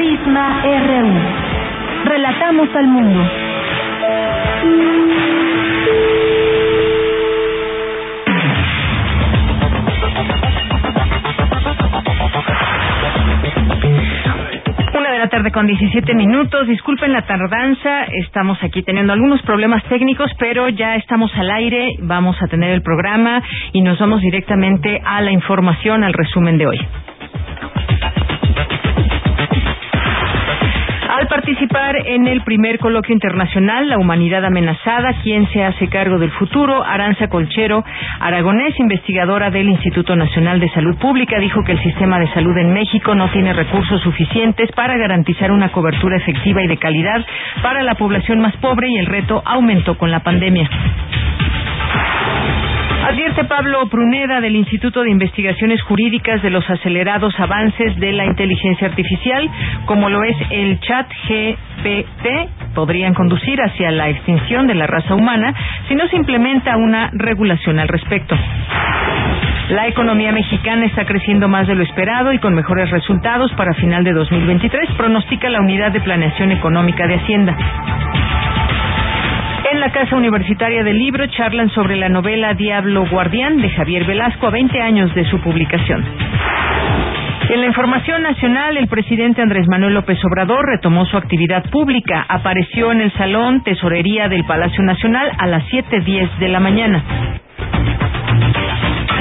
[0.00, 1.10] Prisma RU.
[2.06, 3.20] Relatamos al mundo.
[14.96, 16.66] Una de la tarde con 17 minutos.
[16.66, 18.04] Disculpen la tardanza.
[18.24, 21.96] Estamos aquí teniendo algunos problemas técnicos, pero ya estamos al aire.
[21.98, 26.68] Vamos a tener el programa y nos vamos directamente a la información, al resumen de
[26.68, 26.78] hoy.
[31.50, 36.84] Participar en el primer coloquio internacional La Humanidad Amenazada, ¿quién se hace cargo del futuro?
[36.84, 37.82] Aranza Colchero,
[38.20, 42.72] aragonés, investigadora del Instituto Nacional de Salud Pública, dijo que el sistema de salud en
[42.72, 47.26] México no tiene recursos suficientes para garantizar una cobertura efectiva y de calidad
[47.62, 50.70] para la población más pobre y el reto aumentó con la pandemia.
[53.02, 58.88] Advierte Pablo Pruneda del Instituto de Investigaciones Jurídicas de los acelerados avances de la inteligencia
[58.88, 59.50] artificial,
[59.86, 65.54] como lo es el chat GPT, podrían conducir hacia la extinción de la raza humana
[65.88, 68.36] si no se implementa una regulación al respecto.
[69.70, 74.04] La economía mexicana está creciendo más de lo esperado y con mejores resultados para final
[74.04, 77.56] de 2023, pronostica la Unidad de Planeación Económica de Hacienda.
[79.72, 84.48] En la Casa Universitaria del Libro charlan sobre la novela Diablo Guardián de Javier Velasco
[84.48, 86.04] a 20 años de su publicación.
[87.50, 92.26] En la información nacional, el presidente Andrés Manuel López Obrador retomó su actividad pública.
[92.28, 97.04] Apareció en el Salón Tesorería del Palacio Nacional a las 7.10 de la mañana.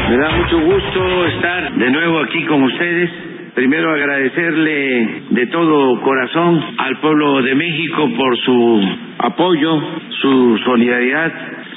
[0.10, 3.29] Me da mucho gusto estar de nuevo aquí con ustedes.
[3.60, 9.82] Primero agradecerle de todo corazón al pueblo de México por su apoyo,
[10.12, 11.30] su solidaridad.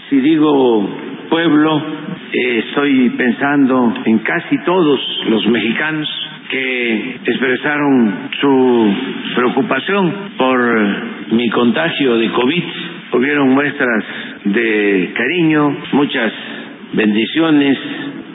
[0.08, 0.88] Si digo
[1.28, 1.82] pueblo,
[2.34, 6.08] eh, estoy pensando en casi todos los mexicanos
[6.50, 8.94] que expresaron su
[9.34, 10.60] preocupación por
[11.32, 12.64] mi contagio de COVID.
[13.14, 14.04] Hubieron muestras
[14.44, 16.32] de cariño, muchas
[16.92, 17.76] bendiciones,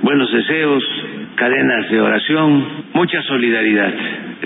[0.01, 0.83] buenos deseos,
[1.37, 3.93] cadenas de oración, mucha solidaridad.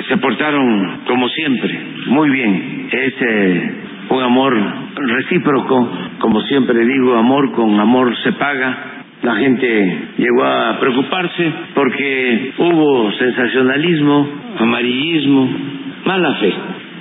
[0.07, 2.87] Se portaron como siempre, muy bien.
[2.91, 3.71] Es eh,
[4.09, 4.53] un amor
[4.95, 8.77] recíproco, como siempre digo, amor con amor se paga.
[9.23, 14.27] La gente llegó a preocuparse porque hubo sensacionalismo,
[14.59, 15.49] amarillismo,
[16.05, 16.53] mala fe.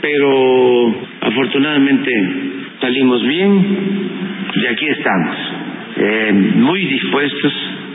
[0.02, 2.10] Pero afortunadamente
[2.80, 3.66] salimos bien
[4.54, 5.36] y aquí estamos,
[6.02, 7.52] eh, muy dispuestos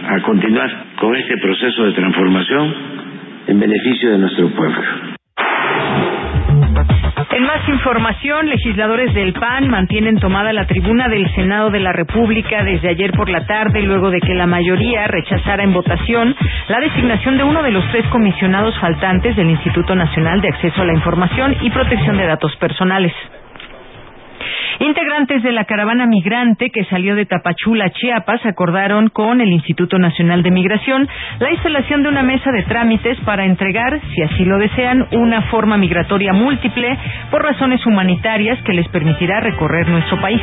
[0.08, 2.76] a continuar con este proceso de transformación
[3.48, 5.16] en beneficio de nuestro pueblo.
[7.32, 12.64] En más información, legisladores del PAN mantienen tomada la tribuna del Senado de la República
[12.64, 16.36] desde ayer por la tarde, luego de que la mayoría rechazara en votación
[16.70, 20.86] la designación de uno de los tres comisionados faltantes del Instituto Nacional de Acceso a
[20.86, 23.14] la Información y Protección de Datos Personales.
[24.80, 30.44] Integrantes de la caravana migrante que salió de Tapachula, Chiapas, acordaron con el Instituto Nacional
[30.44, 31.08] de Migración
[31.40, 35.78] la instalación de una mesa de trámites para entregar, si así lo desean, una forma
[35.78, 36.98] migratoria múltiple
[37.32, 40.42] por razones humanitarias que les permitirá recorrer nuestro país.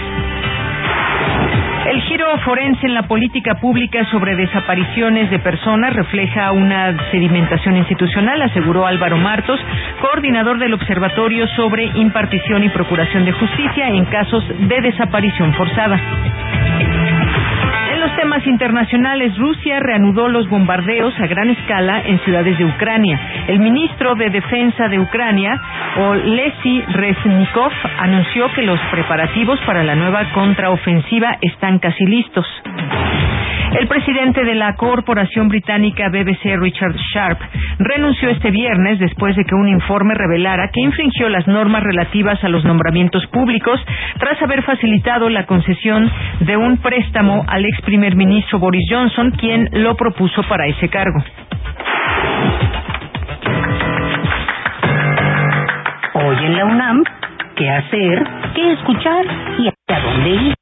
[1.86, 8.40] El giro forense en la política pública sobre desapariciones de personas refleja una sedimentación institucional,
[8.40, 9.58] aseguró Álvaro Martos,
[10.00, 16.00] coordinador del Observatorio sobre Impartición y Procuración de Justicia en casos de desaparición forzada.
[18.02, 23.20] Los temas internacionales, Rusia reanudó los bombardeos a gran escala en ciudades de Ucrania.
[23.46, 25.56] El ministro de Defensa de Ucrania,
[25.96, 27.70] Olesi Reznikov,
[28.00, 32.44] anunció que los preparativos para la nueva contraofensiva están casi listos.
[33.78, 37.38] El presidente de la corporación británica BBC, Richard Sharp,
[37.78, 42.50] renunció este viernes después de que un informe revelara que infringió las normas relativas a
[42.50, 43.80] los nombramientos públicos
[44.18, 46.10] tras haber facilitado la concesión
[46.40, 51.22] de un préstamo al ex primer ministro Boris Johnson, quien lo propuso para ese cargo.
[56.14, 57.04] Hoy en la UNAM,
[57.54, 58.26] ¿qué hacer?
[58.54, 59.26] ¿Qué escuchar?
[59.58, 60.61] ¿Y a dónde ir?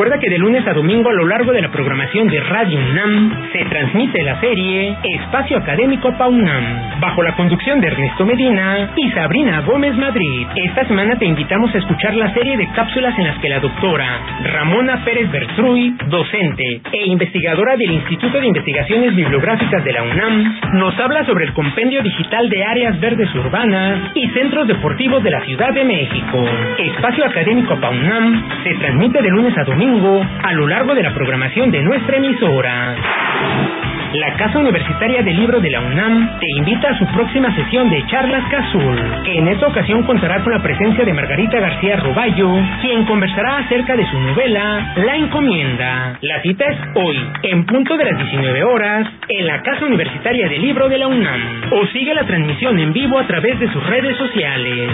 [0.00, 3.52] Recuerda que de lunes a domingo a lo largo de la programación de Radio UNAM
[3.52, 9.60] se transmite la serie Espacio Académico PAUNAM, bajo la conducción de Ernesto Medina y Sabrina
[9.60, 10.46] Gómez Madrid.
[10.56, 14.20] Esta semana te invitamos a escuchar la serie de cápsulas en las que la doctora
[14.42, 20.98] Ramona Pérez Bertruy, docente e investigadora del Instituto de Investigaciones Bibliográficas de la UNAM, nos
[20.98, 25.74] habla sobre el compendio digital de áreas verdes urbanas y centros deportivos de la Ciudad
[25.74, 26.48] de México.
[26.78, 31.72] Espacio Académico PAUNAM se transmite de lunes a domingo a lo largo de la programación
[31.72, 32.94] de nuestra emisora.
[34.12, 38.06] La Casa Universitaria del Libro de la UNAM te invita a su próxima sesión de
[38.06, 43.04] Charlas Cazul, que en esta ocasión contará con la presencia de Margarita García Roballo, quien
[43.04, 46.18] conversará acerca de su novela La Encomienda.
[46.20, 50.62] La cita es hoy, en punto de las 19 horas, en la Casa Universitaria del
[50.62, 54.16] Libro de la UNAM, o sigue la transmisión en vivo a través de sus redes
[54.18, 54.90] sociales.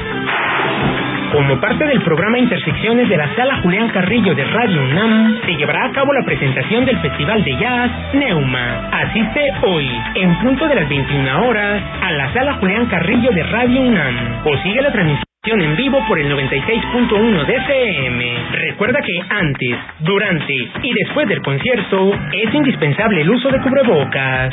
[1.32, 5.86] Como parte del programa Intersecciones de la Sala Julián Carrillo de Radio UNAM, se llevará
[5.86, 8.88] a cabo la presentación del Festival de Jazz Neuma.
[8.92, 13.82] Asiste hoy, en punto de las 21 horas, a la Sala Julián Carrillo de Radio
[13.82, 14.14] UNAM.
[14.44, 15.26] O sigue la transmisión
[15.60, 18.34] en vivo por el 96.1 de FM.
[18.52, 24.52] Recuerda que antes, durante y después del concierto es indispensable el uso de cubrebocas.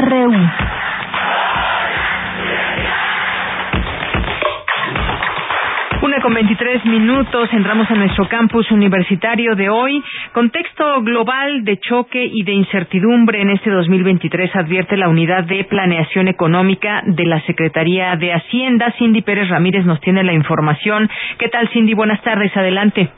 [0.00, 0.32] RU.
[6.02, 10.02] Una con 23 minutos, entramos a nuestro campus universitario de hoy.
[10.32, 16.28] Contexto global de choque y de incertidumbre en este 2023 advierte la unidad de planeación
[16.28, 18.92] económica de la Secretaría de Hacienda.
[18.98, 21.08] Cindy Pérez Ramírez nos tiene la información.
[21.38, 21.94] ¿Qué tal, Cindy?
[21.94, 23.10] Buenas tardes, adelante.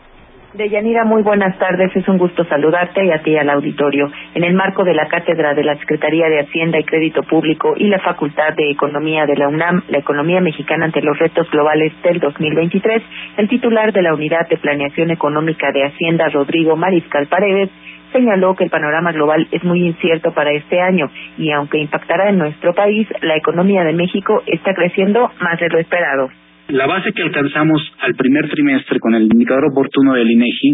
[0.56, 1.94] Deyanira, muy buenas tardes.
[1.94, 4.10] Es un gusto saludarte y a ti al auditorio.
[4.34, 7.88] En el marco de la cátedra de la Secretaría de Hacienda y Crédito Público y
[7.88, 12.20] la Facultad de Economía de la UNAM, la economía mexicana ante los retos globales del
[12.20, 13.02] 2023,
[13.36, 17.68] el titular de la Unidad de Planeación Económica de Hacienda, Rodrigo Mariscal Paredes,
[18.12, 22.38] señaló que el panorama global es muy incierto para este año y aunque impactará en
[22.38, 26.30] nuestro país, la economía de México está creciendo más de lo esperado.
[26.68, 30.72] La base que alcanzamos al primer trimestre con el indicador oportuno del INEGI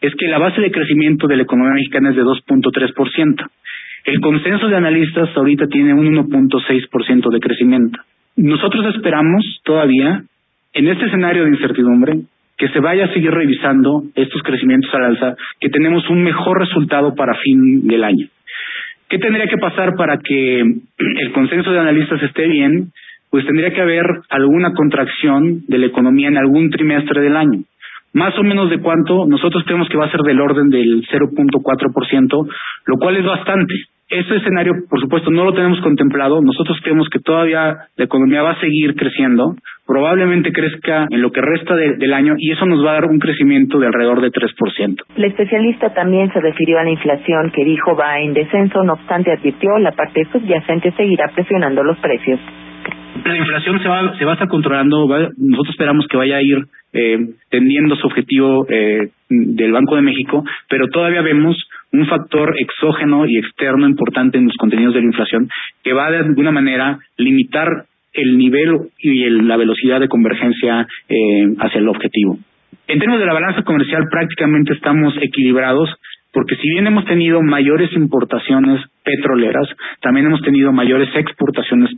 [0.00, 3.46] es que la base de crecimiento de la economía mexicana es de 2.3%.
[4.04, 7.98] El consenso de analistas ahorita tiene un 1.6% de crecimiento.
[8.36, 10.22] Nosotros esperamos todavía,
[10.72, 12.12] en este escenario de incertidumbre,
[12.56, 17.14] que se vaya a seguir revisando estos crecimientos al alza, que tenemos un mejor resultado
[17.16, 18.28] para fin del año.
[19.08, 22.92] ¿Qué tendría que pasar para que el consenso de analistas esté bien?
[23.34, 27.64] Pues tendría que haber alguna contracción de la economía en algún trimestre del año.
[28.12, 32.48] Más o menos de cuánto, nosotros creemos que va a ser del orden del 0.4%,
[32.86, 33.74] lo cual es bastante.
[34.08, 36.40] Ese escenario, por supuesto, no lo tenemos contemplado.
[36.42, 41.40] Nosotros creemos que todavía la economía va a seguir creciendo, probablemente crezca en lo que
[41.40, 44.30] resta de, del año y eso nos va a dar un crecimiento de alrededor de
[44.30, 45.02] 3%.
[45.16, 49.32] El especialista también se refirió a la inflación que dijo va en descenso, no obstante
[49.32, 52.38] advirtió la parte subyacente seguirá presionando los precios
[53.24, 55.06] la inflación se va, se va a estar controlando,
[55.36, 56.58] nosotros esperamos que vaya a ir
[56.92, 57.18] eh,
[57.50, 61.56] tendiendo su objetivo eh, del Banco de México, pero todavía vemos
[61.92, 65.48] un factor exógeno y externo importante en los contenidos de la inflación
[65.82, 71.80] que va de alguna manera limitar el nivel y la velocidad de convergencia eh, hacia
[71.80, 72.38] el objetivo.
[72.86, 75.90] En términos de la balanza comercial prácticamente estamos equilibrados
[76.34, 79.68] porque si bien hemos tenido mayores importaciones petroleras,
[80.00, 81.90] también hemos tenido mayores exportaciones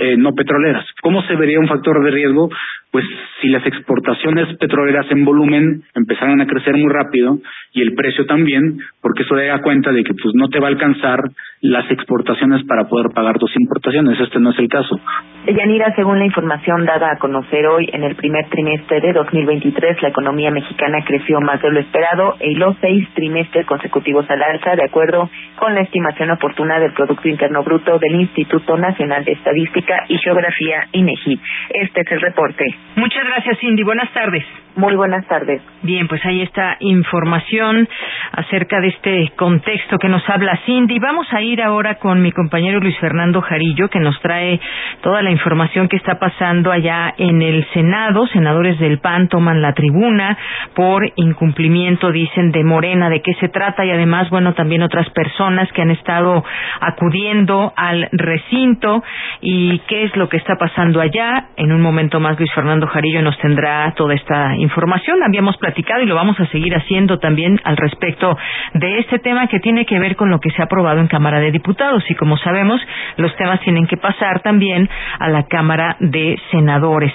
[0.00, 0.84] eh, no petroleras.
[1.00, 2.50] ¿Cómo se vería un factor de riesgo?
[2.90, 3.04] Pues
[3.40, 7.38] si las exportaciones petroleras en volumen empezaran a crecer muy rápido
[7.72, 10.70] y el precio también, porque eso da cuenta de que pues no te va a
[10.70, 11.20] alcanzar
[11.60, 14.18] las exportaciones para poder pagar tus importaciones.
[14.18, 14.98] Este no es el caso.
[15.46, 20.08] Yanira, según la información dada a conocer hoy, en el primer trimestre de 2023 la
[20.08, 24.84] economía mexicana creció más de lo esperado y los seis trimestres consecutivos al alza, de
[24.84, 30.18] acuerdo con la estimación oportuna del Producto Interno Bruto del Instituto Nacional de Estadística y
[30.18, 31.38] Geografía, INEGI.
[31.70, 32.64] Este es el reporte.
[32.96, 33.82] Muchas gracias, Cindy.
[33.82, 34.44] Buenas tardes.
[34.76, 35.62] Muy buenas tardes.
[35.82, 37.88] Bien, pues ahí está información
[38.32, 40.98] acerca de este contexto que nos habla Cindy.
[40.98, 44.58] Vamos a ir ahora con mi compañero Luis Fernando Jarillo, que nos trae
[45.00, 48.26] toda la información que está pasando allá en el Senado.
[48.26, 50.36] Senadores del PAN toman la tribuna
[50.74, 55.70] por incumplimiento, dicen, de Morena, de qué se trata y además, bueno, también otras personas
[55.72, 56.44] que han estado
[56.80, 59.04] acudiendo al recinto
[59.40, 61.50] y qué es lo que está pasando allá.
[61.56, 65.22] En un momento más, Luis Fernando Jarillo nos tendrá toda esta información información.
[65.22, 68.36] Habíamos platicado y lo vamos a seguir haciendo también al respecto
[68.74, 71.38] de este tema que tiene que ver con lo que se ha aprobado en Cámara
[71.38, 72.02] de Diputados.
[72.10, 72.80] Y como sabemos,
[73.16, 77.12] los temas tienen que pasar también a la Cámara de Senadores.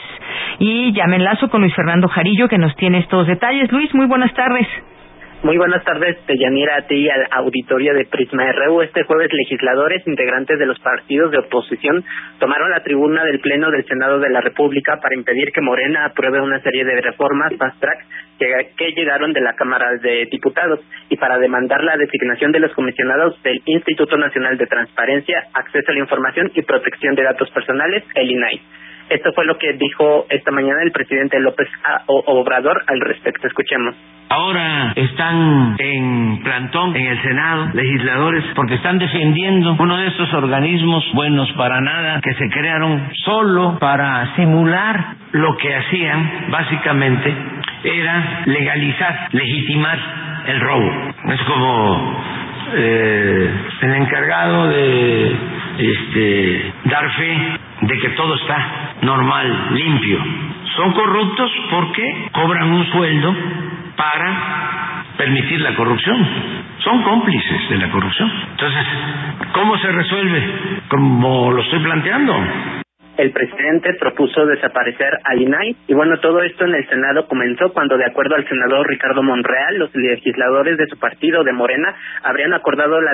[0.60, 3.72] Y ya me enlazo con Luis Fernando Jarillo, que nos tiene estos detalles.
[3.72, 4.68] Luis, muy buenas tardes.
[5.42, 8.82] Muy buenas tardes, Deyanira, a ti y al auditorio de Prisma RU.
[8.82, 12.04] Este jueves, legisladores integrantes de los partidos de oposición
[12.40, 16.42] tomaron la tribuna del Pleno del Senado de la República para impedir que Morena apruebe
[16.42, 18.06] una serie de reformas fast track
[18.38, 23.42] que, llegaron de la Cámara de Diputados y para demandar la designación de los comisionados
[23.42, 28.30] del Instituto Nacional de Transparencia, Acceso a la Información y Protección de Datos Personales, el
[28.30, 28.62] INAI.
[29.10, 31.68] Esto fue lo que dijo esta mañana el presidente López
[32.06, 33.48] Obrador al respecto.
[33.48, 33.96] Escuchemos.
[34.30, 41.04] Ahora están en plantón en el Senado legisladores porque están defendiendo uno de estos organismos
[41.14, 47.34] buenos para nada que se crearon solo para simular lo que hacían básicamente
[47.84, 50.00] era legalizar, legitimar
[50.46, 50.92] el robo.
[51.34, 52.24] Es como
[52.76, 55.36] eh, el encargado de
[55.78, 57.38] este, dar fe
[57.82, 60.20] de que todo está normal, limpio.
[60.76, 63.36] Son corruptos porque cobran un sueldo
[63.96, 66.28] para permitir la corrupción.
[66.84, 68.32] Son cómplices de la corrupción.
[68.52, 68.86] Entonces,
[69.54, 70.44] ¿cómo se resuelve?
[70.88, 72.36] Como lo estoy planteando
[73.20, 77.98] el presidente propuso desaparecer al INAI y bueno, todo esto en el Senado comenzó cuando
[77.98, 83.02] de acuerdo al senador Ricardo Monreal, los legisladores de su partido de Morena habrían acordado
[83.02, 83.12] la,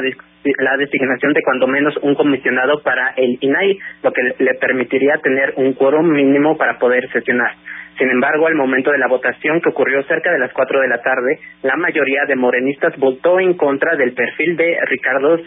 [0.59, 5.53] la designación de cuando menos un comisionado para el INAI, lo que le permitiría tener
[5.55, 7.55] un quórum mínimo para poder sesionar.
[7.97, 11.01] Sin embargo, al momento de la votación que ocurrió cerca de las cuatro de la
[11.01, 15.39] tarde, la mayoría de morenistas votó en contra del perfil de Ricardo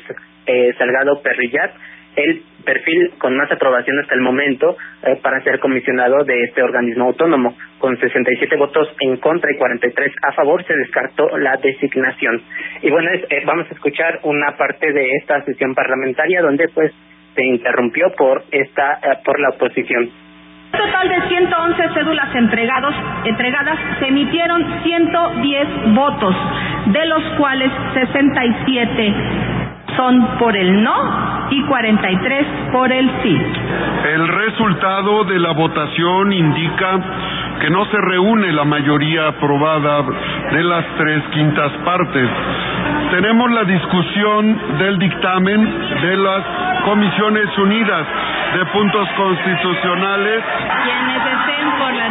[0.46, 1.70] eh, Salgado Perrillat,
[2.18, 7.06] el perfil con más aprobación hasta el momento eh, para ser comisionado de este organismo
[7.06, 7.56] autónomo.
[7.78, 12.42] Con 67 votos en contra y 43 a favor se descartó la designación.
[12.82, 16.92] Y bueno, eh, vamos a escuchar una parte de esta sesión parlamentaria donde pues
[17.34, 20.10] se interrumpió por esta eh, por la oposición.
[20.72, 22.94] total de 111 cédulas entregados,
[23.24, 26.34] entregadas se emitieron 110 votos,
[26.86, 29.57] de los cuales 67
[29.96, 33.42] son por el no y 43 por el sí.
[34.12, 37.00] El resultado de la votación indica
[37.60, 40.02] que no se reúne la mayoría aprobada
[40.52, 42.28] de las tres quintas partes.
[43.10, 45.64] Tenemos la discusión del dictamen
[46.02, 46.44] de las
[46.84, 48.06] Comisiones Unidas
[48.54, 50.44] de Puntos Constitucionales.
[50.84, 52.08] Quienes estén por la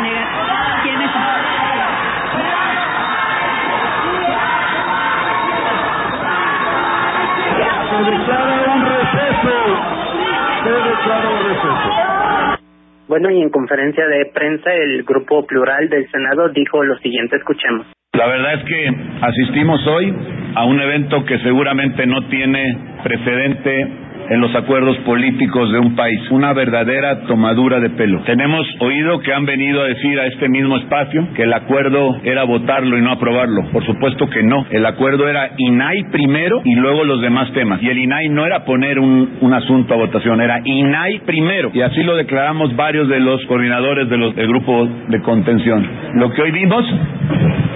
[13.07, 17.87] Bueno, y en conferencia de prensa el Grupo Plural del Senado dijo lo siguiente, escuchemos.
[18.13, 20.13] La verdad es que asistimos hoy
[20.55, 23.87] a un evento que seguramente no tiene precedente
[24.29, 28.21] en los acuerdos políticos de un país, una verdadera tomadura de pelo.
[28.23, 32.43] Tenemos oído que han venido a decir a este mismo espacio que el acuerdo era
[32.43, 33.63] votarlo y no aprobarlo.
[33.71, 34.65] Por supuesto que no.
[34.69, 37.81] El acuerdo era INAI primero y luego los demás temas.
[37.81, 41.71] Y el INAI no era poner un, un asunto a votación, era INAI primero.
[41.73, 45.87] Y así lo declaramos varios de los coordinadores de los, del grupo de contención.
[46.15, 46.85] Lo que hoy vimos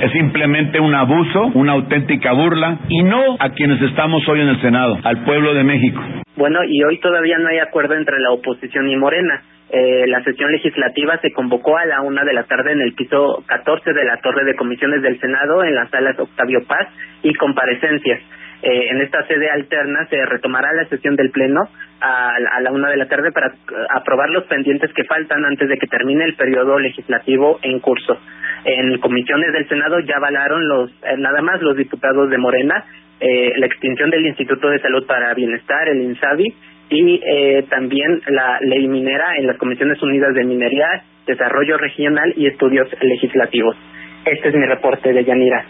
[0.01, 4.61] es simplemente un abuso, una auténtica burla, y no a quienes estamos hoy en el
[4.61, 6.01] Senado, al pueblo de México.
[6.41, 9.43] Bueno, y hoy todavía no hay acuerdo entre la oposición y Morena.
[9.69, 13.43] Eh, la sesión legislativa se convocó a la una de la tarde en el piso
[13.45, 16.87] 14 de la Torre de Comisiones del Senado, en las salas Octavio Paz
[17.21, 18.21] y comparecencias.
[18.63, 21.61] Eh, en esta sede alterna se retomará la sesión del Pleno
[21.99, 23.53] a, a, la una de la tarde para
[23.95, 28.17] aprobar los pendientes que faltan antes de que termine el periodo legislativo en curso.
[28.63, 32.83] En comisiones del Senado ya avalaron los, eh, nada más los diputados de Morena
[33.21, 36.53] eh, la extinción del Instituto de Salud para Bienestar, el INSABI,
[36.89, 42.47] y eh, también la ley minera en las Comisiones Unidas de Minería, Desarrollo Regional y
[42.47, 43.77] Estudios Legislativos.
[44.25, 45.63] Este es mi reporte de Yanira.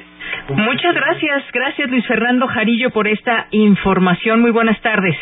[0.49, 4.41] Muchas gracias, gracias Luis Fernando Jarillo por esta información.
[4.41, 5.15] Muy buenas tardes.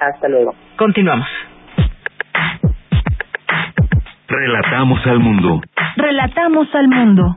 [0.00, 0.54] Hasta luego.
[0.76, 1.28] Continuamos.
[4.28, 5.60] Relatamos al mundo.
[5.96, 7.36] Relatamos al mundo.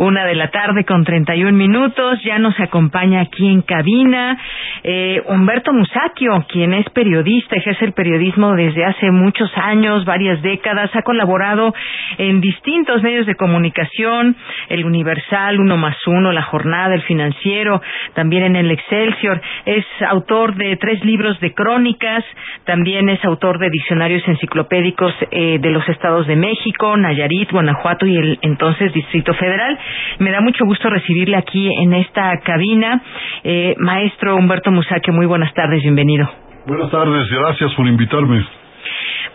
[0.00, 2.22] Una de la tarde con 31 minutos.
[2.24, 4.38] Ya nos acompaña aquí en cabina
[4.82, 10.90] eh, Humberto Musacchio, quien es periodista, ejerce el periodismo desde hace muchos años, varias décadas.
[10.94, 11.74] Ha colaborado
[12.16, 14.36] en distintos medios de comunicación,
[14.70, 17.82] el Universal, Uno más Uno, La Jornada, El Financiero,
[18.14, 19.42] también en el Excelsior.
[19.66, 22.24] Es autor de tres libros de crónicas,
[22.64, 28.16] también es autor de diccionarios enciclopédicos eh, de los estados de México, Nayarit, Guanajuato y
[28.16, 29.78] el entonces Distrito Federal.
[30.18, 33.02] Me da mucho gusto recibirle aquí en esta cabina.
[33.44, 36.28] Eh, maestro Humberto Musaque, muy buenas tardes, bienvenido.
[36.66, 38.44] Buenas tardes, gracias por invitarme.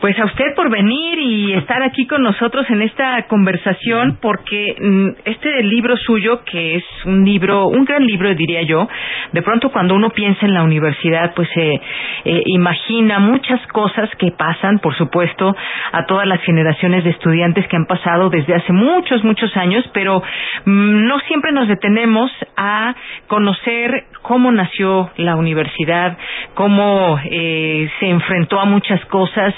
[0.02, 5.08] Pues a usted por venir y estar aquí con nosotros en esta conversación, porque mm,
[5.24, 8.88] este libro suyo, que es un libro, un gran libro diría yo,
[9.32, 11.74] de pronto cuando uno piensa en la universidad, pues se
[12.26, 15.56] eh, imagina muchas cosas que pasan, por supuesto,
[15.92, 20.22] a todas las generaciones de estudiantes que han pasado desde hace muchos, muchos años, pero
[20.66, 22.96] mm, no siempre nos detenemos a
[23.28, 26.18] conocer cómo nació la universidad,
[26.54, 29.54] cómo eh, se enfrentó a muchas cosas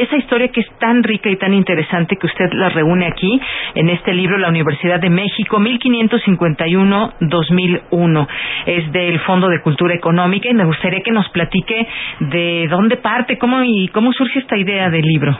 [0.00, 3.40] esa historia que es tan rica y tan interesante que usted la reúne aquí
[3.74, 8.26] en este libro La Universidad de México 1551-2001
[8.66, 11.86] es del Fondo de Cultura Económica y me gustaría que nos platique
[12.20, 15.36] de dónde parte, cómo y cómo surge esta idea del libro.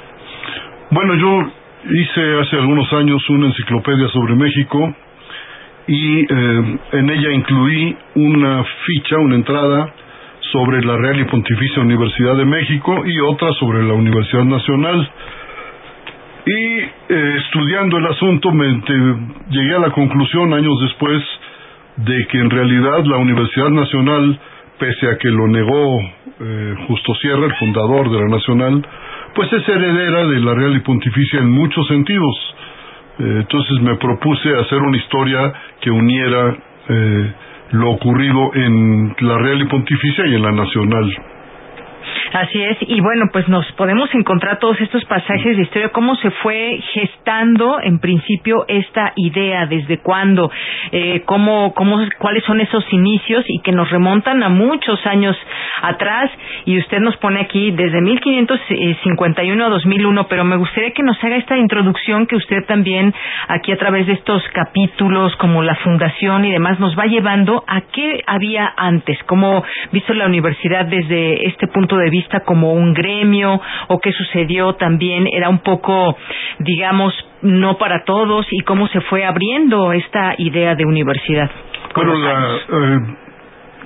[0.91, 1.53] Bueno, yo
[1.91, 4.93] hice hace algunos años una enciclopedia sobre México
[5.87, 9.95] y eh, en ella incluí una ficha, una entrada
[10.53, 15.11] sobre la Real y Pontificia Universidad de México y otra sobre la Universidad Nacional.
[16.47, 18.67] Y eh, estudiando el asunto me
[19.51, 21.23] llegué a la conclusión años después
[21.97, 24.39] de que en realidad la Universidad Nacional,
[24.79, 26.01] pese a que lo negó
[26.41, 28.87] eh, Justo Sierra, el fundador de la Nacional,
[29.35, 32.55] pues es heredera de la Real y Pontificia en muchos sentidos.
[33.19, 36.57] Eh, entonces me propuse hacer una historia que uniera
[36.91, 37.33] eh,
[37.73, 41.17] lo ocurrido en la Real y Pontificia y en la Nacional.
[42.33, 46.31] Así es, y bueno, pues nos podemos encontrar todos estos pasajes de historia, cómo se
[46.31, 50.49] fue gestando en principio esta idea, desde cuándo,
[50.93, 55.37] eh, cómo, cómo, cuáles son esos inicios y que nos remontan a muchos años
[55.83, 56.31] atrás.
[56.67, 61.37] Y usted nos pone aquí desde 1551 a 2001, pero me gustaría que nos haga
[61.37, 63.13] esta introducción que usted también
[63.49, 67.81] aquí a través de estos capítulos como la fundación y demás nos va llevando a
[67.81, 73.61] qué había antes, cómo visto la universidad desde este punto de vista como un gremio
[73.89, 76.17] o qué sucedió también era un poco
[76.59, 81.51] digamos no para todos y cómo se fue abriendo esta idea de universidad.
[81.95, 83.01] Bueno, la, eh,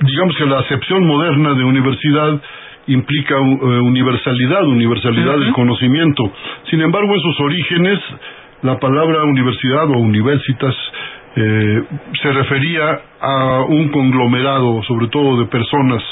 [0.01, 2.41] digamos que la acepción moderna de universidad
[2.87, 6.23] implica uh, universalidad, universalidad del conocimiento.
[6.71, 7.99] Sin embargo, en sus orígenes,
[8.63, 10.75] la palabra universidad o universitas
[11.37, 11.83] eh,
[12.23, 16.03] se refería a un conglomerado, sobre todo de personas.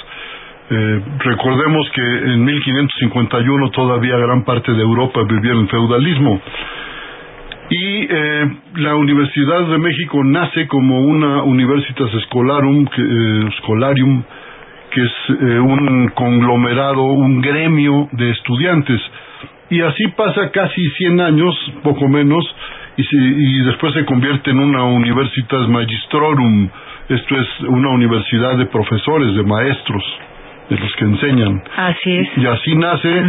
[0.75, 6.41] Eh, recordemos que en 1551 todavía gran parte de Europa vivía en feudalismo
[7.69, 14.25] y eh, la Universidad de México nace como una Universitas Scolarum, que, eh,
[14.93, 15.13] que es
[15.61, 19.01] un conglomerado, un gremio de estudiantes.
[19.69, 22.45] Y así pasa casi 100 años, poco menos,
[22.97, 26.69] y, y después se convierte en una Universitas Magistrorum,
[27.11, 30.03] esto es una universidad de profesores, de maestros,
[30.69, 31.63] de los que enseñan.
[31.77, 32.29] Así es.
[32.37, 33.25] Y así nace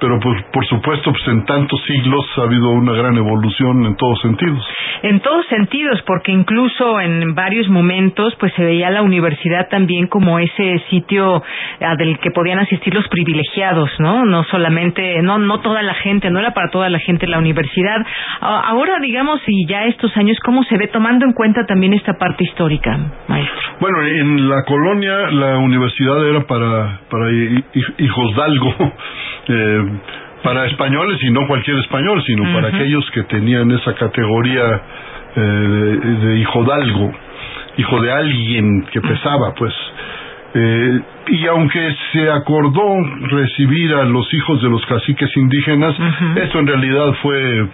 [0.00, 4.20] pero pues por supuesto pues en tantos siglos ha habido una gran evolución en todos
[4.20, 4.64] sentidos.
[5.02, 10.38] En todos sentidos, porque incluso en varios momentos pues se veía la universidad también como
[10.38, 11.42] ese sitio
[11.80, 14.24] ah, del que podían asistir los privilegiados, ¿no?
[14.24, 18.04] No solamente, no no toda la gente, no era para toda la gente la universidad.
[18.40, 22.44] Ahora digamos y ya estos años cómo se ve tomando en cuenta también esta parte
[22.44, 23.60] histórica, maestro.
[23.80, 27.30] Bueno, en la colonia la universidad era para para
[27.98, 28.74] hijos d'algo.
[29.48, 29.85] Eh,
[30.42, 34.80] para españoles y no cualquier español, sino para aquellos que tenían esa categoría
[35.34, 37.12] eh, de, hijo de algo,
[37.76, 39.74] hijo de alguien que pesaba, pues.
[40.54, 42.96] Eh, y aunque se acordó
[43.28, 45.94] recibir a los hijos de los caciques indígenas,
[46.36, 47.66] esto en realidad fue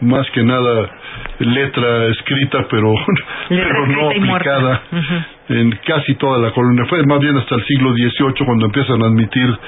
[0.00, 0.90] más que nada
[1.38, 2.92] letra escrita, pero,
[3.48, 4.82] pero no aplicada.
[5.48, 6.84] En casi toda la colonia.
[6.86, 9.58] Fue más bien hasta el siglo XVIII cuando empiezan a admitir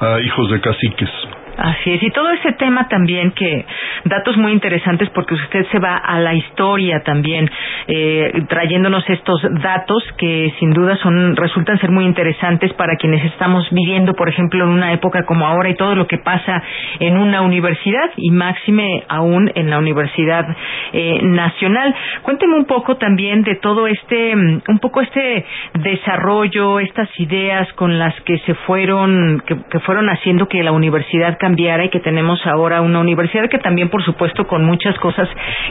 [0.00, 1.10] a hijos de caciques.
[1.58, 3.66] Así es, y todo ese tema también que
[4.04, 7.50] datos muy interesantes porque usted se va a la historia también
[7.88, 13.66] eh, trayéndonos estos datos que sin duda son resultan ser muy interesantes para quienes estamos
[13.72, 16.62] viviendo, por ejemplo, en una época como ahora y todo lo que pasa
[17.00, 20.44] en una universidad y máxime aún en la Universidad
[20.92, 21.92] eh, Nacional.
[22.22, 25.44] Cuénteme un poco también de todo este, mm, un poco este
[25.74, 31.36] desarrollo, estas ideas con las que se fueron, que, que fueron haciendo que la universidad
[31.48, 35.28] cambiara y que tenemos ahora una universidad que también, por supuesto, con muchas cosas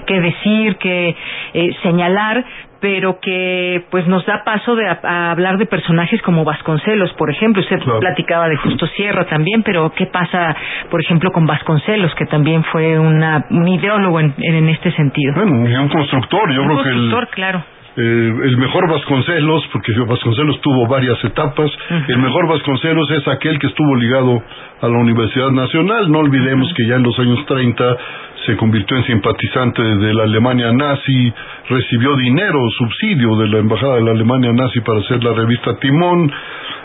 [0.08, 1.16] que decir, que
[1.54, 2.44] eh, señalar,
[2.80, 7.62] pero que pues nos da paso de a, hablar de personajes como Vasconcelos, por ejemplo.
[7.62, 10.56] Usted platicaba de Justo Sierra también, pero ¿qué pasa,
[10.90, 15.34] por ejemplo, con Vasconcelos, que también fue una, un ideólogo en, en este sentido?
[15.36, 17.64] Bueno, y un constructor, yo un creo que constructor, el, claro.
[18.00, 21.72] Eh, el mejor Vasconcelos, porque Vasconcelos tuvo varias etapas,
[22.08, 24.44] el mejor Vasconcelos es aquel que estuvo ligado
[24.82, 26.12] a la Universidad Nacional.
[26.12, 27.98] No olvidemos que ya en los años 30
[28.46, 31.34] se convirtió en simpatizante de la Alemania nazi,
[31.70, 36.32] recibió dinero, subsidio de la Embajada de la Alemania nazi para hacer la revista Timón.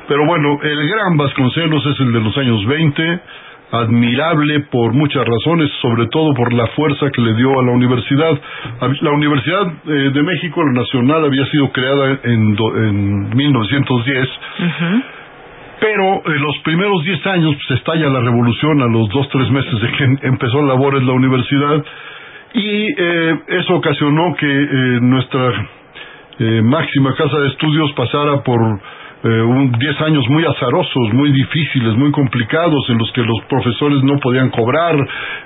[0.08, 3.20] Pero bueno, el gran Vasconcelos es el de los años 20,
[3.72, 8.38] admirable por muchas razones, sobre todo por la fuerza que le dio a la universidad.
[9.00, 14.28] La Universidad eh, de México, la Nacional, había sido creada en, do- en 1910
[15.80, 19.80] pero en los primeros 10 años pues, estalla la revolución a los dos, tres meses
[19.80, 21.84] de que em- empezó labores la universidad.
[22.54, 25.68] Y eh, eso ocasionó que eh, nuestra
[26.38, 28.60] eh, máxima casa de estudios pasara por
[29.24, 34.02] eh, un 10 años muy azarosos, muy difíciles, muy complicados, en los que los profesores
[34.02, 34.96] no podían cobrar,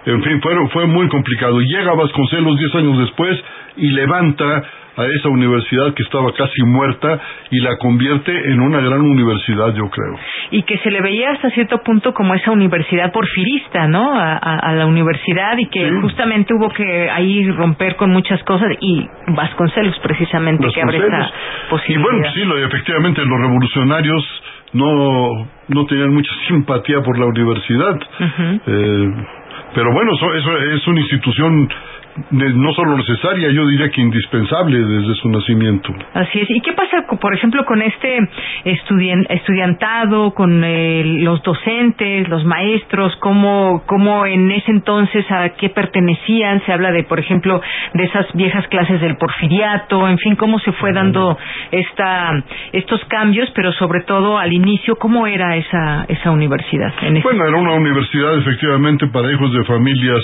[0.07, 1.61] en fin, fue, fue muy complicado.
[1.61, 3.39] Llega Vasconcelos 10 años después
[3.77, 4.63] y levanta
[4.97, 9.89] a esa universidad que estaba casi muerta y la convierte en una gran universidad, yo
[9.91, 10.15] creo.
[10.51, 14.15] y que se le veía hasta cierto punto como esa universidad porfirista, ¿no?
[14.19, 18.69] A, a- a la universidad y que justamente hubo que ahí romper con muchas cosas
[18.81, 21.33] y Vasconcelos precisamente que abre esa Vasconcelos.
[21.67, 22.11] Y posibilidad.
[22.11, 27.99] bueno, sí, lo- efectivamente los revolucionarios no, no tenían mucha simpatía por la universidad.
[28.67, 29.11] Eh,
[29.75, 31.69] pero bueno, eso, eso es una institución
[32.31, 35.95] no solo necesaria, yo diría que indispensable desde su nacimiento.
[36.15, 36.51] Así es.
[36.51, 38.19] ¿Y qué pasa, por ejemplo, con este
[38.65, 43.15] estudien- estudiantado, con eh, los docentes, los maestros?
[43.21, 46.63] ¿Cómo, ¿Cómo en ese entonces a qué pertenecían?
[46.67, 47.61] Se habla de, por ejemplo,
[47.95, 51.37] de esas viejas clases del porfiriato, en fin, cómo se fue dando
[51.71, 52.31] esta,
[52.73, 56.93] estos cambios, pero sobre todo al inicio, ¿cómo era esa, esa universidad?
[57.03, 60.23] En ese- Bueno, era una universidad efectivamente para hijos de familias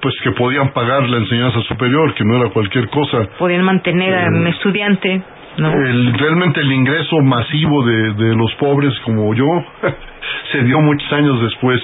[0.00, 3.18] pues que podían pagar la enseñanza superior, que no era cualquier cosa.
[3.38, 5.22] Podían mantener a un estudiante,
[5.58, 5.70] ¿no?
[5.72, 9.46] El- realmente el ingreso masivo de, de los pobres como yo
[10.52, 11.80] se dio muchos años después,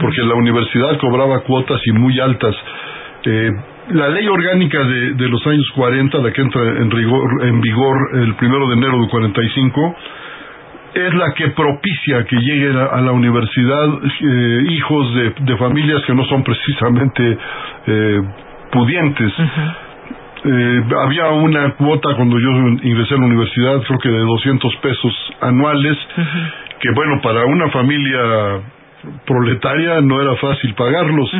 [0.00, 2.54] porque la universidad cobraba cuotas y muy altas.
[3.24, 3.50] Eh,
[3.90, 7.96] la ley orgánica de, de los años 40, la que entra en, rigor- en vigor
[8.14, 9.96] el primero de enero del 45,
[10.96, 16.02] es la que propicia que lleguen a, a la universidad eh, hijos de, de familias
[16.06, 17.38] que no son precisamente
[17.86, 18.20] eh,
[18.72, 19.32] pudientes.
[20.44, 22.48] Eh, había una cuota cuando yo
[22.82, 25.96] ingresé a la universidad, creo que de 200 pesos anuales,
[26.80, 28.60] que bueno, para una familia
[29.26, 31.30] proletaria no era fácil pagarlos.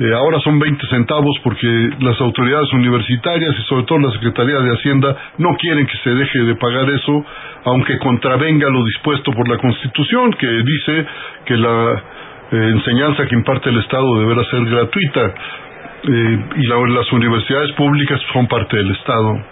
[0.00, 1.66] Eh, ahora son 20 centavos porque
[2.00, 6.38] las autoridades universitarias y sobre todo la Secretaría de Hacienda no quieren que se deje
[6.44, 7.22] de pagar eso,
[7.66, 11.06] aunque contravenga lo dispuesto por la Constitución, que dice
[11.44, 12.02] que la
[12.52, 15.34] eh, enseñanza que imparte el Estado deberá ser gratuita.
[16.02, 19.44] Eh, y la- las universidades públicas son parte del Estado.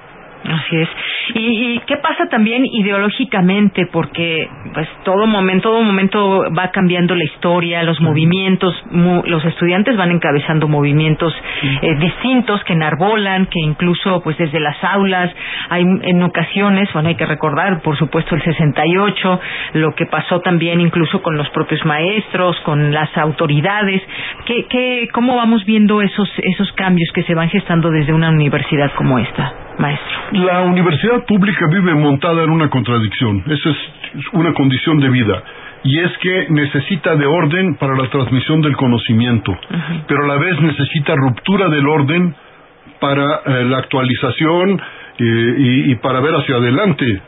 [0.45, 0.89] Así es.
[1.35, 1.41] ¿Y,
[1.75, 2.65] y qué pasa también
[3.09, 3.87] ideológicamente?
[3.87, 9.97] Porque pues todo momento, todo momento va cambiando la historia, los movimientos, mu- los estudiantes
[9.97, 11.35] van encabezando movimientos
[11.83, 15.31] eh, distintos que enarbolan, que incluso pues desde las aulas
[15.71, 19.41] hay en ocasiones, bueno hay que recordar por supuesto el 68,
[19.75, 24.01] lo que pasó también incluso con los propios maestros, con las autoridades.
[24.47, 28.93] ¿Qué, qué, ¿Cómo vamos viendo esos esos cambios que se van gestando desde una universidad
[28.95, 30.19] como esta, maestro?
[30.33, 33.43] La universidad pública vive montada en una contradicción.
[33.47, 33.77] Esa es
[34.33, 35.43] una condición de vida.
[35.85, 39.57] Y es que necesita de orden para la transmisión del conocimiento,
[40.09, 42.35] pero a la vez necesita ruptura del orden
[43.01, 44.81] para eh, la actualización
[45.19, 47.23] eh, y, y para ver hacia adelante.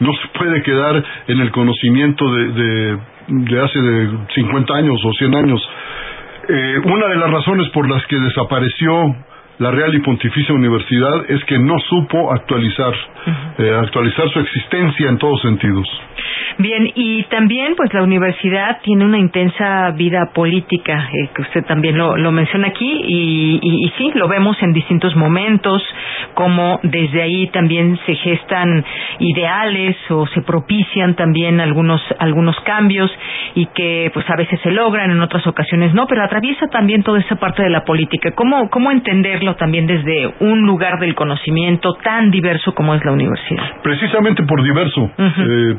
[0.00, 5.12] No se puede quedar en el conocimiento de, de, de hace de 50 años o
[5.14, 5.70] 100 años.
[6.48, 9.16] Eh, una de las razones por las que desapareció
[9.58, 12.92] la Real y Pontificia Universidad es que no supo actualizar,
[13.58, 15.86] eh, actualizar su existencia en todos sentidos.
[16.58, 21.98] Bien, y también pues la universidad tiene una intensa vida política, eh, que usted también
[21.98, 25.82] lo, lo menciona aquí, y, y, y, sí, lo vemos en distintos momentos,
[26.34, 28.84] como desde ahí también se gestan
[29.18, 33.10] ideales o se propician también algunos, algunos cambios
[33.54, 37.20] y que pues a veces se logran, en otras ocasiones no, pero atraviesa también toda
[37.20, 38.32] esa parte de la política.
[38.34, 38.90] ¿Cómo, cómo
[39.54, 43.82] también desde un lugar del conocimiento tan diverso como es la universidad?
[43.82, 45.10] Precisamente por diverso.
[45.18, 45.76] eh,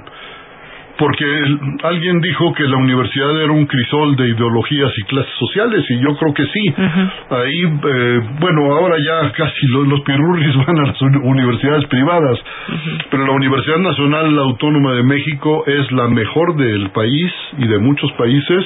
[0.97, 1.25] porque
[1.83, 6.15] alguien dijo que la universidad era un crisol de ideologías y clases sociales y yo
[6.15, 6.73] creo que sí.
[7.29, 12.39] Ahí, eh, bueno, ahora ya casi los, los pirurris van a las universidades privadas,
[13.09, 18.11] pero la Universidad Nacional Autónoma de México es la mejor del país y de muchos
[18.13, 18.65] países,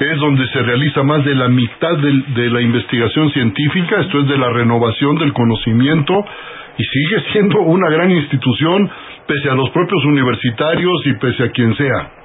[0.00, 4.28] es donde se realiza más de la mitad de, de la investigación científica, esto es
[4.28, 6.24] de la renovación del conocimiento
[6.78, 8.90] y sigue siendo una gran institución
[9.26, 12.21] pese a los propios universitarios y pese a quien sea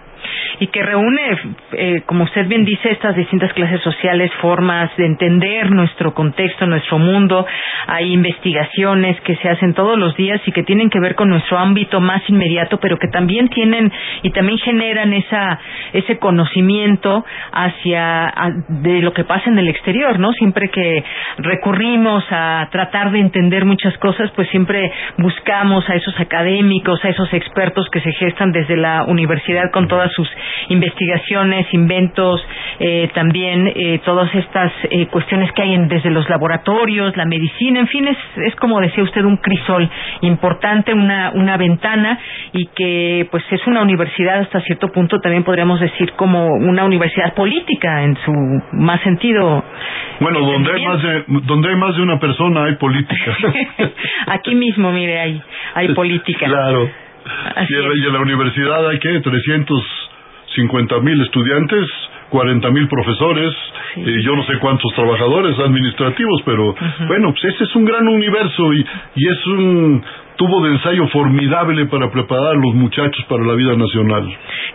[0.59, 1.37] y que reúne,
[1.73, 6.99] eh, como usted bien dice, estas distintas clases sociales, formas de entender nuestro contexto, nuestro
[6.99, 7.45] mundo.
[7.87, 11.57] Hay investigaciones que se hacen todos los días y que tienen que ver con nuestro
[11.57, 13.91] ámbito más inmediato, pero que también tienen
[14.23, 15.59] y también generan esa
[15.93, 18.33] ese conocimiento hacia
[18.67, 20.31] de lo que pasa en el exterior, ¿no?
[20.33, 21.03] Siempre que
[21.37, 27.33] recurrimos a tratar de entender muchas cosas, pues siempre buscamos a esos académicos, a esos
[27.33, 30.29] expertos que se gestan desde la universidad con todas sus
[30.69, 32.45] investigaciones, inventos,
[32.79, 37.79] eh, también eh, todas estas eh, cuestiones que hay en, desde los laboratorios, la medicina,
[37.79, 39.89] en fin, es, es como decía usted un crisol
[40.21, 42.19] importante, una, una ventana
[42.53, 47.33] y que pues es una universidad hasta cierto punto también podríamos decir como una universidad
[47.33, 48.31] política en su
[48.73, 49.63] más sentido.
[50.19, 53.37] Bueno, donde hay más de donde hay más de una persona hay política.
[54.27, 55.41] Aquí mismo, mire, hay
[55.73, 56.45] hay política.
[56.45, 56.89] Claro.
[57.69, 59.19] Y en, la universidad hay que
[60.57, 61.85] 350 mil estudiantes,
[62.29, 63.53] 40 mil profesores,
[63.93, 64.01] sí.
[64.01, 67.07] y yo no sé cuántos trabajadores administrativos, pero uh -huh.
[67.07, 70.03] bueno, pues ese es un gran universo y, y es un
[70.37, 74.23] tubo de ensayo formidable para preparar a los muchachos para la vida nacional.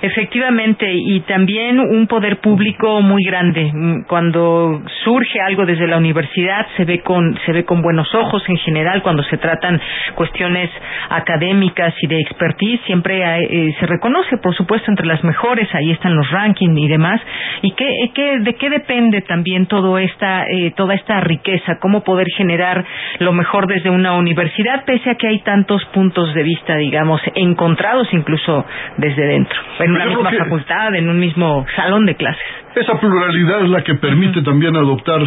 [0.02, 3.70] Efectivamente, y también un poder público muy grande.
[4.08, 8.56] Cuando surge algo desde la universidad se ve con se ve con buenos ojos en
[8.58, 9.80] general cuando se tratan
[10.16, 10.70] cuestiones
[11.08, 15.92] académicas y de expertise, siempre hay, eh, se reconoce, por supuesto, entre las mejores, ahí
[15.92, 17.20] están los rankings y demás.
[17.62, 22.26] ¿Y qué, qué de qué depende también todo esta eh, toda esta riqueza, cómo poder
[22.36, 22.84] generar
[23.20, 28.08] lo mejor desde una universidad pese a que hay tantos puntos de vista, digamos, encontrados
[28.12, 28.64] incluso
[28.96, 32.42] desde dentro, en una misma facultad, en un mismo salón de clases.
[32.74, 34.44] Esa pluralidad es la que permite uh -huh.
[34.46, 35.20] también adoptar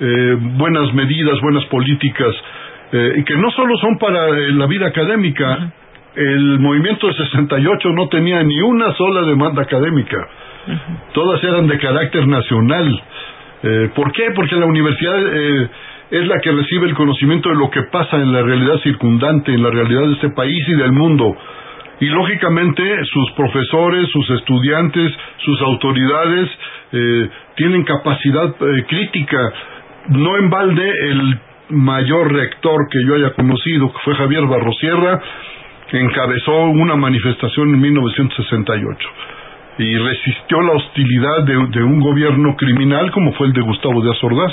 [0.00, 2.34] eh, buenas medidas, buenas políticas,
[2.92, 5.70] eh, y que no solo son para eh, la vida académica, uh -huh.
[6.16, 10.18] el movimiento de 68 no tenía ni una sola demanda académica,
[10.66, 11.12] uh -huh.
[11.12, 13.02] todas eran de carácter nacional.
[13.62, 14.24] Eh, ¿Por qué?
[14.34, 15.68] Porque la universidad eh,
[16.10, 19.62] es la que recibe el conocimiento de lo que pasa en la realidad circundante, en
[19.62, 21.36] la realidad de este país y del mundo.
[22.00, 25.12] Y lógicamente sus profesores, sus estudiantes,
[25.44, 26.50] sus autoridades
[26.92, 29.52] eh, tienen capacidad eh, crítica.
[30.08, 35.20] No en balde el mayor rector que yo haya conocido, que fue Javier Barrosierra,
[35.92, 39.08] encabezó una manifestación en 1968
[39.78, 44.22] y resistió la hostilidad de, de un gobierno criminal como fue el de Gustavo Díaz
[44.22, 44.52] Ordaz.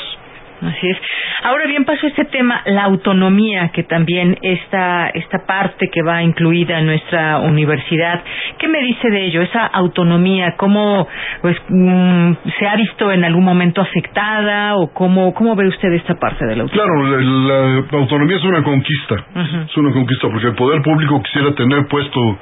[0.61, 0.97] Así es.
[1.43, 6.79] Ahora bien, paso este tema, la autonomía, que también esta, esta parte que va incluida
[6.79, 8.23] en nuestra universidad.
[8.57, 9.41] ¿Qué me dice de ello?
[9.41, 11.07] Esa autonomía, ¿cómo
[11.41, 16.15] pues, mm, se ha visto en algún momento afectada o cómo, cómo ve usted esta
[16.15, 16.93] parte de la autonomía?
[16.93, 19.15] Claro, la, la autonomía es una conquista.
[19.35, 19.65] Uh -huh.
[19.69, 22.37] Es una conquista porque el poder público quisiera tener puesto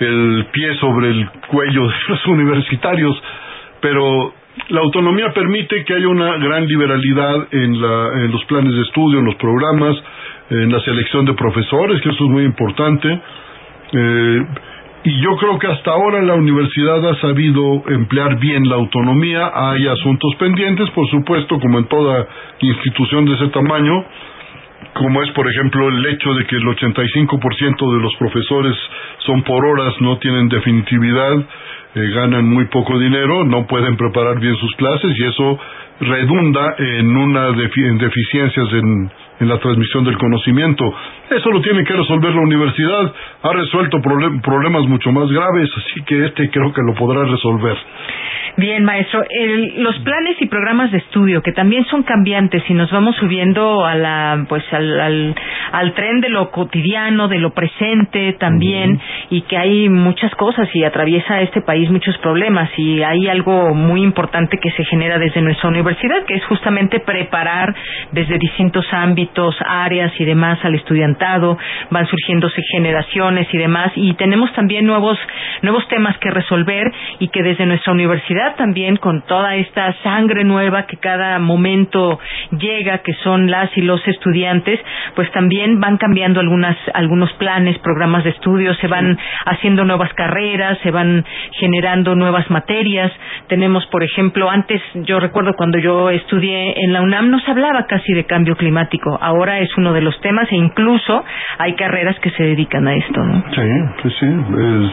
[0.00, 3.22] el pie sobre el cuello de los universitarios,
[3.80, 4.32] pero
[4.68, 9.20] la autonomía permite que haya una gran liberalidad en, la, en los planes de estudio,
[9.20, 9.96] en los programas,
[10.50, 13.20] en la selección de profesores, que eso es muy importante.
[13.92, 14.46] Eh,
[15.04, 19.50] y yo creo que hasta ahora la universidad ha sabido emplear bien la autonomía.
[19.52, 22.26] Hay asuntos pendientes, por supuesto, como en toda
[22.60, 24.04] institución de ese tamaño,
[24.94, 28.76] como es, por ejemplo, el hecho de que el 85% de los profesores
[29.26, 31.44] son por horas, no tienen definitividad
[31.94, 35.58] eh, ganan muy poco dinero, no pueden preparar bien sus clases y eso
[36.00, 40.84] redunda en una defi en deficiencias en, en, la transmisión del conocimiento.
[41.30, 43.12] Eso lo tiene que resolver la universidad.
[43.42, 47.76] Ha resuelto problem problemas mucho más graves, así que este creo que lo podrá resolver.
[48.56, 49.24] Bien, maestro.
[49.30, 53.86] El, los planes y programas de estudio, que también son cambiantes y nos vamos subiendo
[53.86, 55.34] a la, pues, al, al,
[55.72, 60.84] al tren de lo cotidiano, de lo presente también, y que hay muchas cosas y
[60.84, 62.68] atraviesa este país muchos problemas.
[62.76, 67.74] Y hay algo muy importante que se genera desde nuestra universidad, que es justamente preparar
[68.12, 69.21] desde distintos ámbitos,
[69.66, 71.58] áreas y demás al estudiantado.
[71.90, 73.92] Van surgiéndose generaciones y demás.
[73.96, 75.18] Y tenemos también nuevos,
[75.62, 80.86] nuevos temas que resolver y que desde nuestra universidad también con toda esta sangre nueva
[80.86, 82.18] que cada momento
[82.50, 84.80] llega, que son las y los estudiantes,
[85.14, 90.78] pues también van cambiando algunas, algunos planes, programas de estudio, se van haciendo nuevas carreras,
[90.82, 93.12] se van generando nuevas materias.
[93.48, 97.86] Tenemos, por ejemplo, antes, yo recuerdo cuando yo estudié en la UNAM, no se hablaba
[97.86, 99.11] casi de cambio climático.
[99.20, 101.24] Ahora es uno de los temas e incluso
[101.58, 103.44] hay carreras que se dedican a esto, ¿no?
[103.54, 104.26] Sí, sí, sí.
[104.26, 104.90] Es...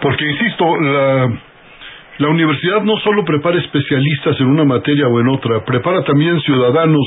[0.00, 1.28] Porque, insisto, la
[2.18, 7.04] la universidad no solo prepara especialistas en una materia o en otra, prepara también ciudadanos,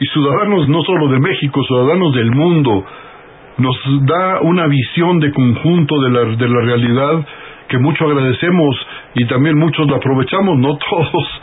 [0.00, 2.82] y ciudadanos no solo de México, ciudadanos del mundo.
[3.58, 7.26] Nos da una visión de conjunto de la, de la realidad
[7.68, 8.74] que mucho agradecemos
[9.16, 11.40] y también muchos la aprovechamos, no todos,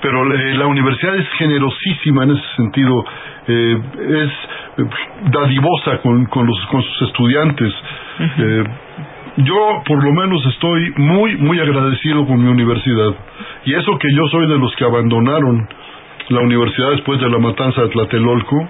[0.00, 3.04] pero eh, la universidad es generosísima en ese sentido,
[3.46, 4.30] eh, es
[4.78, 4.88] eh,
[5.30, 7.74] dadivosa con, con, los, con sus estudiantes.
[8.38, 8.64] eh,
[9.38, 13.14] yo por lo menos estoy muy, muy agradecido con mi universidad.
[13.64, 15.68] Y eso que yo soy de los que abandonaron
[16.28, 18.68] la universidad después de la matanza de Tlatelolco,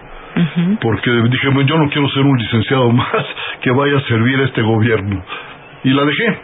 [0.80, 3.26] porque dije, bueno, yo no quiero ser un licenciado más
[3.62, 5.24] que vaya a servir a este gobierno.
[5.84, 6.38] Y la dejé.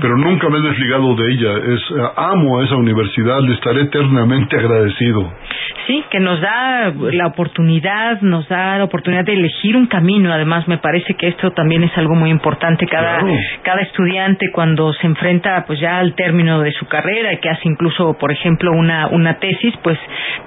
[0.00, 1.52] Pero nunca me he desligado de ella.
[1.74, 1.80] Es,
[2.16, 5.32] amo a esa universidad, le estaré eternamente agradecido.
[5.86, 10.32] Sí, que nos da la oportunidad, nos da la oportunidad de elegir un camino.
[10.32, 12.86] Además, me parece que esto también es algo muy importante.
[12.86, 13.34] Cada, Claro.
[13.62, 17.68] cada estudiante cuando se enfrenta pues ya al término de su carrera y que hace
[17.68, 19.98] incluso, por ejemplo, una, una tesis, pues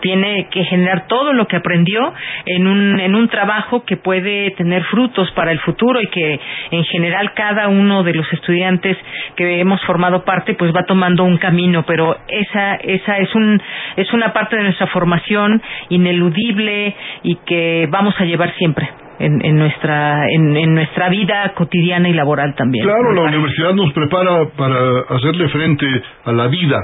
[0.02, 2.14] tiene que generar todo lo que aprendió
[2.46, 6.40] en un, en un trabajo que puede tener frutos para el futuro y que
[6.72, 8.98] en general cada uno de los estudiantes
[9.36, 13.62] que hemos formado parte pues va tomando un camino, pero esa, esa es un,
[13.96, 18.90] es una parte de nuestra formación ineludible y que vamos a llevar siempre.
[19.20, 22.84] En, en nuestra en, en nuestra vida cotidiana y laboral también.
[22.84, 24.76] Claro, la universidad nos prepara para
[25.16, 25.86] hacerle frente
[26.26, 26.80] a la vida.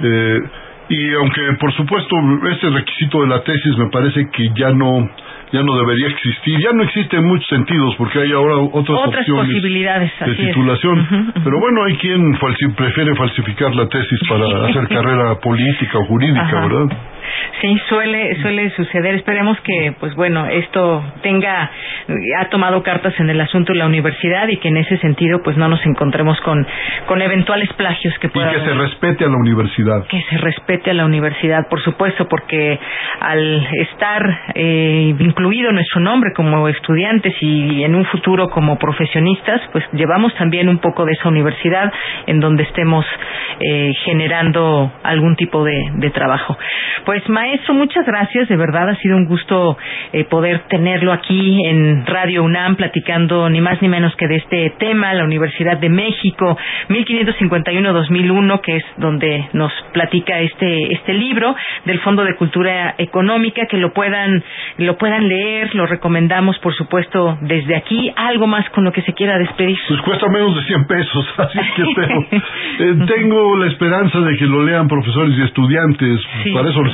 [0.00, 0.40] Eh,
[0.88, 2.16] y aunque, por supuesto,
[2.52, 5.10] ese requisito de la tesis me parece que ya no
[5.52, 9.20] ya no debería existir, ya no existe en muchos sentidos porque hay ahora otras, Otras
[9.20, 11.32] opciones posibilidades, de titulación.
[11.44, 16.42] Pero bueno, hay quien falsi- prefiere falsificar la tesis para hacer carrera política o jurídica,
[16.42, 16.66] Ajá.
[16.66, 16.96] ¿verdad?
[17.60, 19.14] Sí, suele suele suceder.
[19.14, 21.70] Esperemos que, pues bueno, esto tenga
[22.38, 25.56] ha tomado cartas en el asunto de la universidad y que en ese sentido, pues
[25.56, 26.66] no nos encontremos con
[27.06, 30.06] con eventuales plagios que Y puedan que se respete a la universidad.
[30.06, 32.78] que se respete a la universidad, por supuesto, porque
[33.20, 34.22] al estar
[34.54, 40.68] eh, incluido nuestro nombre como estudiantes y en un futuro como profesionistas, pues llevamos también
[40.68, 41.92] un poco de esa universidad
[42.26, 43.04] en donde estemos
[43.60, 46.56] eh, generando algún tipo de, de trabajo.
[47.04, 49.76] Pues maestro, muchas gracias, de verdad ha sido un gusto
[50.12, 54.70] eh, poder tenerlo aquí en Radio UNAM platicando ni más ni menos que de este
[54.78, 56.56] tema, la Universidad de México,
[56.88, 63.76] 1551-2001, que es donde nos platica este este libro del Fondo de Cultura Económica, que
[63.78, 64.42] lo puedan
[64.78, 69.12] lo puedan leer, lo recomendamos por supuesto desde aquí, algo más con lo que se
[69.14, 69.78] quiera despedir.
[69.88, 72.26] Pues cuesta menos de 100 pesos, así es que espero.
[72.78, 76.52] Eh, tengo la esperanza de que lo lean profesores y estudiantes, Sí.
[76.52, 76.90] para eso lo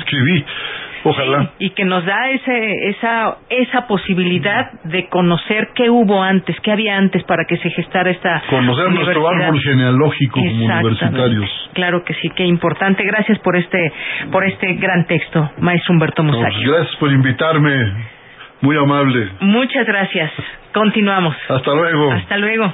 [1.04, 1.50] Ojalá.
[1.58, 6.96] y que nos da ese, esa, esa posibilidad de conocer qué hubo antes, qué había
[6.96, 11.50] antes para que se gestara esta Conocer nuestro árbol genealógico como universitarios.
[11.72, 13.02] Claro que sí, qué importante.
[13.04, 13.92] Gracias por este,
[14.30, 17.92] por este gran texto, maestro Humberto pues gracias por invitarme,
[18.60, 19.28] muy amable.
[19.40, 20.30] Muchas gracias.
[20.72, 21.34] Continuamos.
[21.48, 22.12] Hasta luego.
[22.12, 22.72] Hasta luego.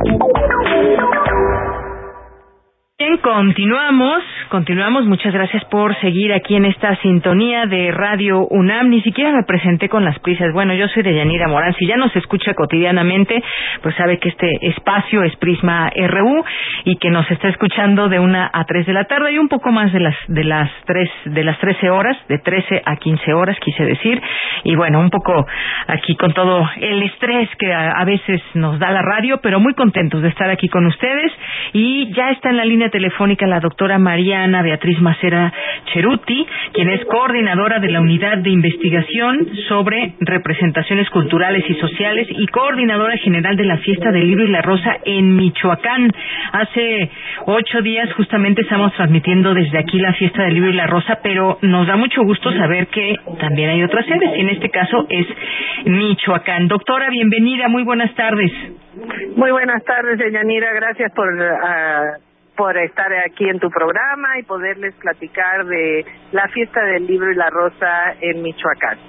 [3.01, 5.07] Bien, continuamos, continuamos.
[5.07, 8.91] Muchas gracias por seguir aquí en esta sintonía de Radio UNAM.
[8.91, 10.53] Ni siquiera me presenté con las prisas.
[10.53, 11.73] Bueno, yo soy de Yanira Morán.
[11.79, 13.41] Si ya nos escucha cotidianamente,
[13.81, 16.43] pues sabe que este espacio es Prisma RU
[16.83, 19.71] y que nos está escuchando de una a tres de la tarde y un poco
[19.71, 23.57] más de las de las tres de las trece horas, de trece a quince horas,
[23.61, 24.21] quise decir.
[24.63, 25.47] Y bueno, un poco
[25.87, 29.73] aquí con todo el estrés que a, a veces nos da la radio, pero muy
[29.73, 31.31] contentos de estar aquí con ustedes
[31.73, 35.51] y ya está en la línea telefónica la doctora Mariana Beatriz Macera
[35.85, 42.45] Cheruti, quien es coordinadora de la Unidad de Investigación sobre Representaciones Culturales y Sociales y
[42.47, 46.11] coordinadora general de la Fiesta del Libro y la Rosa en Michoacán.
[46.51, 47.09] Hace
[47.45, 51.57] ocho días justamente estamos transmitiendo desde aquí la Fiesta del Libro y la Rosa, pero
[51.61, 55.27] nos da mucho gusto saber que también hay otras sedes y en este caso es
[55.85, 56.67] Michoacán.
[56.67, 58.51] Doctora, bienvenida, muy buenas tardes.
[59.35, 60.73] Muy buenas tardes, Yanira.
[60.73, 62.17] Gracias por ah,
[62.61, 67.35] por estar aquí en tu programa y poderles platicar de la fiesta del libro y
[67.35, 68.99] la rosa en Michoacán.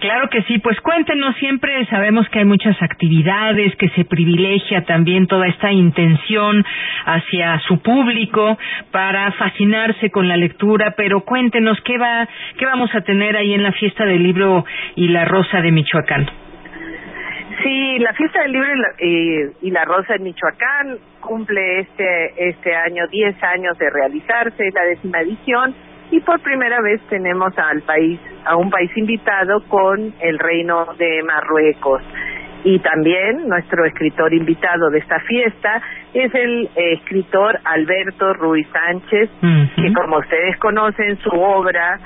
[0.00, 5.28] Claro que sí, pues cuéntenos, siempre sabemos que hay muchas actividades, que se privilegia también
[5.28, 6.62] toda esta intención
[7.06, 8.58] hacia su público
[8.90, 12.28] para fascinarse con la lectura, pero cuéntenos qué va,
[12.58, 16.39] qué vamos a tener ahí en la fiesta del libro y la rosa de Michoacán.
[17.62, 22.48] Sí, la fiesta del libro y la, eh, y la rosa en Michoacán cumple este
[22.48, 25.74] este año 10 años de realizarse, es la décima edición
[26.10, 31.22] y por primera vez tenemos al país a un país invitado con el reino de
[31.22, 32.02] Marruecos.
[32.64, 35.82] Y también nuestro escritor invitado de esta fiesta
[36.12, 39.30] es el eh, escritor Alberto Ruiz Sánchez
[39.76, 41.98] que como ustedes conocen su obra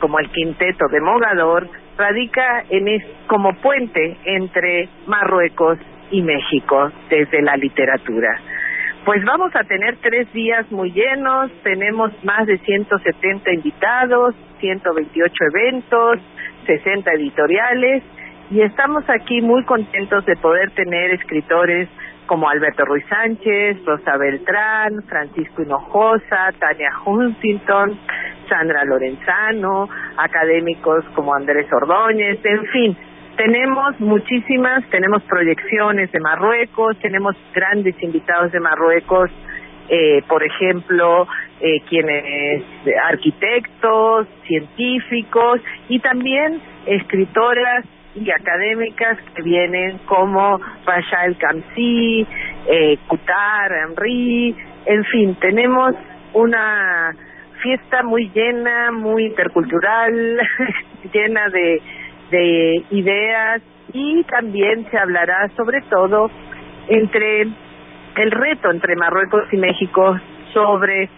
[0.00, 1.68] como el Quinteto de Mogador
[2.02, 5.78] radica en es, como puente entre Marruecos
[6.10, 8.40] y México desde la literatura.
[9.04, 16.18] Pues vamos a tener tres días muy llenos, tenemos más de 170 invitados, 128 eventos,
[16.66, 18.02] 60 editoriales
[18.50, 21.88] y estamos aquí muy contentos de poder tener escritores
[22.26, 27.98] como Alberto Ruiz Sánchez, Rosa Beltrán, Francisco Hinojosa, Tania Huntington,
[28.48, 32.96] Sandra Lorenzano, académicos como Andrés Ordóñez, en fin,
[33.36, 39.30] tenemos muchísimas, tenemos proyecciones de Marruecos, tenemos grandes invitados de Marruecos,
[39.88, 41.26] eh, por ejemplo,
[41.60, 42.62] eh, quienes
[43.04, 47.84] arquitectos, científicos y también escritoras
[48.14, 52.26] y académicas que vienen como Pasha El Kamsi,
[52.66, 54.54] eh, Kutar, Henry,
[54.86, 55.94] en fin, tenemos
[56.34, 57.14] una
[57.62, 60.40] fiesta muy llena, muy intercultural,
[61.12, 61.80] llena de,
[62.30, 66.30] de ideas y también se hablará sobre todo
[66.88, 70.18] entre el reto entre Marruecos y México
[70.52, 71.08] sobre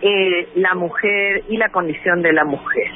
[0.00, 2.90] eh, la mujer y la condición de la mujer.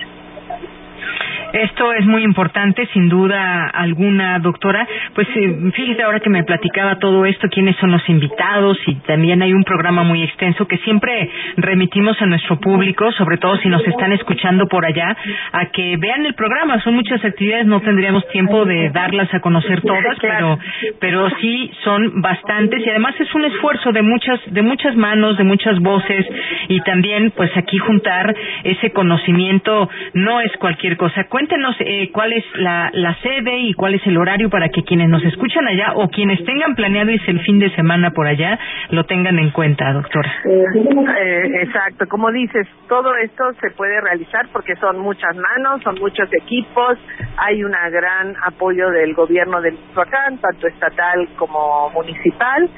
[1.52, 4.86] Esto es muy importante, sin duda alguna, doctora.
[5.14, 9.42] Pues eh, fíjese ahora que me platicaba todo esto, quiénes son los invitados y también
[9.42, 13.86] hay un programa muy extenso que siempre remitimos a nuestro público, sobre todo si nos
[13.86, 15.14] están escuchando por allá,
[15.52, 16.80] a que vean el programa.
[16.82, 20.58] Son muchas actividades, no tendríamos tiempo de darlas a conocer todas, pero
[21.00, 25.44] pero sí son bastantes y además es un esfuerzo de muchas de muchas manos, de
[25.44, 26.26] muchas voces
[26.68, 28.34] y también pues aquí juntar
[28.64, 34.06] ese conocimiento no es cualquier cosa cuéntenos eh, cuál es la, sede y cuál es
[34.06, 37.58] el horario para que quienes nos escuchan allá o quienes tengan planeado irse el fin
[37.58, 38.58] de semana por allá
[38.90, 40.32] lo tengan en cuenta, doctora.
[40.44, 46.28] Eh, exacto, como dices, todo esto se puede realizar porque son muchas manos, son muchos
[46.32, 46.96] equipos,
[47.38, 52.70] hay un gran apoyo del gobierno de Michoacán, tanto estatal como municipal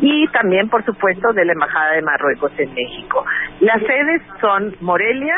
[0.00, 3.24] y también, por supuesto, de la Embajada de Marruecos en México.
[3.60, 5.34] Las sedes son Morelia,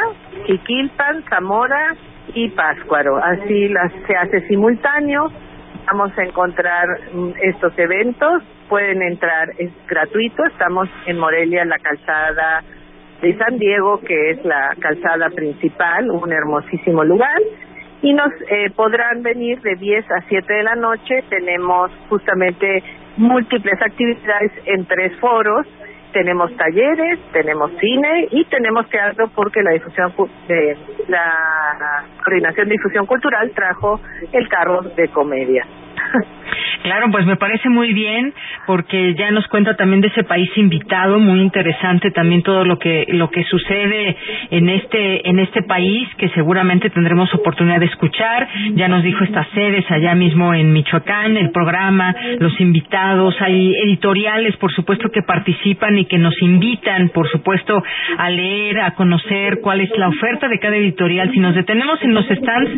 [0.47, 1.97] Jiquilpan, Zamora,
[2.35, 3.17] y Páscuaro.
[3.17, 5.31] Así las, se hace simultáneo.
[5.87, 8.43] Vamos a encontrar mm, estos eventos.
[8.69, 10.45] Pueden entrar, es gratuito.
[10.45, 12.63] Estamos en Morelia, en la calzada
[13.21, 17.41] de San Diego, que es la calzada principal, un hermosísimo lugar.
[18.03, 21.23] Y nos eh, podrán venir de 10 a 7 de la noche.
[21.29, 22.83] Tenemos justamente
[23.17, 25.67] múltiples actividades en tres foros
[26.13, 30.13] tenemos talleres, tenemos cine y tenemos teatro porque la difusión
[30.49, 30.77] de
[31.09, 34.01] la coordinación de difusión cultural trajo
[34.33, 35.67] el carro de comedia.
[36.83, 38.33] Claro, pues me parece muy bien
[38.67, 43.07] porque ya nos cuenta también de ese país invitado, muy interesante también todo lo que
[43.09, 44.17] lo que sucede
[44.51, 48.49] en este en este país que seguramente tendremos oportunidad de escuchar.
[48.75, 54.57] Ya nos dijo estas sedes allá mismo en Michoacán, el programa, los invitados, hay editoriales,
[54.57, 57.83] por supuesto que participan y que nos invitan, por supuesto,
[58.19, 61.31] a leer, a conocer cuál es la oferta de cada editorial.
[61.33, 62.71] Si nos detenemos en los stands,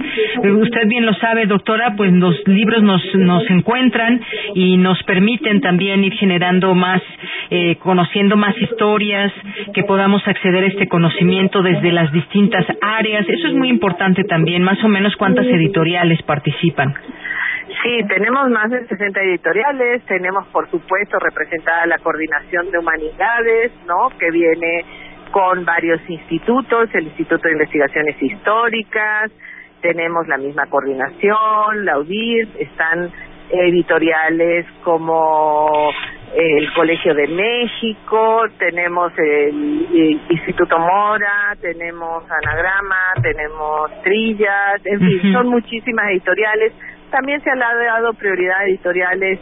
[0.43, 3.72] usted bien lo sabe, doctora, pues los libros nos nos encuentran
[4.55, 7.03] y nos permiten también ir generando más,
[7.51, 9.33] eh, conociendo más historias,
[9.75, 13.27] que podamos acceder a este conocimiento desde las distintas áreas.
[13.29, 16.95] Eso es muy importante también, más o menos cuántas editoriales participan.
[17.83, 24.11] Sí, tenemos más de 60 editoriales, tenemos por supuesto representada la Coordinación de Humanidades, ¿no?
[24.19, 24.85] Que viene
[25.31, 29.33] con varios institutos, el Instituto de Investigaciones Históricas,
[29.81, 33.11] tenemos la misma coordinación, la UDIR, están
[33.53, 35.93] editoriales como
[36.35, 45.49] el Colegio de México, tenemos el, Instituto Mora, tenemos Anagrama, tenemos Trillas, en fin, son
[45.49, 46.73] muchísimas editoriales.
[47.11, 49.39] También se ha dado prioridad a editoriales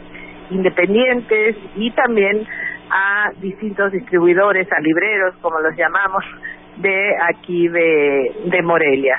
[0.49, 2.45] independientes y también
[2.89, 6.25] a distintos distribuidores, a libreros, como los llamamos,
[6.77, 9.15] de aquí de, de Morelia.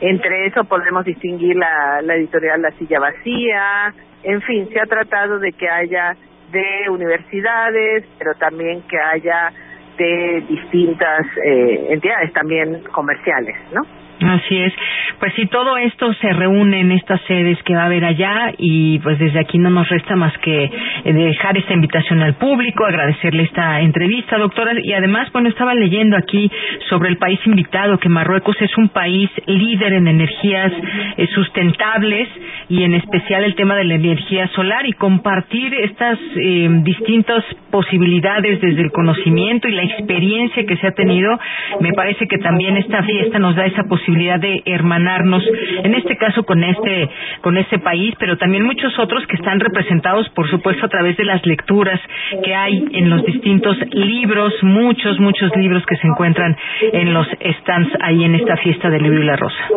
[0.00, 5.38] Entre eso podemos distinguir la, la editorial La Silla Vacía, en fin, se ha tratado
[5.38, 6.16] de que haya
[6.52, 9.52] de universidades, pero también que haya
[9.96, 13.82] de distintas eh, entidades también comerciales, ¿no?
[14.22, 14.72] Así es.
[15.18, 18.98] Pues sí, todo esto se reúne en estas sedes que va a haber allá y
[18.98, 23.44] pues desde aquí no nos resta más que eh, dejar esta invitación al público, agradecerle
[23.44, 24.72] esta entrevista, doctora.
[24.82, 26.50] Y además, bueno, estaba leyendo aquí
[26.88, 30.72] sobre el país invitado, que Marruecos es un país líder en energías
[31.16, 32.28] eh, sustentables
[32.68, 38.60] y en especial el tema de la energía solar y compartir estas eh, distintas posibilidades
[38.60, 41.38] desde el conocimiento y la experiencia que se ha tenido.
[41.80, 45.42] Me parece que también esta fiesta nos da esa posibilidad de hermanarnos,
[45.84, 47.08] en este caso con este,
[47.40, 51.24] con este país, pero también muchos otros que están representados, por supuesto, a través de
[51.24, 52.00] las lecturas
[52.44, 56.56] que hay en los distintos libros, muchos, muchos libros que se encuentran
[56.92, 57.26] en los
[57.60, 59.68] stands ahí en esta fiesta del libro y la rosa.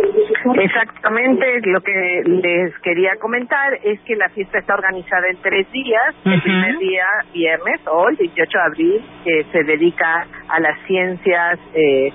[0.55, 6.15] Exactamente, lo que les quería comentar es que la fiesta está organizada en tres días.
[6.25, 12.11] El primer día, viernes, hoy, 18 de abril, que se dedica a las ciencias eh,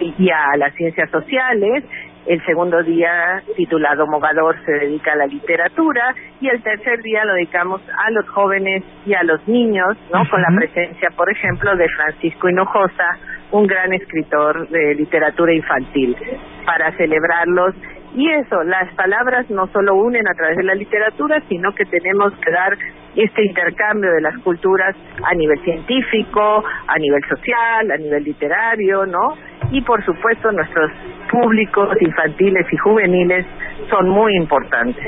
[0.00, 1.84] y a las ciencias sociales.
[2.26, 6.14] El segundo día, titulado Mogador, se dedica a la literatura.
[6.40, 10.28] Y el tercer día lo dedicamos a los jóvenes y a los niños, ¿no?
[10.30, 13.18] Con la presencia, por ejemplo, de Francisco Hinojosa,
[13.52, 16.16] un gran escritor de literatura infantil,
[16.64, 17.74] para celebrarlos
[18.16, 22.32] y eso, las palabras no solo unen a través de la literatura, sino que tenemos
[22.34, 22.78] que dar
[23.16, 29.36] este intercambio de las culturas a nivel científico, a nivel social, a nivel literario, ¿no?
[29.74, 30.88] Y por supuesto nuestros
[31.32, 33.44] públicos infantiles y juveniles
[33.90, 35.06] son muy importantes.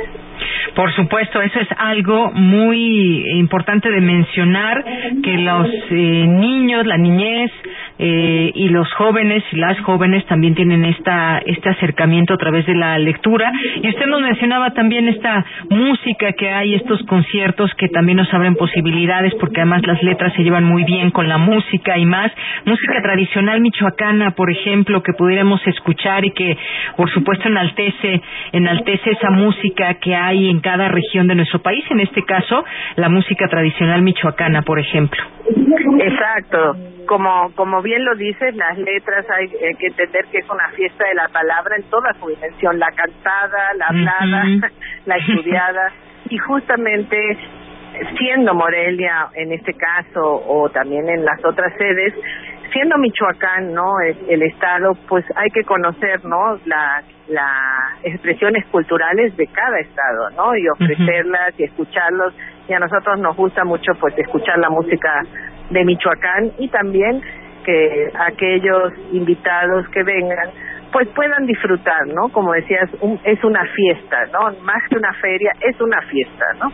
[0.75, 4.85] Por supuesto, eso es algo muy importante de mencionar,
[5.23, 7.51] que los eh, niños, la niñez
[7.99, 12.75] eh, y los jóvenes y las jóvenes también tienen esta, este acercamiento a través de
[12.75, 13.51] la lectura.
[13.83, 18.55] Y usted nos mencionaba también esta música que hay, estos conciertos que también nos abren
[18.57, 22.31] posibilidades, porque además las letras se llevan muy bien con la música y más.
[22.67, 26.57] Música tradicional michoacana, por ejemplo, que pudiéramos escuchar y que,
[26.97, 28.21] por supuesto, enaltece,
[28.67, 32.65] enaltece esa música que hay en cada región de nuestro país, en este caso,
[32.97, 35.23] la música tradicional michoacana, por ejemplo.
[36.01, 36.77] Exacto.
[37.07, 41.15] Como, como bien lo dices, las letras hay, que entender que es una fiesta de
[41.15, 44.71] la palabra en toda su dimensión, la cantada, la hablada,
[45.07, 45.93] la estudiada,
[46.29, 47.39] y justamente
[48.19, 52.13] siendo Morelia en este caso o también en las otras sedes,
[52.73, 54.01] siendo Michoacán, ¿no?
[54.01, 56.59] El, estado, pues hay que conocer, ¿no?
[56.67, 60.57] Las las expresiones culturales de cada estado, ¿no?
[60.57, 62.35] Y ofrecerlas y escucharlos.
[62.69, 65.23] Y a nosotros nos gusta mucho, pues, escuchar la música
[65.71, 67.21] de Michoacán y también
[67.65, 70.51] que aquellos invitados que vengan
[70.93, 72.29] pues puedan disfrutar, ¿no?
[72.31, 72.89] Como decías,
[73.25, 74.59] es una fiesta, ¿no?
[74.63, 76.71] Más que una feria, es una fiesta, ¿no?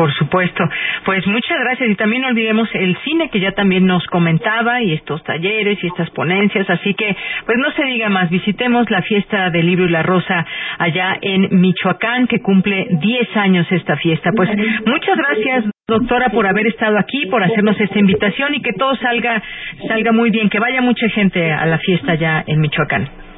[0.00, 0.64] Por supuesto.
[1.04, 4.94] Pues muchas gracias y también no olvidemos el cine que ya también nos comentaba y
[4.94, 6.70] estos talleres y estas ponencias.
[6.70, 10.46] Así que, pues no se diga más, visitemos la fiesta del libro y la rosa
[10.78, 14.30] allá en Michoacán que cumple 10 años esta fiesta.
[14.34, 14.48] Pues
[14.86, 19.42] muchas gracias doctora por haber estado aquí, por hacernos esta invitación y que todo salga
[19.86, 23.29] salga muy bien, que vaya mucha gente a la fiesta allá en Michoacán.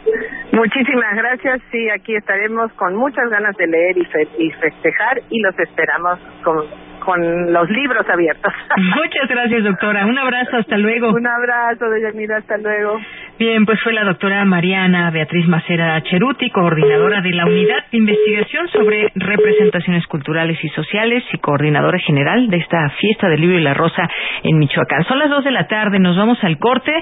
[0.53, 1.61] Muchísimas gracias.
[1.71, 6.19] Sí, aquí estaremos con muchas ganas de leer y, fe y festejar y los esperamos
[6.45, 6.67] con,
[7.01, 8.53] con los libros abiertos.
[8.77, 10.07] Muchas gracias, doctora.
[10.07, 11.11] Un abrazo, hasta luego.
[11.11, 13.01] Un abrazo, doña Mira, hasta luego.
[13.39, 18.69] Bien, pues fue la doctora Mariana Beatriz Macera Cheruti, coordinadora de la Unidad de Investigación
[18.69, 23.75] sobre Representaciones Culturales y Sociales y coordinadora general de esta fiesta del libro y la
[23.75, 24.09] rosa
[24.43, 25.05] en Michoacán.
[25.05, 26.93] Son las dos de la tarde, nos vamos al corte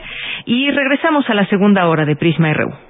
[0.46, 2.89] y regresamos a la segunda hora de Prisma RU.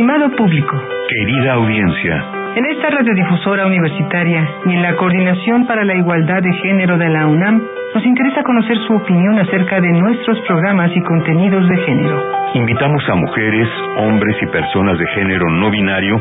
[0.00, 2.24] Estimado público, Querida audiencia,
[2.56, 7.26] en esta radiodifusora universitaria y en la Coordinación para la Igualdad de Género de la
[7.26, 7.60] UNAM,
[7.94, 12.18] nos interesa conocer su opinión acerca de nuestros programas y contenidos de género.
[12.54, 16.18] invitamos a mujeres, hombres y personas de género no binario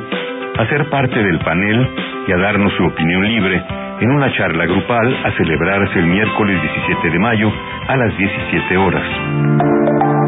[0.57, 1.89] a ser parte del panel
[2.27, 3.63] y a darnos su opinión libre
[4.01, 7.49] en una charla grupal a celebrarse el miércoles 17 de mayo
[7.88, 10.18] a las 17 horas.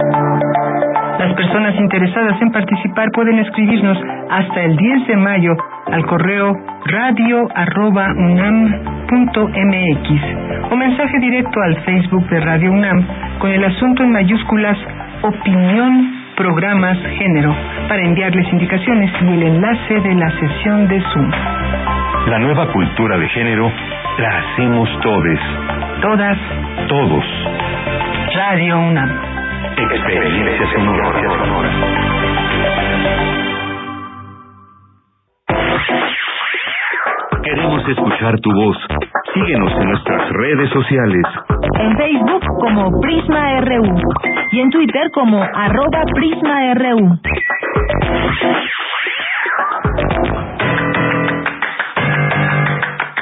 [1.22, 3.96] Las personas interesadas en participar pueden escribirnos
[4.32, 5.56] hasta el 10 de mayo
[5.92, 7.52] al correo radio.unam.mx
[10.72, 13.06] o mensaje directo al Facebook de Radio UNAM
[13.38, 14.76] con el asunto en mayúsculas
[15.22, 17.56] Opinión Programas Género
[17.88, 21.30] para enviarles indicaciones y el enlace de la sesión de Zoom.
[22.30, 23.72] La nueva cultura de género
[24.18, 25.40] la hacemos todes,
[26.02, 26.38] Todas,
[26.88, 27.26] todos.
[28.34, 29.31] Radio UNAM.
[29.64, 31.12] Experiencia sonora.
[37.44, 38.78] Queremos escuchar tu voz.
[39.34, 41.24] Síguenos en nuestras redes sociales.
[41.80, 44.02] En Facebook como Prisma RU
[44.52, 47.20] y en Twitter como arroba Prisma RU.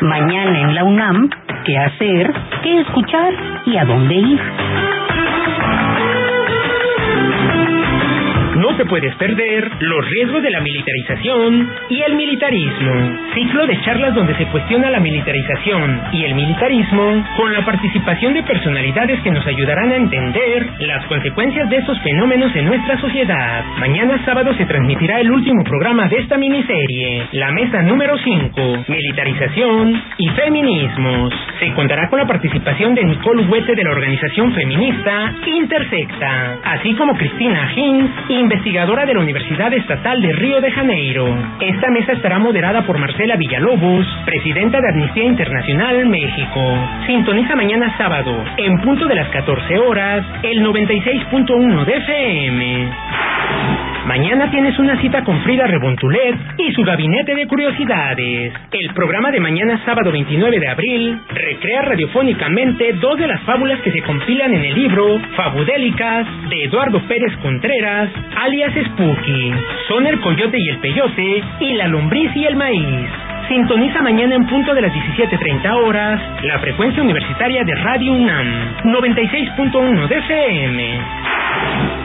[0.01, 1.29] Mañana en la UNAM,
[1.65, 2.33] ¿qué hacer?
[2.63, 3.33] ¿Qué escuchar?
[3.65, 4.39] ¿Y a dónde ir?
[8.55, 13.17] No te puedes perder los riesgos de la militarización y el militarismo.
[13.33, 18.43] Ciclo de charlas donde se cuestiona la militarización y el militarismo con la participación de
[18.43, 23.63] personalidades que nos ayudarán a entender las consecuencias de esos fenómenos en nuestra sociedad.
[23.79, 30.01] Mañana sábado se transmitirá el último programa de esta miniserie, la mesa número 5, militarización
[30.17, 31.33] y feminismos.
[31.59, 37.15] Se contará con la participación de Nicole Huete de la organización feminista Intersecta, así como
[37.15, 41.37] Cristina Hinz, investigadora de la Universidad Estatal de Río de Janeiro.
[41.59, 46.61] Esta mesa estará moderada por Marcela Villalobos, presidenta de Amnistía Internacional México.
[47.05, 52.89] Sintoniza mañana sábado, en punto de las 14 horas, el 96.1 de FM.
[54.09, 58.53] Mañana tienes una cita con Frida Rebontulet y su gabinete de curiosidades.
[58.71, 63.91] El programa de mañana sábado 29 de abril recrea radiofónicamente dos de las fábulas que
[63.91, 69.53] se compilan en el libro Fabudélicas de Eduardo Pérez Contreras, alias Spooky.
[69.87, 73.09] Son el coyote y el peyote y la lombriz y el maíz.
[73.49, 78.45] Sintoniza mañana en punto de las 17.30 horas la frecuencia universitaria de Radio UNAM
[78.83, 80.99] 96.1 de FM.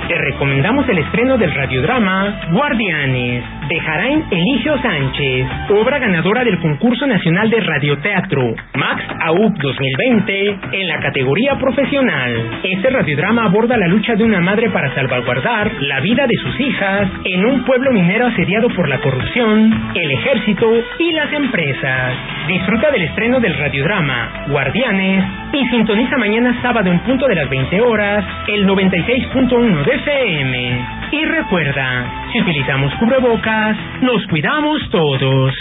[0.08, 7.06] Te recomendamos el estreno del radiodrama Guardianes de Jarain Eligio Sánchez, obra ganadora del concurso
[7.06, 12.60] nacional de radioteatro Max AUP 2020 en la categoría profesional.
[12.62, 17.08] Este radiodrama aborda la lucha de una madre para salvaguardar la vida de sus hijas
[17.24, 22.14] en un pueblo minero asediado por la corrupción, el ejército y las empresas.
[22.46, 27.80] Disfruta del estreno del radiodrama Guardianes y sintoniza mañana sábado en punto de las 20
[27.80, 30.86] horas el 96.1 de FM.
[31.12, 35.54] Y recuerda, si utilizamos cubrebocas, nos cuidamos todos.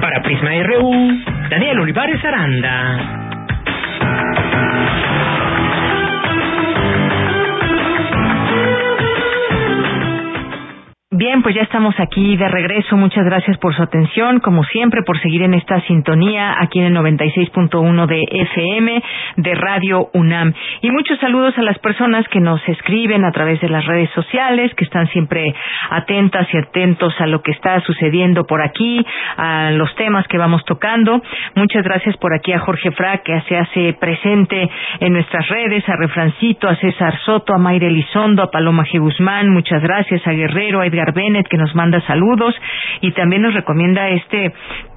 [0.00, 3.25] Para Prisma RU, Daniel Olivares Aranda.
[11.18, 12.94] Bien, pues ya estamos aquí de regreso.
[12.94, 16.94] Muchas gracias por su atención, como siempre, por seguir en esta sintonía aquí en el
[16.94, 19.02] 96.1 de FM
[19.36, 20.52] de Radio UNAM.
[20.82, 24.74] Y muchos saludos a las personas que nos escriben a través de las redes sociales,
[24.74, 25.54] que están siempre
[25.88, 29.02] atentas y atentos a lo que está sucediendo por aquí,
[29.38, 31.22] a los temas que vamos tocando.
[31.54, 34.68] Muchas gracias por aquí a Jorge Fra, que se hace presente
[35.00, 39.00] en nuestras redes, a Refrancito, a César Soto, a Mayre Elizondo, a Paloma G.
[39.00, 39.48] Guzmán.
[39.48, 42.54] Muchas gracias a Guerrero, a Edgar Bennett que nos manda saludos
[43.00, 44.52] y también nos recomienda este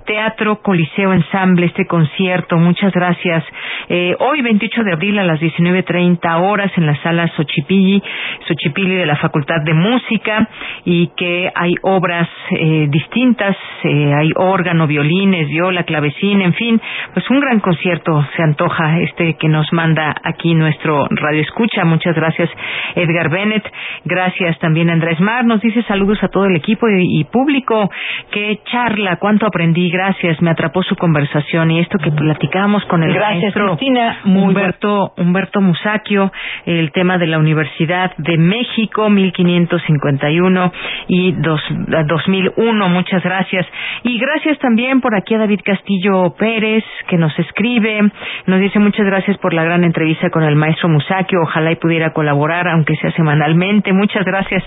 [0.10, 2.58] Teatro Coliseo Ensamble, este concierto.
[2.58, 3.44] Muchas gracias.
[3.90, 8.02] Eh, hoy, 28 de abril, a las 19.30 horas, en la sala Xochipilli,
[8.48, 10.50] Xochipilli de la Facultad de Música,
[10.84, 12.28] y que hay obras
[12.60, 16.82] eh, distintas, eh, hay órgano, violines, viola, clavecín, en fin,
[17.14, 21.86] pues un gran concierto se antoja este que nos manda aquí nuestro Radio Escucha.
[21.86, 22.50] Muchas gracias,
[22.96, 23.72] Edgar Bennett.
[24.06, 25.46] Gracias también, Andrés Mar.
[25.46, 27.92] Nos dice saludos a todo el equipo y, y público.
[28.32, 33.14] Qué charla, cuánto aprendí gracias, me atrapó su conversación y esto que platicamos con el
[33.14, 33.78] gracias, maestro
[34.24, 36.32] Humberto, Humberto Musacchio,
[36.66, 40.72] el tema de la Universidad de México, 1551
[41.10, 41.62] y dos,
[42.08, 42.90] 2001.
[42.90, 43.66] Muchas gracias.
[44.04, 48.10] Y gracias también por aquí a David Castillo Pérez, que nos escribe,
[48.46, 51.42] nos dice muchas gracias por la gran entrevista con el maestro Musacchio.
[51.42, 53.92] Ojalá y pudiera colaborar, aunque sea semanalmente.
[53.92, 54.64] Muchas gracias.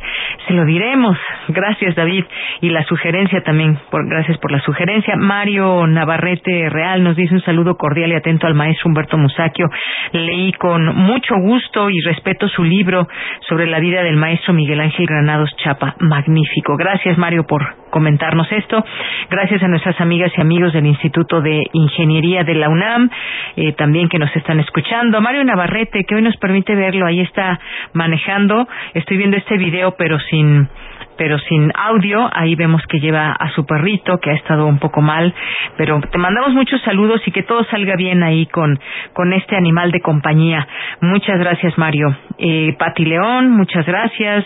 [0.47, 1.17] Se lo diremos.
[1.49, 2.25] Gracias, David.
[2.61, 5.17] Y la sugerencia también, por, gracias por la sugerencia.
[5.23, 9.71] Mario Navarrete Real nos dice un saludo cordial y atento al maestro Humberto Musaquio.
[10.11, 13.07] Leí con mucho gusto y respeto su libro
[13.49, 15.95] sobre la vida del maestro Miguel Ángel Granados Chapa.
[16.01, 16.77] Magnífico.
[16.77, 18.85] Gracias, Mario, por comentarnos esto.
[19.31, 23.09] Gracias a nuestras amigas y amigos del Instituto de Ingeniería de la UNAM,
[23.55, 25.21] eh, también que nos están escuchando.
[25.21, 27.61] Mario Navarrete, que hoy nos permite verlo, ahí está
[27.93, 28.67] manejando.
[28.95, 30.69] Estoy viendo este video, pero sin
[31.17, 32.29] pero sin audio.
[32.33, 35.35] Ahí vemos que lleva a su perrito, que ha estado un poco mal.
[35.77, 38.79] Pero te mandamos muchos saludos y que todo salga bien ahí con,
[39.13, 40.67] con este animal de compañía.
[41.01, 42.15] Muchas gracias, Mario.
[42.39, 44.45] Eh, Pati León, muchas gracias.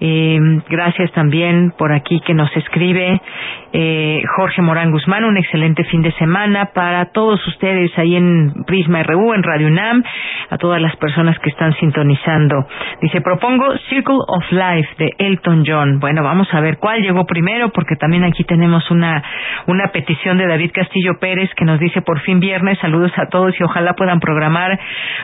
[0.00, 0.38] Eh,
[0.68, 3.20] gracias también por aquí que nos escribe
[3.72, 5.24] eh, Jorge Morán Guzmán.
[5.24, 10.02] Un excelente fin de semana para todos ustedes ahí en Prisma RU, en Radio UNAM,
[10.50, 12.66] a todas las personas que están sintonizando.
[13.00, 16.00] Dice, propongo Circle of Life de Elton John.
[16.04, 19.22] Bueno, vamos a ver cuál llegó primero, porque también aquí tenemos una,
[19.66, 23.58] una petición de David Castillo Pérez que nos dice por fin viernes, saludos a todos
[23.58, 24.78] y ojalá puedan programar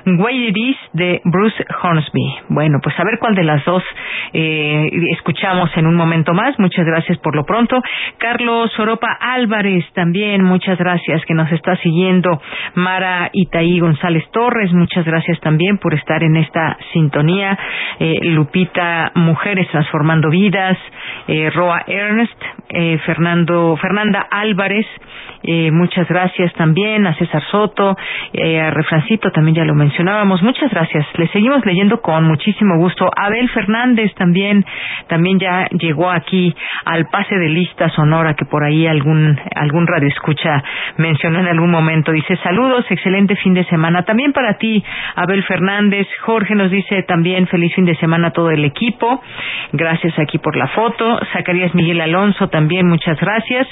[0.06, 2.34] Way It Is de Bruce Hornsby.
[2.48, 3.84] Bueno, pues a ver cuál de las dos
[4.32, 6.58] eh, escuchamos en un momento más.
[6.58, 7.78] Muchas gracias por lo pronto.
[8.16, 12.40] Carlos Oropa Álvarez también, muchas gracias que nos está siguiendo.
[12.74, 17.58] Mara Itaí González Torres, muchas gracias también por estar en esta sintonía.
[17.98, 20.69] Eh, Lupita Mujeres Transformando Vidas.
[21.28, 24.86] Eh, Roa Ernst, eh, Fernando, Fernanda Álvarez,
[25.42, 31.06] eh, muchas gracias también a César Soto, a Refrancito también ya lo mencionábamos, muchas gracias.
[31.14, 33.10] Le seguimos leyendo con muchísimo gusto.
[33.16, 34.64] Abel Fernández también,
[35.08, 36.54] también ya llegó aquí
[36.84, 40.62] al pase de lista sonora que por ahí algún, algún radio escucha
[40.96, 42.12] mencionó en algún momento.
[42.12, 44.02] Dice saludos, excelente fin de semana.
[44.04, 44.82] También para ti,
[45.16, 46.06] Abel Fernández.
[46.20, 49.22] Jorge nos dice también feliz fin de semana a todo el equipo.
[49.72, 51.20] Gracias aquí por la foto.
[51.32, 53.66] Zacarías Miguel Alonso muchas gracias.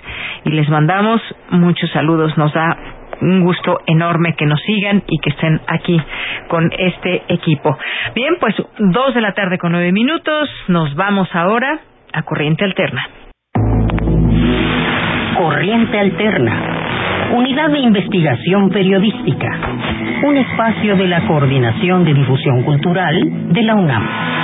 [0.45, 1.21] Y les mandamos
[1.51, 2.37] muchos saludos.
[2.37, 2.77] Nos da
[3.21, 6.01] un gusto enorme que nos sigan y que estén aquí
[6.49, 7.77] con este equipo.
[8.15, 10.49] Bien, pues dos de la tarde con nueve minutos.
[10.69, 11.81] Nos vamos ahora
[12.13, 13.03] a Corriente Alterna.
[15.37, 16.79] Corriente Alterna.
[17.33, 19.59] Unidad de Investigación Periodística.
[20.25, 24.38] Un espacio de la Coordinación de Difusión Cultural de la UNAM.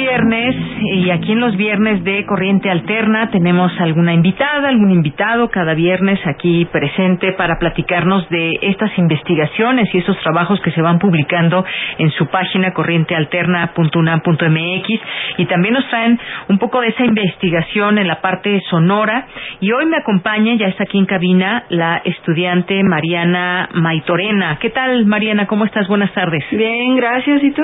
[0.00, 0.56] Viernes
[0.94, 6.18] y aquí en los viernes de Corriente Alterna tenemos alguna invitada, algún invitado cada viernes
[6.26, 11.66] aquí presente para platicarnos de estas investigaciones y esos trabajos que se van publicando
[11.98, 14.88] en su página corrientealterna.unam.mx
[15.36, 19.26] y también nos traen un poco de esa investigación en la parte sonora
[19.60, 24.56] y hoy me acompaña, ya está aquí en cabina, la estudiante Mariana Maitorena.
[24.60, 25.46] ¿Qué tal Mariana?
[25.46, 25.86] ¿Cómo estás?
[25.88, 26.42] Buenas tardes.
[26.50, 27.42] Bien, gracias.
[27.42, 27.62] ¿Y tú?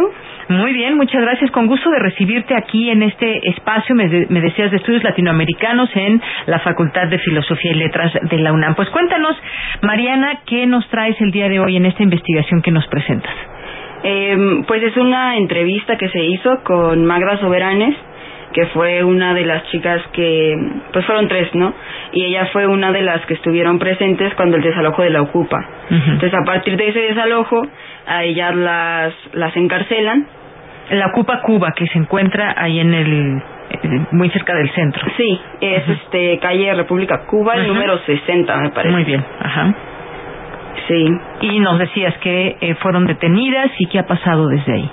[0.48, 1.50] Muy bien, muchas gracias.
[1.50, 6.20] Con gusto de recibirte aquí en este espacio, me, me decías, de estudios latinoamericanos en
[6.46, 8.74] la Facultad de Filosofía y Letras de la UNAM.
[8.74, 9.36] Pues cuéntanos,
[9.82, 13.32] Mariana, ¿qué nos traes el día de hoy en esta investigación que nos presentas?
[14.02, 17.94] Eh, pues es una entrevista que se hizo con Magda Soberanes,
[18.52, 20.54] que fue una de las chicas que,
[20.92, 21.74] pues fueron tres, ¿no?
[22.12, 25.58] Y ella fue una de las que estuvieron presentes cuando el desalojo de la Ocupa.
[25.90, 27.66] Entonces, a partir de ese desalojo,
[28.06, 30.26] a ellas las, las encarcelan.
[30.90, 33.42] La Ocupa Cuba, que se encuentra ahí en el
[34.12, 35.02] muy cerca del centro.
[35.16, 38.92] Sí, es este calle República Cuba, el número 60, me parece.
[38.92, 39.74] Muy bien, ajá.
[40.88, 41.18] Sí.
[41.40, 44.90] Y nos decías que eh, fueron detenidas y qué ha pasado desde ahí.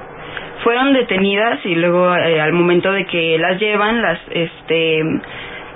[0.63, 5.01] Fueron detenidas y luego eh, al momento de que las llevan, las este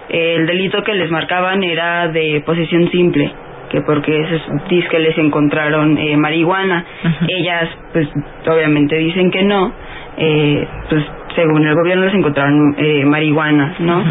[0.10, 3.30] el delito que les marcaban era de posesión simple
[3.70, 4.26] que porque
[4.70, 6.86] dice que les encontraron eh, marihuana
[7.28, 8.08] ellas pues
[8.50, 9.74] obviamente dicen que no
[10.18, 11.04] eh, pues
[11.36, 14.04] según el gobierno les encontraron eh, marihuana no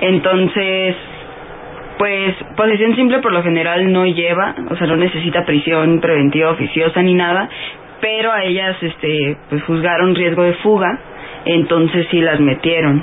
[0.00, 0.96] entonces
[1.98, 7.02] pues posesión simple por lo general no lleva o sea no necesita prisión preventiva oficiosa
[7.02, 7.48] ni nada
[8.00, 10.98] pero a ellas este pues juzgaron riesgo de fuga
[11.44, 13.02] entonces sí las metieron.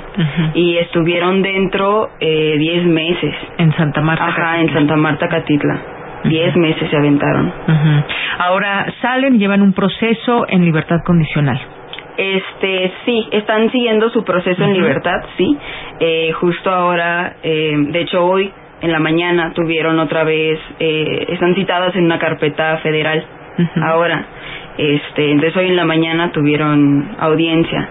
[0.54, 3.34] Y estuvieron dentro eh, 10 meses.
[3.58, 4.60] En Santa Marta ajá Catitla.
[4.60, 5.80] en Santa Marta Catitla.
[6.24, 7.52] Diez meses se aventaron.
[8.38, 11.60] Ahora salen llevan un proceso en libertad condicional.
[12.18, 15.56] Este sí están siguiendo su proceso en libertad sí.
[16.00, 18.52] Eh, justo ahora eh, de hecho hoy
[18.82, 23.24] en la mañana tuvieron otra vez eh, están citadas en una carpeta federal.
[23.82, 24.26] Ahora
[24.76, 27.88] este entonces hoy en la mañana tuvieron audiencia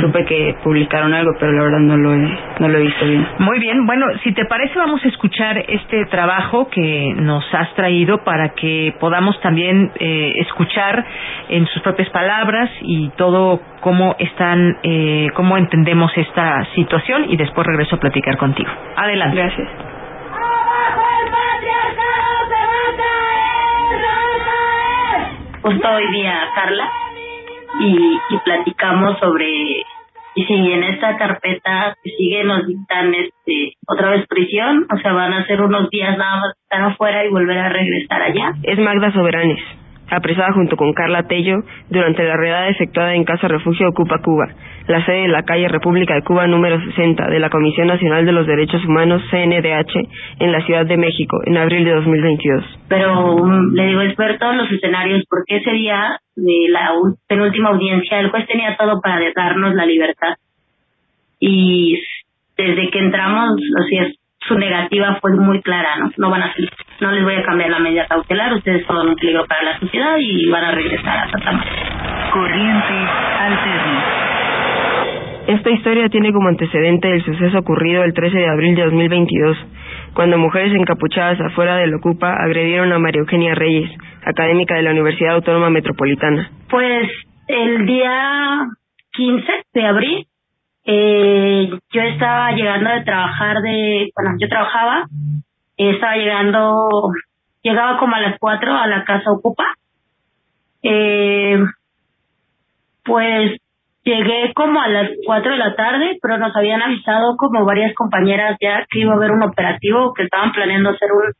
[0.00, 3.26] supe que publicaron algo pero la verdad no lo he no lo he visto bien
[3.38, 8.24] Muy bien, bueno, si te parece vamos a escuchar este trabajo que nos has traído
[8.24, 11.04] para que podamos también eh, escuchar
[11.48, 17.66] en sus propias palabras y todo cómo están, eh, cómo entendemos esta situación y después
[17.66, 18.70] regreso a platicar contigo.
[18.96, 19.36] Adelante.
[19.36, 19.68] Gracias.
[25.60, 27.07] justo hoy día Carla
[27.80, 29.84] y, y platicamos sobre
[30.34, 35.12] y si en esta carpeta que sigue nos dictan este otra vez prisión, o sea
[35.12, 38.52] van a ser unos días nada más estar afuera y volver a regresar allá.
[38.62, 39.60] Es Magda Soberanes,
[40.10, 41.56] apresada junto con Carla Tello
[41.90, 44.46] durante la redada efectuada en Casa Refugio Ocupa Cuba,
[44.86, 48.32] la sede de la calle República de Cuba número 60 de la Comisión Nacional de
[48.32, 50.08] los Derechos Humanos CNDH
[50.40, 52.64] en la Ciudad de México en abril de 2022.
[52.88, 57.16] Pero um, le digo, es ver todos los escenarios, porque ese día de la ul-
[57.28, 60.34] penúltima audiencia el juez tenía todo para darnos la libertad.
[61.40, 62.00] Y
[62.56, 64.08] desde que entramos, o sea,
[64.46, 66.10] su negativa fue muy clara, ¿no?
[66.16, 66.70] No van a salir,
[67.00, 70.16] no les voy a cambiar la medida cautelar, ustedes son un peligro para la sociedad
[70.18, 72.30] y van a regresar a Santa Marta.
[72.32, 72.94] Corriente
[73.38, 74.04] Alterna.
[75.48, 79.56] Esta historia tiene como antecedente el suceso ocurrido el 13 de abril de 2022,
[80.12, 83.90] cuando mujeres encapuchadas afuera del Ocupa agredieron a María Eugenia Reyes,
[84.26, 86.50] académica de la Universidad Autónoma Metropolitana.
[86.68, 87.08] Pues
[87.48, 88.66] el día
[89.12, 90.26] 15 de abril,
[90.90, 95.04] eh, yo estaba llegando de trabajar de, bueno, yo trabajaba,
[95.76, 96.88] estaba llegando,
[97.62, 99.66] llegaba como a las 4 a la casa Ocupa.
[100.82, 101.58] Eh,
[103.04, 103.58] pues
[104.02, 108.56] llegué como a las 4 de la tarde, pero nos habían avisado como varias compañeras
[108.58, 111.34] ya que iba a haber un operativo, que estaban planeando hacer un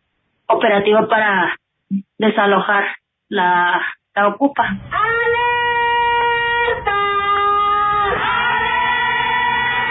[0.46, 1.56] operativo para
[2.18, 2.84] desalojar
[3.30, 3.80] la,
[4.14, 4.76] la Ocupa.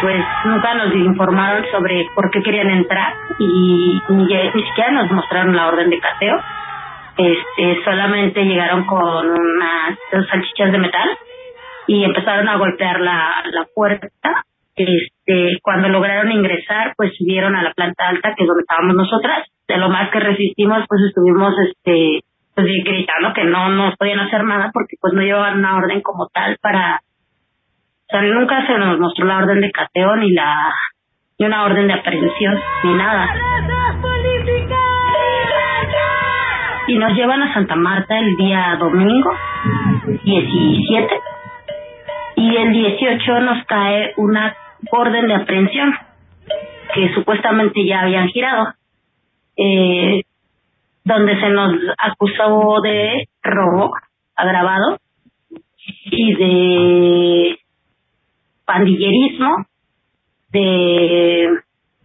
[0.01, 5.67] Pues nunca nos informaron sobre por qué querían entrar y ni, siquiera nos mostraron la
[5.67, 6.39] orden de cateo.
[7.17, 11.09] Este, solamente llegaron con unas dos salchichas de metal
[11.87, 14.09] y empezaron a golpear la, la puerta.
[14.75, 19.47] Este, cuando lograron ingresar, pues subieron a la planta alta, que es donde estábamos nosotras.
[19.67, 22.21] De lo más que resistimos, pues estuvimos, este,
[22.53, 26.27] pues gritando que no nos podían hacer nada porque pues no llevaban una orden como
[26.27, 27.01] tal para
[28.13, 30.73] o nunca se nos mostró la orden de cateo ni la
[31.39, 33.29] ni una orden de aprehensión ni nada.
[36.87, 39.31] Y nos llevan a Santa Marta el día domingo
[40.23, 41.19] 17
[42.37, 44.55] y el 18 nos cae una
[44.91, 45.93] orden de aprehensión
[46.93, 48.73] que supuestamente ya habían girado,
[49.57, 50.23] eh,
[51.03, 53.93] donde se nos acusó de robo
[54.35, 54.97] agravado
[56.05, 57.59] y de
[58.68, 59.65] pandillerismo,
[60.51, 61.47] de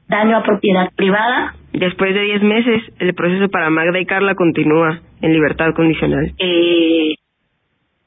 [0.09, 1.55] daño a propiedad privada.
[1.73, 6.33] Después de 10 meses, el proceso para Magda y Carla continúa en libertad condicional.
[6.39, 7.15] Eh,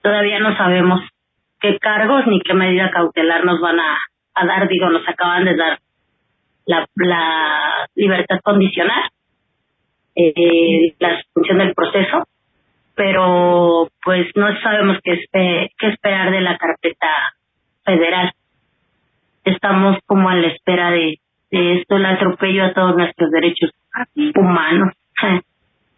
[0.01, 1.01] todavía no sabemos
[1.59, 3.97] qué cargos ni qué medida cautelar nos van a,
[4.35, 4.67] a dar.
[4.67, 5.79] Digo, nos acaban de dar
[6.65, 9.09] la, la libertad condicional,
[10.15, 12.23] eh, la suspensión del proceso,
[12.95, 17.09] pero pues no sabemos qué, qué esperar de la carpeta
[17.83, 18.31] federal.
[19.45, 21.19] Estamos como a la espera de,
[21.51, 23.71] de esto, el atropello a todos nuestros derechos
[24.35, 24.93] humanos.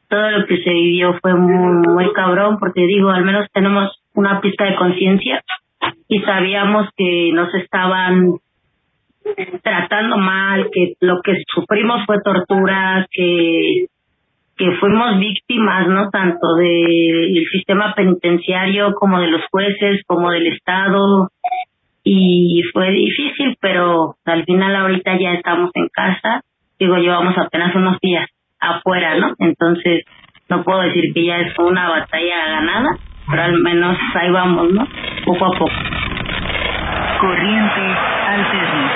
[0.09, 4.39] Todo lo que se vivió fue muy, muy cabrón, porque digo, al menos tenemos una
[4.39, 5.43] pista de conciencia
[6.07, 8.37] y sabíamos que nos estaban
[9.61, 13.87] tratando mal, que lo que sufrimos fue tortura, que
[14.57, 16.09] que fuimos víctimas, ¿no?
[16.09, 21.29] Tanto del sistema penitenciario como de los jueces, como del Estado.
[22.10, 26.39] Y fue difícil, pero al final ahorita ya estamos en casa.
[26.80, 28.26] Digo, llevamos apenas unos días
[28.62, 29.34] afuera, ¿no?
[29.39, 30.05] Entonces,
[30.47, 32.97] no puedo decir que ya es una batalla ganada,
[33.30, 34.88] pero al menos ahí vamos, ¿no?
[35.26, 35.72] Poco a poco.
[37.20, 37.82] Corriente
[38.26, 38.86] alterna.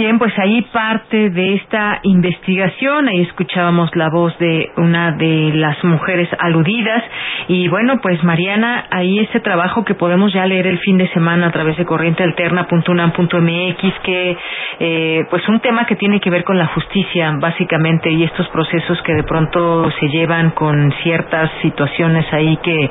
[0.00, 5.84] Bien, pues ahí parte de esta investigación, ahí escuchábamos la voz de una de las
[5.84, 7.04] mujeres aludidas.
[7.48, 11.48] Y bueno, pues Mariana, ahí ese trabajo que podemos ya leer el fin de semana
[11.48, 14.38] a través de corrientealterna.unam.mx que
[14.78, 19.02] eh, pues un tema que tiene que ver con la justicia básicamente y estos procesos
[19.02, 22.88] que de pronto se llevan con ciertas situaciones ahí que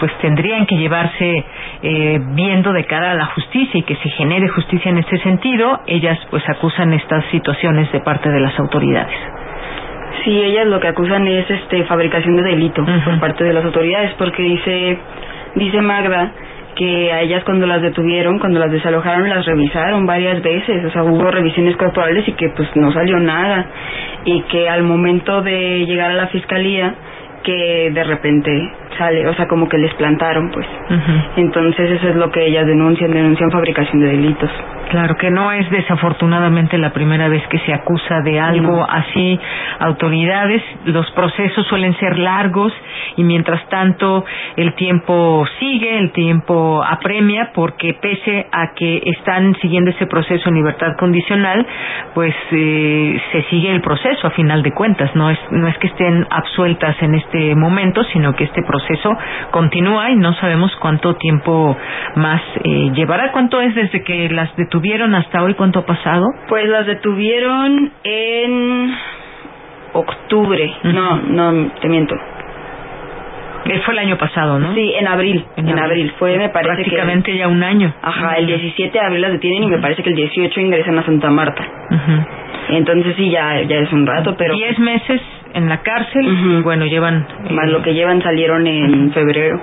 [0.00, 1.44] pues tendrían que llevarse
[1.82, 5.82] eh, viendo de cara a la justicia y que se genere justicia en este sentido,
[5.86, 9.16] ellas pues acusan estas situaciones de parte de las autoridades.
[10.24, 14.12] Sí, ellas lo que acusan es este fabricación de delito por parte de las autoridades
[14.18, 14.98] porque dice
[15.54, 16.32] dice Magda
[16.78, 21.02] que a ellas cuando las detuvieron, cuando las desalojaron, las revisaron varias veces, o sea,
[21.02, 23.66] hubo revisiones corporales y que pues no salió nada.
[24.24, 26.94] Y que al momento de llegar a la fiscalía
[27.42, 30.66] que de repente sale, o sea, como que les plantaron, pues.
[31.36, 34.50] Entonces eso es lo que ellas denuncian, denuncian fabricación de delitos.
[34.90, 39.38] Claro que no es desafortunadamente la primera vez que se acusa de algo así
[39.80, 40.62] autoridades.
[40.86, 42.72] Los procesos suelen ser largos
[43.16, 44.24] y mientras tanto
[44.56, 50.54] el tiempo sigue, el tiempo apremia porque pese a que están siguiendo ese proceso en
[50.54, 51.66] libertad condicional,
[52.14, 55.14] pues eh, se sigue el proceso a final de cuentas.
[55.14, 58.87] No es no es que estén absueltas en este momento, sino que este proceso
[59.50, 61.76] continúa y no sabemos cuánto tiempo
[62.16, 63.32] más eh, llevará.
[63.32, 65.14] ¿Cuánto es desde que las detuvieron?
[65.14, 65.54] hasta hoy?
[65.54, 66.26] ¿Cuánto ha pasado?
[66.48, 68.94] Pues las detuvieron en
[69.92, 70.72] octubre.
[70.84, 72.14] No, no, te miento.
[73.84, 74.72] Fue el año pasado, ¿no?
[74.74, 75.44] Sí, en abril.
[75.56, 76.12] En, abril.
[76.18, 77.92] Fue, me parece Prácticamente ya un año.
[78.00, 81.04] Ajá, el 17 de abril las detienen y me parece que el 18 ingresan a
[81.04, 81.66] Santa Marta.
[82.70, 84.54] Entonces sí, ya, ya es un rato, pero...
[84.54, 85.20] Diez meses
[85.54, 87.26] en la cárcel y bueno, llevan...
[87.50, 89.60] Más lo que llevan salieron en febrero.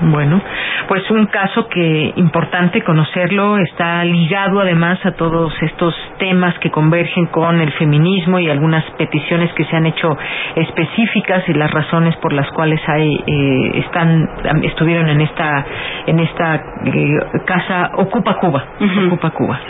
[0.00, 0.40] Bueno,
[0.88, 7.26] pues un caso que importante conocerlo está ligado además a todos estos temas que convergen
[7.26, 10.16] con el feminismo y algunas peticiones que se han hecho
[10.56, 14.28] específicas y las razones por las cuales hay eh, están
[14.62, 15.64] estuvieron en esta
[16.06, 18.64] en esta eh, casa Ocupa Cuba,
[19.06, 19.60] Ocupa Cuba.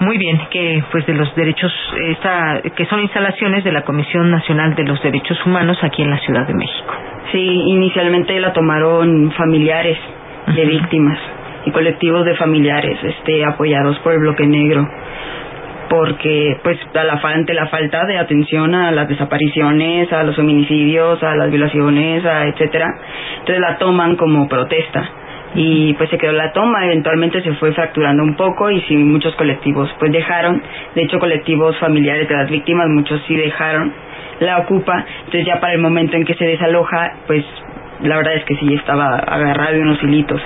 [0.00, 1.72] Muy bien, que pues de los derechos
[2.08, 6.18] esta que son instalaciones de la Comisión Nacional de los Derechos Humanos aquí en la
[6.18, 6.94] Ciudad de México.
[7.32, 9.96] Sí, inicialmente la tomaron familiares
[10.52, 11.16] de víctimas
[11.64, 14.84] y colectivos de familiares este apoyados por el bloque negro.
[15.88, 21.22] Porque pues a la ante la falta de atención a las desapariciones, a los homicidios,
[21.22, 22.88] a las violaciones, a etcétera,
[23.38, 25.08] entonces la toman como protesta.
[25.54, 29.36] Y pues se quedó la toma, eventualmente se fue fracturando un poco y sí muchos
[29.36, 30.60] colectivos pues dejaron,
[30.96, 33.92] de hecho colectivos familiares de las víctimas muchos sí dejaron
[34.40, 37.44] la ocupa, entonces ya para el momento en que se desaloja pues
[38.02, 40.40] la verdad es que sí estaba agarrado de unos hilitos,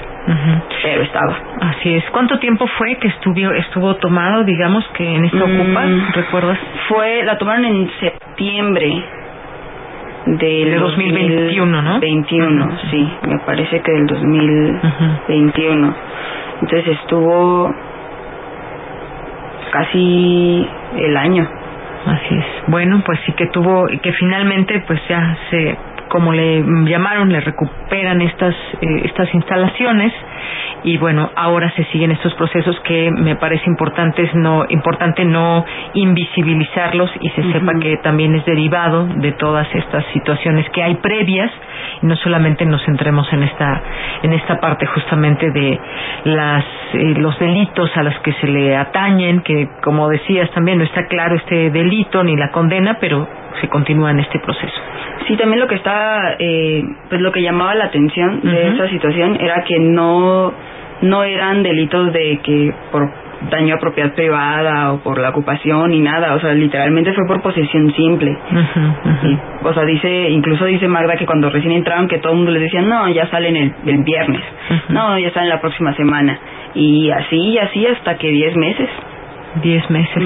[0.83, 1.37] pero estaba.
[1.61, 2.05] Así es.
[2.11, 5.87] ¿Cuánto tiempo fue que estuvo, estuvo tomado, digamos, que en esta ocupa?
[5.87, 6.59] Mm, ¿Recuerdas?
[6.89, 9.03] Fue, la tomaron en septiembre
[10.27, 12.01] del de 2021, ¿no?
[12.01, 15.95] 21, sí, me parece que del 2021.
[16.61, 17.75] Entonces estuvo
[19.71, 21.49] casi el año.
[22.07, 22.45] Así es.
[22.69, 25.77] Bueno, pues sí que tuvo, que finalmente pues ya se
[26.09, 30.13] como le llamaron, le recuperan estas, eh, estas instalaciones.
[30.85, 37.11] Y bueno, ahora se siguen estos procesos que me parece importante no, importante no invisibilizarlos
[37.21, 41.51] y se sepa que también es derivado de todas estas situaciones que hay previas.
[42.03, 43.83] Y no solamente nos centremos en esta
[44.23, 45.79] en esta parte justamente de
[46.25, 50.85] las eh, los delitos a los que se le atañen que como decías también no
[50.85, 53.29] está claro este delito ni la condena pero
[53.61, 54.81] se continúa en este proceso.
[55.27, 59.37] Sí, también lo que está, eh, pues lo que llamaba la atención de esa situación
[59.41, 60.53] era que no,
[61.03, 63.11] no eran delitos de que por
[63.51, 67.41] daño a propiedad privada o por la ocupación ni nada, o sea, literalmente fue por
[67.41, 68.37] posesión simple.
[69.63, 72.63] o sea, dice, incluso dice Magda que cuando recién entraron que todo el mundo les
[72.63, 74.43] decía, no, ya salen el, el viernes,
[74.89, 76.39] no, ya salen la próxima semana,
[76.75, 78.89] y así y así hasta que diez meses.
[79.63, 80.23] Diez meses.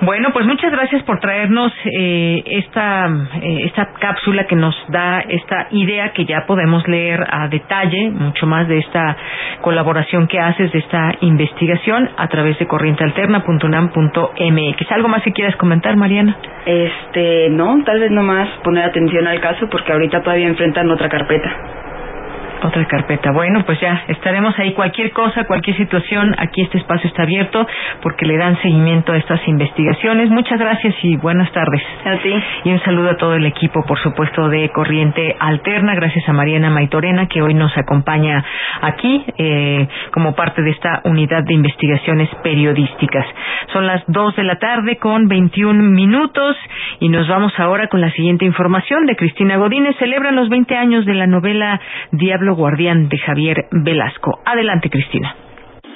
[0.00, 5.68] Bueno, pues muchas gracias por traernos eh, esta, eh, esta cápsula que nos da esta
[5.70, 9.16] idea que ya podemos leer a detalle, mucho más de esta
[9.60, 14.92] colaboración que haces, de esta investigación a través de corrientealterna.unam.mx.
[14.92, 16.36] ¿Algo más que quieras comentar, Mariana?
[16.66, 21.50] Este, no, tal vez nomás poner atención al caso porque ahorita todavía enfrentan otra carpeta.
[22.64, 23.30] Otra carpeta.
[23.30, 24.72] Bueno, pues ya estaremos ahí.
[24.72, 27.66] Cualquier cosa, cualquier situación, aquí este espacio está abierto
[28.00, 30.30] porque le dan seguimiento a estas investigaciones.
[30.30, 31.82] Muchas gracias y buenas tardes.
[32.06, 32.32] A ti.
[32.64, 35.94] Y un saludo a todo el equipo, por supuesto, de Corriente Alterna.
[35.94, 38.42] Gracias a Mariana Maitorena, que hoy nos acompaña
[38.80, 43.26] aquí eh, como parte de esta unidad de investigaciones periodísticas.
[43.74, 46.56] Son las dos de la tarde con 21 minutos
[46.98, 49.96] y nos vamos ahora con la siguiente información de Cristina Godínez.
[49.98, 51.78] Celebran los 20 años de la novela
[52.12, 54.40] Diablo Guardián de Javier Velasco.
[54.44, 55.34] Adelante, Cristina.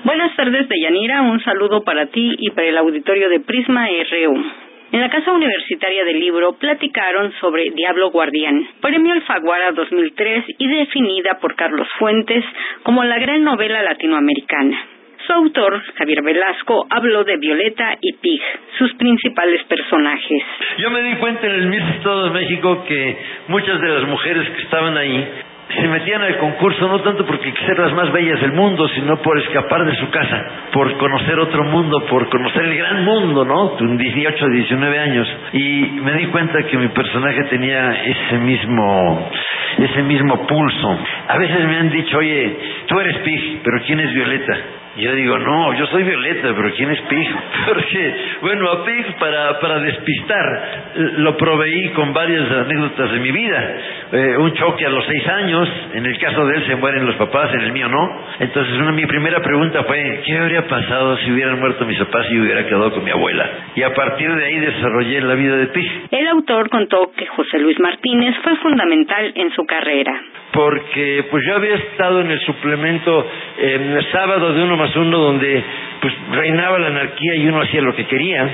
[0.05, 1.23] Buenas tardes, Deyanira.
[1.23, 4.45] Un saludo para ti y para el auditorio de Prisma RU.
[4.91, 11.39] En la Casa Universitaria del Libro platicaron sobre Diablo Guardián, premio Alfaguara 2003 y definida
[11.43, 12.43] por Carlos Fuentes
[12.85, 14.79] como la gran novela latinoamericana.
[15.27, 18.41] Su autor, Javier Velasco, habló de Violeta y Pig,
[18.79, 20.43] sus principales personajes.
[20.79, 23.17] Yo me di cuenta en el Miss Estado de México que
[23.49, 25.29] muchas de las mujeres que estaban ahí
[25.69, 29.39] se metían al concurso no tanto porque ser las más bellas del mundo, sino por
[29.39, 30.43] escapar de su casa,
[30.73, 33.77] por conocer otro mundo, por conocer el gran mundo, ¿no?
[33.77, 35.29] De 18, 19 años.
[35.53, 39.31] Y me di cuenta que mi personaje tenía ese mismo,
[39.79, 40.99] ese mismo pulso.
[41.29, 42.57] A veces me han dicho, oye,
[42.87, 44.57] tú eres Pig, pero ¿quién es Violeta?
[44.99, 47.29] Yo digo, no, yo soy Violeta, pero ¿quién es Pig?
[47.67, 50.89] Porque, bueno, a Pig para, para despistar
[51.19, 53.77] lo proveí con varias anécdotas de mi vida.
[54.11, 57.15] Eh, un choque a los seis años, en el caso de él se mueren los
[57.17, 58.11] papás, en el mío no.
[58.41, 62.41] Entonces una, mi primera pregunta fue, ¿qué habría pasado si hubieran muerto mis papás y
[62.41, 63.49] hubiera quedado con mi abuela?
[63.77, 66.09] Y a partir de ahí desarrollé la vida de Pig.
[66.11, 70.21] El autor contó que José Luis Martínez fue fundamental en su carrera.
[70.53, 75.19] Porque pues yo había estado en el suplemento en el sábado de uno más uno
[75.19, 75.63] donde
[76.01, 78.51] pues reinaba la anarquía y uno hacía lo que quería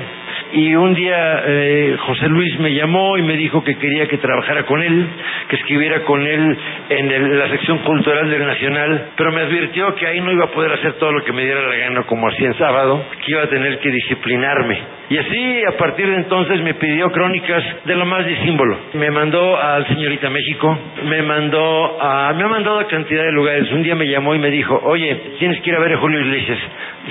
[0.53, 4.63] y un día eh, José Luis me llamó y me dijo que quería que trabajara
[4.63, 5.05] con él,
[5.49, 6.57] que escribiera con él
[6.89, 10.51] en el- la sección cultural del Nacional, pero me advirtió que ahí no iba a
[10.51, 13.43] poder hacer todo lo que me diera la gana como hacía en sábado, que iba
[13.43, 14.77] a tener que disciplinarme.
[15.09, 18.77] Y así, a partir de entonces, me pidió crónicas de lo más disímbolo.
[18.93, 23.71] Me mandó al Señorita México, me mandó a, me ha mandado a cantidad de lugares.
[23.71, 26.19] Un día me llamó y me dijo, oye, tienes que ir a ver a Julio
[26.21, 26.57] Iglesias.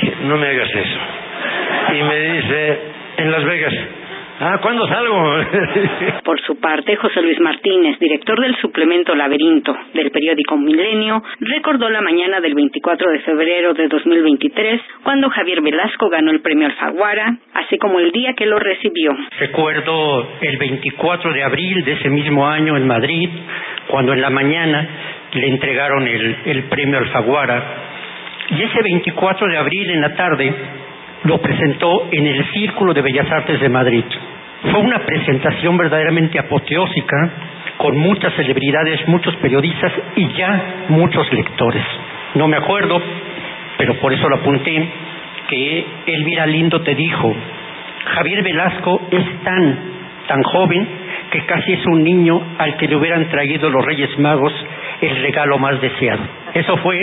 [0.01, 0.99] Dije, no me hagas eso.
[1.97, 2.79] Y me dice,
[3.17, 3.75] en Las Vegas.
[4.41, 5.17] Ah, ¿cuándo salgo?
[6.25, 12.01] Por su parte, José Luis Martínez, director del suplemento Laberinto del periódico Milenio, recordó la
[12.01, 17.79] mañana del 24 de febrero de 2023, cuando Javier Velasco ganó el premio Alfaguara, así
[17.79, 19.17] como el día que lo recibió.
[19.39, 23.29] Recuerdo el 24 de abril de ese mismo año en Madrid,
[23.87, 24.89] cuando en la mañana
[25.33, 27.63] le entregaron el, el premio Alfaguara.
[28.51, 30.55] Y ese 24 de abril en la tarde
[31.25, 34.05] lo presentó en el Círculo de Bellas Artes de Madrid.
[34.71, 37.31] Fue una presentación verdaderamente apoteósica,
[37.77, 41.83] con muchas celebridades, muchos periodistas y ya muchos lectores.
[42.35, 43.01] No me acuerdo,
[43.77, 44.89] pero por eso lo apunté,
[45.49, 47.35] que Elvira Lindo te dijo,
[48.05, 49.79] Javier Velasco es tan,
[50.29, 50.87] tan joven
[51.31, 54.53] que casi es un niño al que le hubieran traído los Reyes Magos
[55.01, 56.23] el regalo más deseado.
[56.55, 56.97] Eso fue,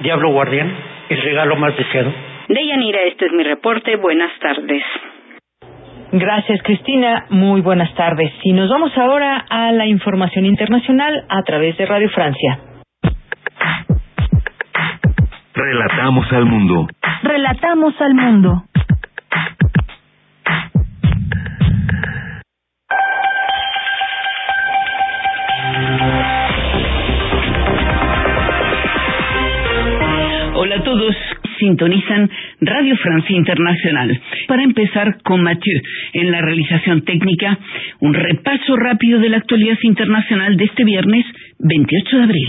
[0.00, 0.70] Diablo Guardián,
[1.08, 2.12] el regalo más deseado.
[2.48, 3.96] Deyanira, este es mi reporte.
[3.96, 4.82] Buenas tardes.
[6.12, 7.26] Gracias, Cristina.
[7.30, 8.30] Muy buenas tardes.
[8.42, 12.58] Y nos vamos ahora a la información internacional a través de Radio Francia.
[15.54, 16.86] Relatamos al mundo.
[17.22, 18.62] Relatamos al mundo.
[30.54, 31.16] Hola a todos.
[31.62, 32.28] Sintonizan
[32.60, 34.20] Radio Francia Internacional.
[34.48, 35.80] Para empezar con Mathieu
[36.12, 37.56] en la realización técnica,
[38.00, 41.24] un repaso rápido de la actualidad internacional de este viernes
[41.60, 42.48] 28 de abril.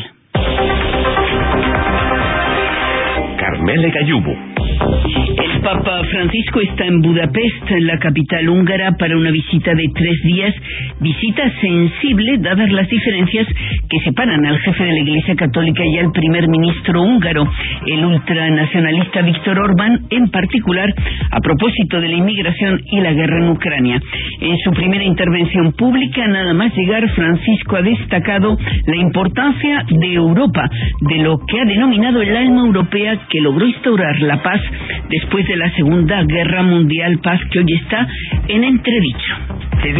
[3.37, 4.52] Carmele Gallubo.
[4.73, 10.55] El Papa Francisco está en Budapest, la capital húngara, para una visita de tres días,
[10.99, 13.47] visita sensible dadas las diferencias
[13.89, 17.47] que separan al jefe de la Iglesia Católica y al primer ministro húngaro,
[17.85, 20.93] el ultranacionalista Víctor Orbán, en particular
[21.31, 24.01] a propósito de la inmigración y la guerra en Ucrania.
[24.41, 30.69] En su primera intervención pública, nada más llegar, Francisco ha destacado la importancia de Europa,
[31.01, 34.61] de lo que ha denominado el alma europea que logró instaurar la paz
[35.09, 38.07] después de la Segunda Guerra Mundial, paz que hoy está
[38.47, 39.35] en entredicho.
[39.83, 39.95] Es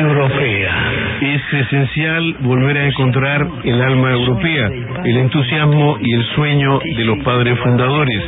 [0.00, 0.70] europea.
[1.20, 4.70] Esencial volver a encontrar el alma europea,
[5.04, 8.22] el entusiasmo y el sueño de los padres fundadores,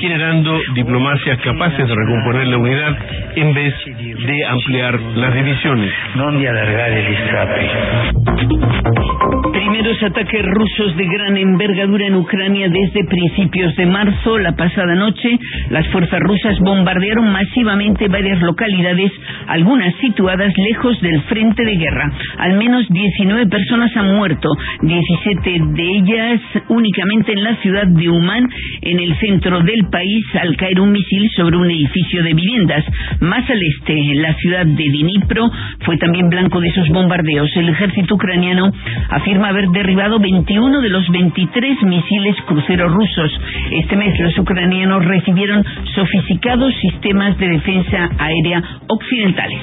[0.00, 2.96] generando diplomacias capaces de recomponer la unidad
[3.36, 5.90] en vez de ampliar las divisiones.
[6.14, 9.37] Non di allargare gli strappi.
[9.78, 14.36] Primeros ataques rusos de gran envergadura en Ucrania desde principios de marzo.
[14.38, 15.38] La pasada noche,
[15.70, 19.12] las fuerzas rusas bombardearon masivamente varias localidades,
[19.46, 22.10] algunas situadas lejos del frente de guerra.
[22.38, 24.48] Al menos 19 personas han muerto,
[24.82, 26.40] 17 de ellas
[26.70, 28.48] únicamente en la ciudad de Uman,
[28.82, 32.84] en el centro del país, al caer un misil sobre un edificio de viviendas.
[33.20, 35.48] Más al este, la ciudad de Dnipro
[35.82, 37.56] fue también blanco de esos bombardeos.
[37.56, 38.72] El ejército ucraniano
[39.10, 43.30] afirma haber derribado 21 de los 23 misiles cruceros rusos.
[43.72, 45.64] Este mes los ucranianos recibieron
[45.94, 49.60] sofisticados sistemas de defensa aérea occidentales.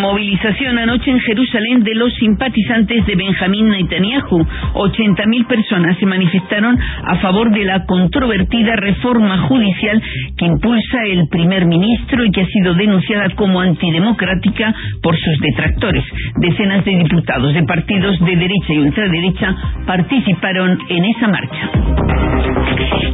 [0.00, 4.46] Movilización anoche en Jerusalén de los simpatizantes de Benjamín Netanyahu.
[4.74, 10.02] 80.000 personas se manifestaron a favor de la controvertida reforma judicial
[10.36, 16.04] que impulsa el primer ministro y que ha sido denunciada como antidemocrática por sus detractores.
[16.36, 19.56] Decenas de diputados de partidos de derecha y ultraderecha
[19.86, 21.70] participaron en esa marcha.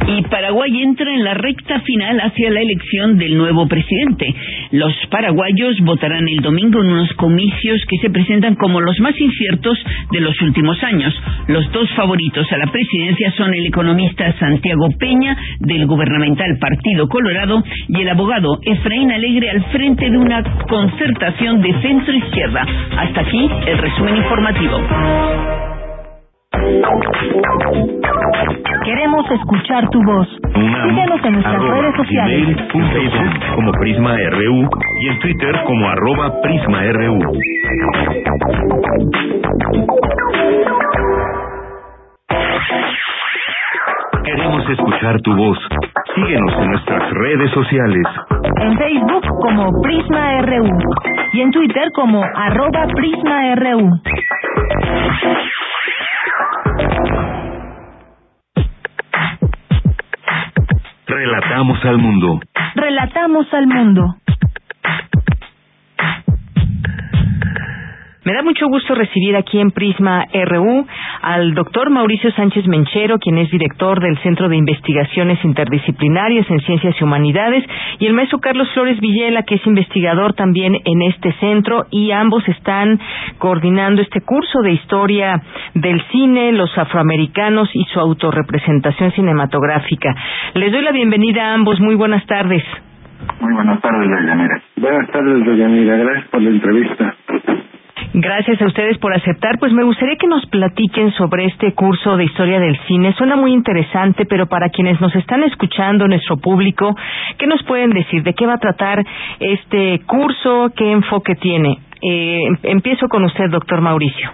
[0.07, 4.33] Y Paraguay entra en la recta final hacia la elección del nuevo presidente.
[4.71, 9.77] Los paraguayos votarán el domingo en unos comicios que se presentan como los más inciertos
[10.11, 11.13] de los últimos años.
[11.47, 17.63] Los dos favoritos a la presidencia son el economista Santiago Peña del gubernamental Partido Colorado
[17.89, 22.65] y el abogado Efraín Alegre al frente de una concertación de centro izquierda.
[22.97, 24.79] Hasta aquí el resumen informativo.
[28.83, 30.27] Queremos escuchar tu voz.
[30.53, 32.45] Síguenos en nuestras Arroba redes sociales.
[32.45, 34.69] gmail, en Facebook como Prisma RU
[35.01, 37.19] y en Twitter como arroba Prisma RU.
[44.37, 45.57] Queremos escuchar tu voz.
[46.13, 48.03] Síguenos en nuestras redes sociales.
[48.61, 50.77] En Facebook como Prisma RU
[51.33, 53.99] y en Twitter como arroba Prisma RU.
[61.07, 62.39] Relatamos al mundo.
[62.75, 64.17] Relatamos al mundo.
[68.27, 70.85] Me da mucho gusto recibir aquí en Prisma RU
[71.21, 76.93] al doctor Mauricio Sánchez Menchero, quien es director del Centro de Investigaciones Interdisciplinarias en Ciencias
[76.99, 77.63] y Humanidades,
[77.99, 82.45] y el maestro Carlos Flores Villela, que es investigador también en este centro, y ambos
[82.49, 82.99] están
[83.37, 85.41] coordinando este curso de historia
[85.73, 90.13] del cine, los afroamericanos y su autorrepresentación cinematográfica.
[90.53, 91.79] Les doy la bienvenida a ambos.
[91.79, 92.65] Muy buenas tardes.
[93.39, 94.61] Muy buenas tardes, Deyanira.
[94.75, 95.95] Buenas tardes, Deyanira.
[95.95, 97.15] Gracias por la entrevista.
[98.19, 99.59] Gracias a ustedes por aceptar.
[99.59, 103.13] Pues me gustaría que nos platiquen sobre este curso de historia del cine.
[103.13, 106.95] Suena muy interesante, pero para quienes nos están escuchando, nuestro público,
[107.37, 108.23] ¿qué nos pueden decir?
[108.23, 109.05] ¿De qué va a tratar
[109.39, 110.71] este curso?
[110.75, 111.77] ¿Qué enfoque tiene?
[112.01, 114.31] Eh, empiezo con usted, doctor Mauricio.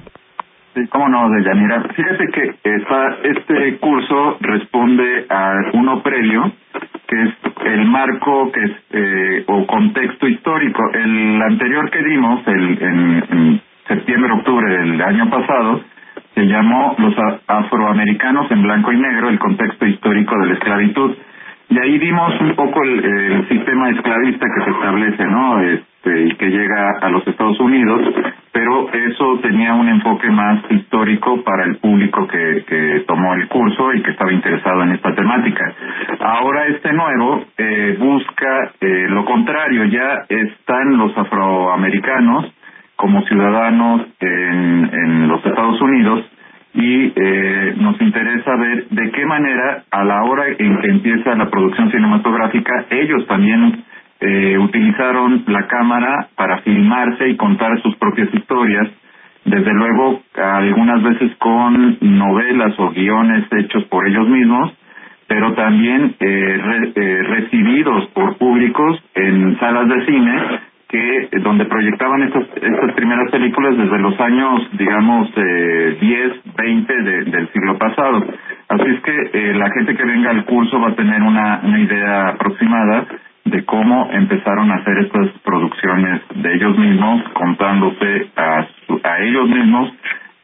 [0.75, 1.83] Sí, cómo no, Deyanira.
[1.93, 6.53] Fíjate que esta, este curso responde a uno previo,
[7.05, 7.29] que es
[7.65, 10.81] el marco que es, eh, o contexto histórico.
[10.93, 15.81] El anterior que dimos, el, en, en septiembre-octubre del año pasado,
[16.35, 17.15] se llamó Los
[17.47, 21.15] afroamericanos en blanco y negro, el contexto histórico de la esclavitud.
[21.69, 25.61] Y ahí vimos un poco el, el sistema esclavista que se establece, ¿no?
[25.61, 28.01] Este, y que llega a los Estados Unidos,
[28.51, 33.93] pero eso tenía un enfoque más histórico para el público que, que tomó el curso
[33.93, 35.73] y que estaba interesado en esta temática.
[36.19, 42.53] Ahora este nuevo eh, busca eh, lo contrario, ya están los afroamericanos
[42.95, 46.25] como ciudadanos en, en los Estados Unidos
[46.73, 51.49] y eh, nos interesa ver de qué manera a la hora en que empieza la
[51.49, 53.83] producción cinematográfica ellos también
[54.19, 58.87] eh, utilizaron la cámara para filmarse y contar sus propias historias
[59.45, 64.73] desde luego algunas veces con novelas o guiones hechos por ellos mismos
[65.27, 70.59] pero también eh, eh, recibidos por públicos en salas de cine
[70.93, 77.49] que donde proyectaban estas estas primeras películas desde los años digamos eh, 10 20 del
[77.51, 78.23] siglo pasado.
[78.69, 81.79] Así es que eh, la gente que venga al curso va a tener una, una
[81.79, 83.07] idea aproximada
[83.45, 88.67] de cómo empezaron a hacer estas producciones de ellos mismos contándose a
[89.03, 89.91] a ellos mismos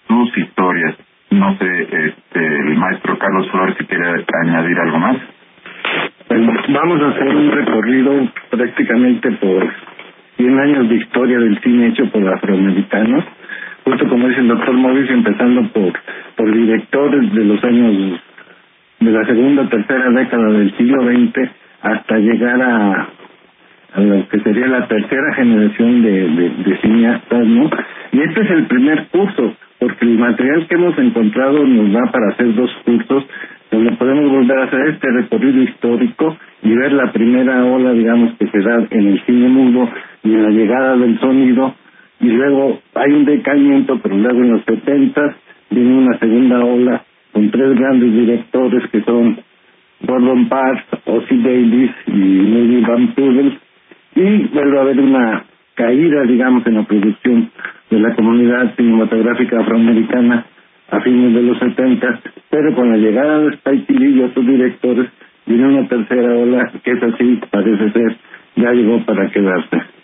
[0.08, 0.96] sus historias.
[1.30, 5.18] No sé este el maestro Carlos Flores si quiere añadir algo más.
[6.70, 8.12] Vamos a hacer un recorrido
[8.50, 9.89] prácticamente por
[10.40, 13.26] 100 años de historia del cine hecho por afroamericanos,
[13.84, 15.92] justo como dice el doctor Mauricio, empezando por,
[16.38, 18.22] por directores de los años
[19.02, 21.50] de la segunda o tercera década del siglo XX
[21.82, 23.10] hasta llegar a,
[23.96, 27.70] a lo que sería la tercera generación de, de, de cineastas, ¿no?
[28.14, 32.30] Y este es el primer curso, porque el material que hemos encontrado nos da para
[32.30, 33.26] hacer dos cursos
[33.72, 38.48] donde podemos volver a hacer este recorrido histórico y ver la primera ola, digamos, que
[38.48, 39.90] se da en el cine mudo
[40.24, 41.76] y en la llegada del sonido,
[42.20, 45.36] y luego hay un decaimiento, pero luego en los 70
[45.70, 49.38] viene una segunda ola con tres grandes directores que son
[50.02, 53.58] Gordon Parks, Ozzy Davis y Nelly Van Poodle,
[54.16, 57.52] y vuelve a haber una caída, digamos, en la producción
[57.90, 60.46] de la comunidad cinematográfica afroamericana
[60.92, 65.10] a fines de los 70, pero con la llegada de Spike Lee y otros directores
[65.46, 68.18] viene una tercera ola que es así, parece ser,
[68.56, 69.99] ya llegó para quedarse.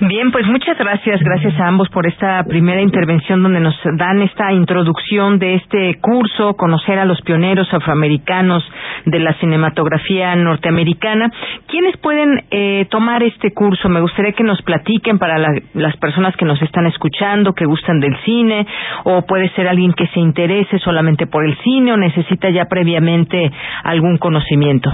[0.00, 4.52] Bien, pues muchas gracias, gracias a ambos por esta primera intervención donde nos dan esta
[4.52, 8.62] introducción de este curso, conocer a los pioneros afroamericanos
[9.06, 11.30] de la cinematografía norteamericana.
[11.68, 13.88] ¿Quiénes pueden eh, tomar este curso?
[13.88, 18.00] Me gustaría que nos platiquen para la, las personas que nos están escuchando, que gustan
[18.00, 18.66] del cine,
[19.04, 23.50] o puede ser alguien que se interese solamente por el cine o necesita ya previamente
[23.84, 24.92] algún conocimiento.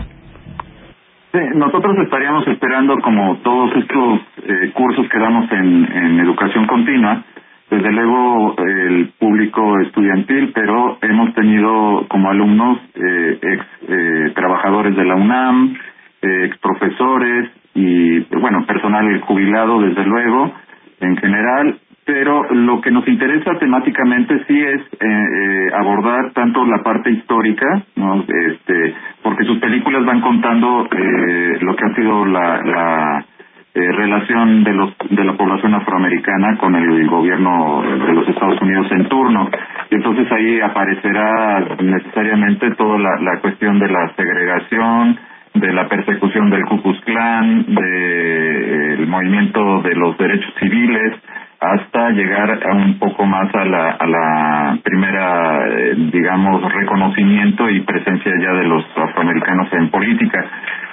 [1.32, 7.22] Sí, nosotros estaríamos esperando como todos estos eh, cursos que damos en, educación continua,
[7.70, 15.04] desde luego el público estudiantil, pero hemos tenido como alumnos eh, ex eh, trabajadores de
[15.04, 15.76] la UNAM,
[16.20, 20.52] ex profesores y bueno, personal jubilado desde luego
[21.00, 26.82] en general pero lo que nos interesa temáticamente sí es eh, eh, abordar tanto la
[26.82, 28.24] parte histórica, ¿no?
[28.26, 33.24] este, porque sus películas van contando eh, lo que ha sido la, la
[33.72, 38.90] eh, relación de los de la población afroamericana con el gobierno de los Estados Unidos
[38.90, 39.48] en turno
[39.88, 45.20] y entonces ahí aparecerá necesariamente toda la, cuestión de la segregación
[45.54, 51.14] de la persecución del Ku Klux Klan, del movimiento de los derechos civiles,
[51.60, 57.80] hasta llegar a un poco más a la, a la primera, eh, digamos, reconocimiento y
[57.80, 60.42] presencia ya de los afroamericanos en política.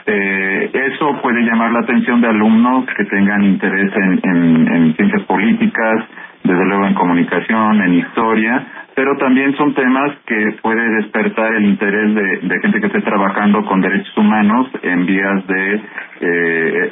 [0.05, 5.23] Eh, eso puede llamar la atención de alumnos que tengan interés en, en, en ciencias
[5.23, 6.03] políticas,
[6.47, 8.65] desde luego en comunicación, en historia,
[8.95, 13.81] pero también son temas que puede despertar el interés de, gente que esté trabajando con
[13.81, 15.81] derechos humanos en vías de
[16.21, 16.91] eh,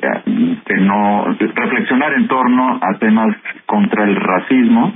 [0.65, 4.93] que no reflexionar en torno a temas contra el racismo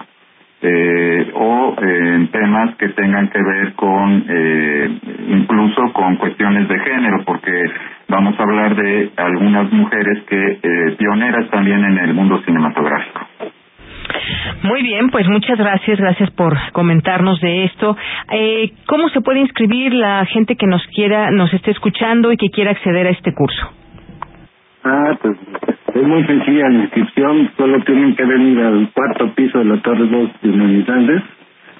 [0.61, 4.99] eh, o eh, en temas que tengan que ver con eh,
[5.29, 7.63] incluso con cuestiones de género porque
[8.09, 13.21] vamos a hablar de algunas mujeres que eh, pioneras también en el mundo cinematográfico.
[14.63, 17.97] Muy bien, pues muchas gracias, gracias por comentarnos de esto.
[18.31, 22.49] Eh, ¿Cómo se puede inscribir la gente que nos quiera, nos esté escuchando y que
[22.49, 23.69] quiera acceder a este curso?
[24.83, 25.37] Ah, pues
[25.93, 30.07] es muy sencilla la inscripción, solo tienen que venir al cuarto piso de la Torre
[30.07, 31.21] 2 de Humanidades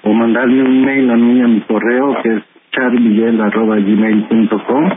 [0.02, 2.42] o mandarme un mail a mí a mi correo que es
[2.72, 4.90] charvillel.gmail.com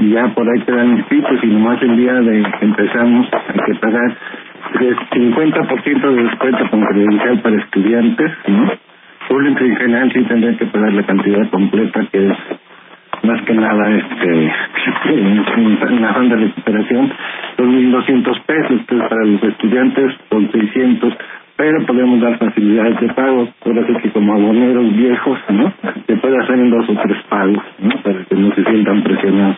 [0.00, 4.16] y ya por ahí quedan inscritos y nomás el día de empezamos hay que pagar
[4.80, 8.72] el 50% de descuento con credencial para estudiantes, ¿no?
[9.28, 12.36] Público en general sí tendría que pagar la cantidad completa que es
[13.22, 14.52] más que nada este
[15.14, 17.12] en ronda de recuperación
[17.56, 21.14] son 1.200 pesos entonces para los estudiantes son 600
[21.56, 25.72] pero podemos dar facilidades de pago por eso que como aboneros viejos no
[26.06, 29.56] se puede hacer en dos o tres pagos no para que no se sientan presionados.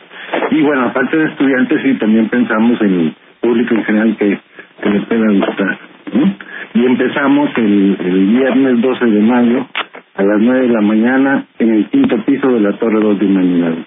[0.50, 4.38] Y bueno aparte de estudiantes sí también pensamos en público en general que,
[4.82, 5.78] que le pueda gustar
[6.14, 6.34] ¿no?
[6.74, 9.66] y empezamos el, el viernes 12 de mayo
[10.14, 13.26] a las nueve de la mañana en el quinto piso de la Torre 2 de
[13.26, 13.86] Humanidades.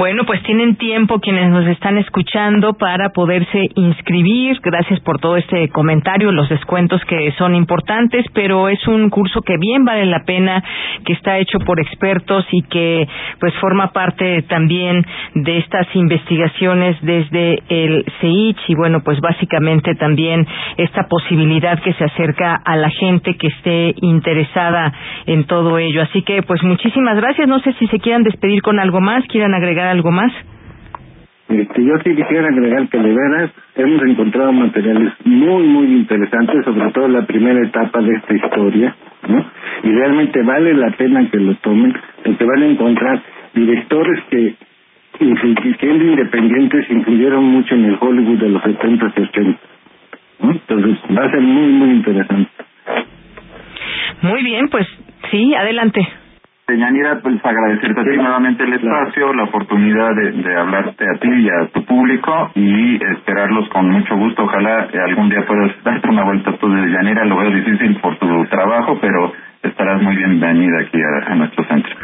[0.00, 4.58] Bueno, pues tienen tiempo quienes nos están escuchando para poderse inscribir.
[4.62, 9.58] Gracias por todo este comentario, los descuentos que son importantes, pero es un curso que
[9.58, 10.64] bien vale la pena,
[11.04, 13.06] que está hecho por expertos y que
[13.40, 15.04] pues forma parte también
[15.34, 20.46] de estas investigaciones desde el CEICH y bueno, pues básicamente también
[20.78, 24.94] esta posibilidad que se acerca a la gente que esté interesada
[25.26, 26.00] en todo ello.
[26.00, 27.46] Así que pues muchísimas gracias.
[27.46, 30.32] No sé si se quieran despedir con algo más, quieran agregar algo más?
[31.48, 36.92] Este, yo sí quisiera agregar que de veras hemos encontrado materiales muy, muy interesantes, sobre
[36.92, 38.94] todo la primera etapa de esta historia,
[39.28, 39.44] ¿no?
[39.82, 41.92] Y realmente vale la pena que lo tomen,
[42.24, 43.20] porque van a encontrar
[43.54, 44.54] directores que,
[45.80, 49.58] siendo independientes, influyeron mucho en el Hollywood de los 70 y 80.
[50.42, 52.50] Entonces va a ser muy, muy interesante.
[54.22, 54.86] Muy bien, pues
[55.32, 56.06] sí, adelante.
[56.76, 61.28] Yanira, pues agradecerte a ti nuevamente el espacio, la oportunidad de, de, hablarte a ti
[61.28, 64.44] y a tu público y esperarlos con mucho gusto.
[64.44, 68.44] Ojalá algún día puedas darte una vuelta tú de Yanira, lo veo difícil por tu
[68.46, 71.94] trabajo, pero estarás muy bienvenida aquí a, nuestro centro.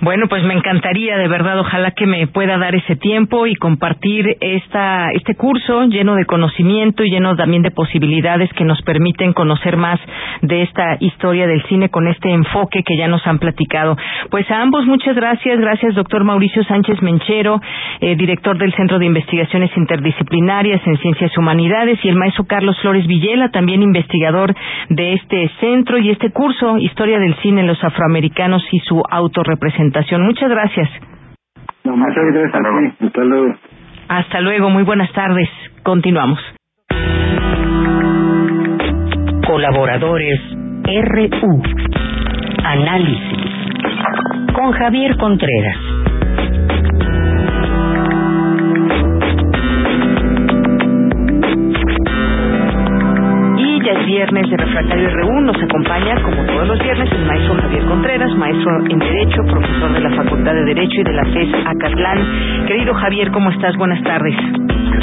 [0.00, 4.36] Bueno, pues me encantaría, de verdad, ojalá que me pueda dar ese tiempo y compartir
[4.40, 9.76] esta, este curso lleno de conocimiento y lleno también de posibilidades que nos permiten conocer
[9.76, 9.98] más
[10.42, 13.96] de esta historia del cine con este enfoque que ya nos han platicado.
[14.30, 15.58] Pues a ambos muchas gracias.
[15.58, 17.60] Gracias, doctor Mauricio Sánchez Menchero,
[18.00, 23.06] eh, director del Centro de Investigaciones Interdisciplinarias en Ciencias Humanidades, y el maestro Carlos Flores
[23.06, 24.54] Villela, también investigador
[24.88, 30.22] de este centro y este curso Historia del cine en los afroamericanos y su autorrepresentación.
[30.24, 30.88] Muchas gracias.
[31.84, 32.54] muchas gracias.
[33.00, 33.54] Hasta luego.
[34.08, 34.70] Hasta luego.
[34.70, 35.48] Muy buenas tardes.
[35.82, 36.38] Continuamos.
[39.48, 40.40] Colaboradores
[40.84, 41.62] RU.
[42.62, 43.42] Análisis.
[44.54, 45.85] Con Javier Contreras.
[54.06, 55.42] Viernes de Refractario R1.
[55.42, 60.00] Nos acompaña, como todos los viernes, el maestro Javier Contreras, maestro en Derecho, profesor de
[60.00, 62.66] la Facultad de Derecho y de la FES Acatlán.
[62.66, 63.76] Querido Javier, ¿cómo estás?
[63.76, 64.34] Buenas tardes.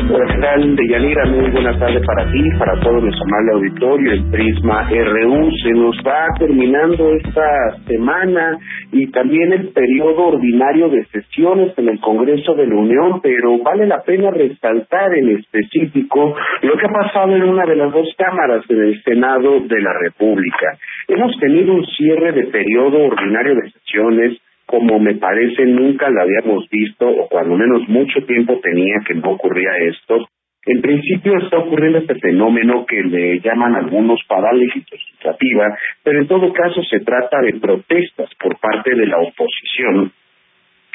[0.10, 0.76] Hola, ¿qué tal?
[0.76, 5.50] Deyanira, muy buena tarde para ti, para todo nuestro amable auditorio, el Prisma RU.
[5.64, 8.58] Se nos va terminando esta semana
[8.92, 13.88] y también el periodo ordinario de sesiones en el Congreso de la Unión, pero vale
[13.88, 18.68] la pena resaltar en específico lo que ha pasado en una de las dos cámaras
[19.02, 20.78] Senado de la República.
[21.08, 26.68] Hemos tenido un cierre de periodo ordinario de sesiones como me parece nunca la habíamos
[26.70, 30.28] visto, o cuando menos mucho tiempo tenía que no ocurría esto.
[30.66, 36.54] En principio está ocurriendo este fenómeno que le llaman algunos parálisis legislativa, pero en todo
[36.54, 40.12] caso se trata de protestas por parte de la oposición,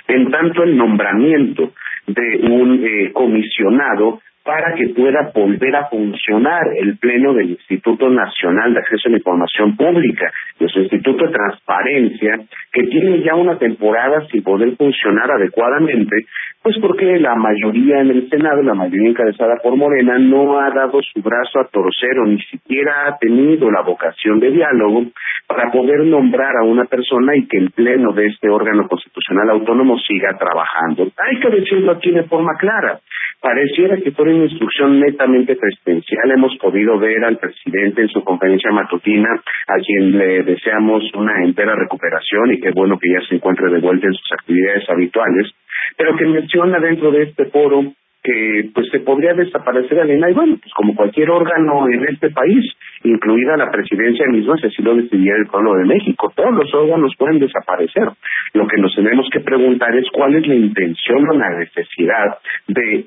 [0.08, 1.72] en tanto el nombramiento
[2.06, 8.72] de un eh, comisionado para que pueda volver a funcionar el Pleno del Instituto Nacional
[8.72, 12.40] de Acceso a la Información Pública, nuestro Instituto de Transparencia,
[12.72, 16.16] que tiene ya una temporada sin poder funcionar adecuadamente,
[16.62, 20.98] pues porque la mayoría en el Senado, la mayoría encabezada por Morena, no ha dado
[21.02, 25.08] su brazo a torcer o ni siquiera ha tenido la vocación de diálogo
[25.46, 29.98] para poder nombrar a una persona y que el Pleno de este órgano constitucional autónomo
[29.98, 31.08] siga trabajando.
[31.18, 32.98] Hay que decirlo aquí de forma clara.
[33.40, 36.30] Pareciera que fuera una instrucción netamente presidencial.
[36.30, 39.28] Hemos podido ver al presidente en su conferencia matutina,
[39.66, 43.80] a quien le deseamos una entera recuperación y qué bueno que ya se encuentre de
[43.80, 45.52] vuelta en sus actividades habituales,
[45.96, 47.92] pero que menciona dentro de este foro
[48.22, 52.64] que pues se podría desaparecer el y bueno, pues como cualquier órgano en este país,
[53.04, 57.14] incluida la presidencia misma, si así lo decidiera el pueblo de México, todos los órganos
[57.16, 58.08] pueden desaparecer.
[58.54, 63.06] Lo que nos tenemos que preguntar es cuál es la intención o la necesidad de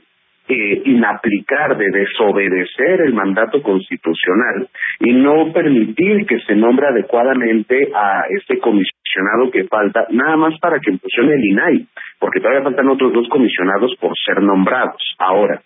[0.51, 4.67] eh, inaplicar, de desobedecer el mandato constitucional
[4.99, 10.79] y no permitir que se nombre adecuadamente a este comisionado que falta, nada más para
[10.79, 11.87] que funcione el INAI,
[12.19, 15.01] porque todavía faltan otros dos comisionados por ser nombrados.
[15.19, 15.61] Ahora,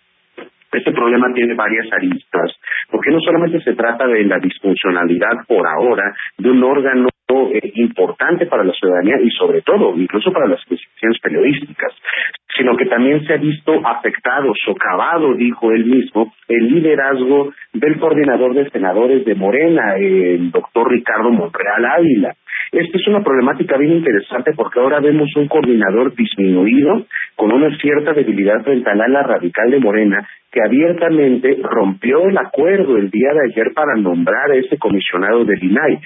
[0.72, 2.52] este problema tiene varias aristas,
[2.92, 7.08] porque no solamente se trata de la disfuncionalidad por ahora de un órgano
[7.76, 11.94] importante para la ciudadanía y sobre todo, incluso para las instituciones periodísticas,
[12.58, 18.54] sino que también se ha visto afectado, socavado, dijo él mismo, el liderazgo del coordinador
[18.54, 22.34] de senadores de Morena, el doctor Ricardo Monreal Ávila.
[22.72, 28.14] Esta es una problemática bien interesante porque ahora vemos un coordinador disminuido con una cierta
[28.14, 33.52] debilidad frente al ala radical de Morena que abiertamente rompió el acuerdo el día de
[33.52, 36.00] ayer para nombrar a ese comisionado del INAI.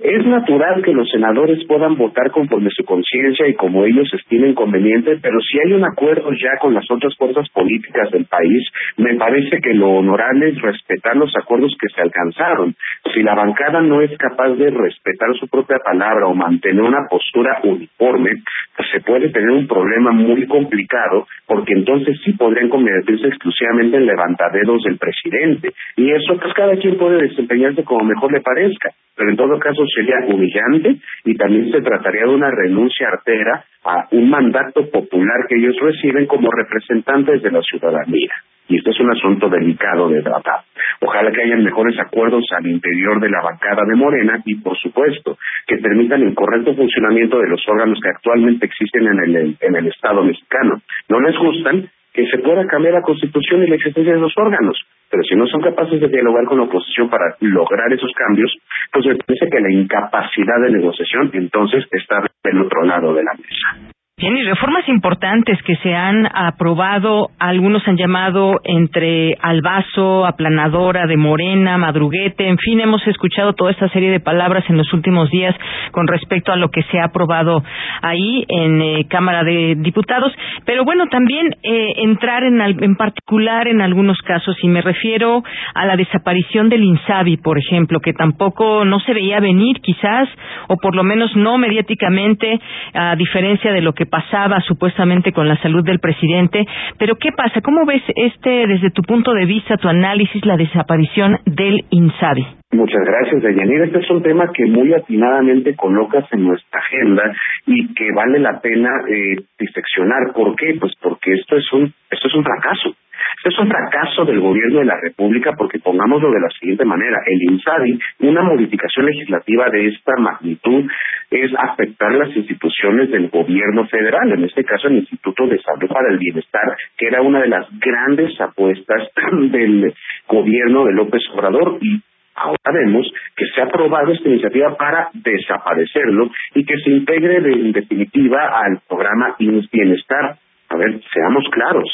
[0.00, 5.18] Es natural que los senadores puedan votar conforme su conciencia y como ellos estimen conveniente,
[5.20, 8.62] pero si hay un acuerdo ya con las otras fuerzas políticas del país,
[8.96, 12.76] me parece que lo honorable es respetar los acuerdos que se alcanzaron.
[13.12, 17.58] Si la bancada no es capaz de respetar su propia palabra o mantener una postura
[17.64, 18.30] uniforme,
[18.76, 24.06] pues se puede tener un problema muy complicado, porque entonces sí podrían convertirse exclusivamente en
[24.06, 25.72] levantaderos del presidente.
[25.96, 29.82] Y eso, pues cada quien puede desempeñarse como mejor le parezca pero en todo caso
[29.94, 35.56] sería humillante y también se trataría de una renuncia artera a un mandato popular que
[35.56, 38.32] ellos reciben como representantes de la ciudadanía.
[38.68, 40.60] Y este es un asunto delicado de tratar.
[41.00, 45.38] Ojalá que hayan mejores acuerdos al interior de la bancada de Morena y, por supuesto,
[45.66, 49.86] que permitan el correcto funcionamiento de los órganos que actualmente existen en el, en el
[49.86, 50.82] Estado mexicano.
[51.08, 51.88] No les gustan,
[52.18, 54.76] que se pueda cambiar la constitución y la existencia de los órganos.
[55.08, 58.52] Pero si no son capaces de dialogar con la oposición para lograr esos cambios,
[58.92, 63.34] pues me parece que la incapacidad de negociación entonces está del otro lado de la
[63.34, 63.97] mesa.
[64.18, 71.16] Bien, y reformas importantes que se han aprobado, algunos han llamado entre albazo, aplanadora de
[71.16, 75.54] morena, madruguete, en fin, hemos escuchado toda esta serie de palabras en los últimos días
[75.92, 77.62] con respecto a lo que se ha aprobado
[78.02, 80.32] ahí en eh, Cámara de Diputados,
[80.64, 85.86] pero bueno, también eh, entrar en, en particular en algunos casos, y me refiero a
[85.86, 90.28] la desaparición del INSABI, por ejemplo, que tampoco no se veía venir quizás,
[90.66, 92.58] o por lo menos no mediáticamente,
[92.94, 96.66] a diferencia de lo que pasaba supuestamente con la salud del presidente.
[96.98, 97.60] Pero ¿qué pasa?
[97.60, 102.58] ¿Cómo ves este, desde tu punto de vista, tu análisis, la desaparición del INSABI?
[102.70, 103.86] Muchas gracias, Deyanira.
[103.86, 107.34] Este es un tema que muy atinadamente colocas en nuestra agenda
[107.66, 110.34] y que vale la pena eh, diseccionar.
[110.34, 110.76] ¿Por qué?
[110.78, 112.94] Pues porque esto es un esto es un fracaso.
[113.38, 117.18] Esto es un fracaso del gobierno de la República porque pongámoslo de la siguiente manera,
[117.26, 120.84] el INSABI, una modificación legislativa de esta magnitud
[121.30, 126.10] es afectar las instituciones del gobierno federal, en este caso el Instituto de Salud para
[126.10, 129.08] el Bienestar, que era una de las grandes apuestas
[129.50, 129.92] del
[130.26, 132.00] gobierno de López Obrador y
[132.40, 137.72] Ahora vemos que se ha aprobado esta iniciativa para desaparecerlo y que se integre en
[137.72, 140.36] definitiva al programa INS Bienestar.
[140.68, 141.88] A ver, seamos claros,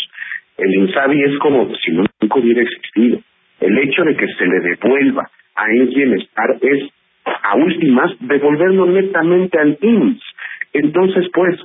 [0.59, 3.21] el INSABI es como si nunca hubiera existido.
[3.61, 6.91] El hecho de que se le devuelva a INS Bienestar es,
[7.25, 10.21] a últimas, devolverlo netamente al INS.
[10.73, 11.61] Entonces, pues,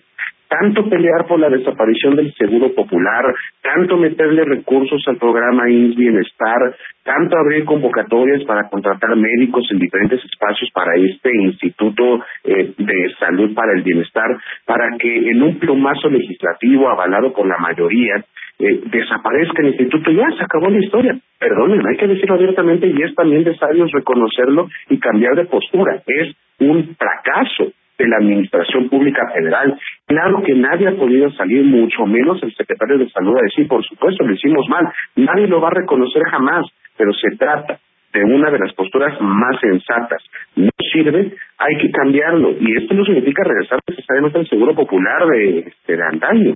[0.49, 3.23] tanto pelear por la desaparición del seguro popular,
[3.61, 10.23] tanto meterle recursos al programa INS Bienestar, tanto abrir convocatorias para contratar médicos en diferentes
[10.26, 16.10] espacios para este Instituto eh, de Salud para el Bienestar, para que en un plumazo
[16.10, 18.26] legislativo avalado por la mayoría
[18.60, 21.18] eh, desaparezca el instituto, ya se acabó la historia.
[21.40, 26.02] Perdonen, hay que decirlo abiertamente y es también necesario reconocerlo y cambiar de postura.
[26.06, 29.77] Es un fracaso de la Administración Pública Federal.
[30.07, 33.84] Claro que nadie ha podido salir, mucho menos el secretario de Salud, a decir, por
[33.86, 34.88] supuesto, lo hicimos mal.
[35.15, 36.65] Nadie lo va a reconocer jamás,
[36.98, 37.80] pero se trata
[38.14, 40.23] de una de las posturas más sensatas.
[40.56, 42.52] No sirve, hay que cambiarlo.
[42.60, 46.53] Y esto no significa regresar necesariamente al seguro popular de, este, de antaño,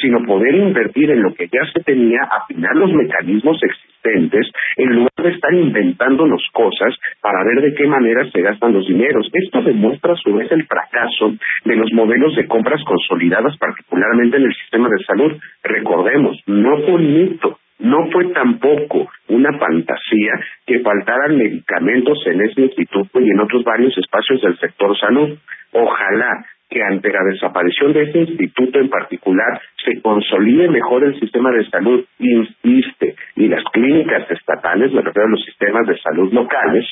[0.00, 5.12] sino poder invertir en lo que ya se tenía, afinar los mecanismos existentes, en lugar
[5.16, 9.28] de estar inventándonos cosas para ver de qué manera se gastan los dineros.
[9.32, 14.44] Esto demuestra a su vez el fracaso de los modelos de compras consolidadas, particularmente en
[14.44, 15.32] el sistema de salud.
[15.62, 20.32] Recordemos, no fue un mito, no fue tampoco una fantasía
[20.66, 25.38] que faltaran medicamentos en ese instituto y en otros varios espacios del sector salud.
[25.72, 31.50] Ojalá que ante la desaparición de ese instituto en particular se consolide mejor el sistema
[31.52, 36.86] de salud insiste y las clínicas estatales, me refiero a los sistemas de salud locales,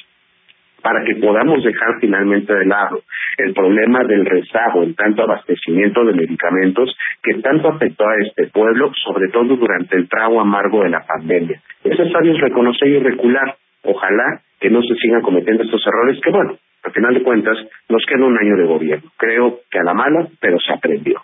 [0.83, 3.03] para que podamos dejar finalmente de lado
[3.39, 8.93] el problema del rezago en tanto abastecimiento de medicamentos que tanto afectó a este pueblo,
[9.05, 11.61] sobre todo durante el trago amargo de la pandemia.
[11.85, 13.57] Es necesario reconocer y recular.
[13.85, 17.57] Ojalá que no se sigan cometiendo estos errores que, bueno, al final de cuentas,
[17.89, 19.11] nos queda un año de gobierno.
[19.17, 21.23] Creo que a la mala, pero se aprendió.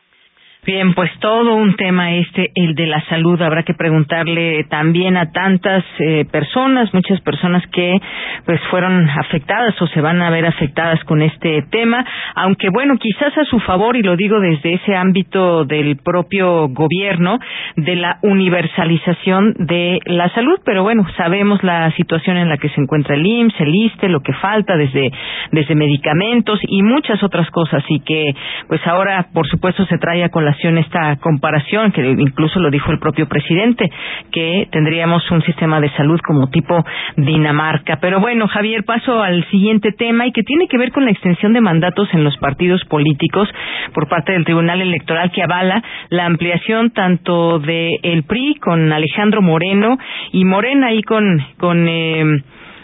[0.66, 3.40] Bien, pues todo un tema este, el de la salud.
[3.40, 7.96] Habrá que preguntarle también a tantas eh, personas, muchas personas que
[8.44, 12.04] pues fueron afectadas o se van a ver afectadas con este tema.
[12.34, 17.38] Aunque bueno, quizás a su favor, y lo digo desde ese ámbito del propio gobierno,
[17.76, 20.58] de la universalización de la salud.
[20.64, 24.20] Pero bueno, sabemos la situación en la que se encuentra el IMSS, el ISTE, lo
[24.20, 25.12] que falta desde,
[25.52, 27.84] desde medicamentos y muchas otras cosas.
[27.88, 28.34] Y que
[28.66, 30.47] pues ahora, por supuesto, se trae con
[30.78, 33.90] esta comparación, que incluso lo dijo el propio presidente,
[34.32, 36.84] que tendríamos un sistema de salud como tipo
[37.16, 37.98] Dinamarca.
[38.00, 41.52] Pero bueno, Javier, paso al siguiente tema y que tiene que ver con la extensión
[41.52, 43.48] de mandatos en los partidos políticos
[43.92, 49.42] por parte del Tribunal Electoral que avala la ampliación tanto de el PRI con Alejandro
[49.42, 49.98] Moreno
[50.32, 51.24] y Morena ahí con,
[51.58, 52.24] con eh,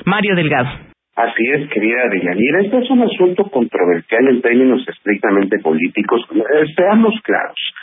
[0.04, 0.93] Mario Delgado.
[1.16, 2.60] Así es, querida Deyanira.
[2.62, 6.22] Este es un asunto controversial en términos estrictamente políticos.
[6.34, 7.74] Eh, seamos claros.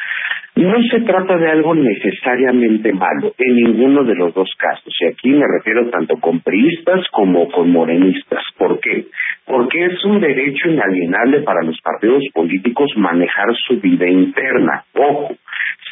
[0.55, 4.93] No se trata de algo necesariamente malo en ninguno de los dos casos.
[4.99, 8.43] Y aquí me refiero tanto con priistas como con morenistas.
[8.57, 9.05] ¿Por qué?
[9.45, 14.83] Porque es un derecho inalienable para los partidos políticos manejar su vida interna.
[14.93, 15.37] Ojo,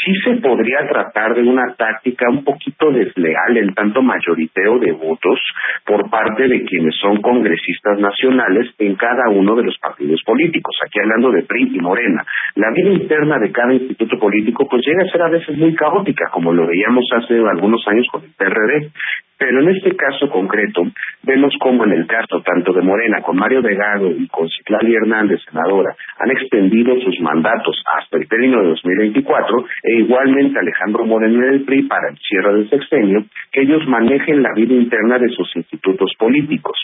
[0.03, 5.39] sí se podría tratar de una táctica un poquito desleal en tanto mayoriteo de votos
[5.85, 10.75] por parte de quienes son congresistas nacionales en cada uno de los partidos políticos.
[10.85, 12.23] Aquí hablando de PRI y Morena.
[12.55, 16.29] La vida interna de cada instituto político pues llega a ser a veces muy caótica,
[16.31, 18.91] como lo veíamos hace algunos años con el PRD.
[19.39, 20.83] Pero en este caso concreto,
[21.23, 25.39] vemos como en el caso tanto de Morena, con Mario Delgado y con Citlali Hernández,
[25.49, 31.63] senadora, han extendido sus mandatos hasta el término de 2024 e igualmente Alejandro Moreno del
[31.63, 36.11] PRI para el cierre del sexenio, que ellos manejen la vida interna de sus institutos
[36.19, 36.77] políticos.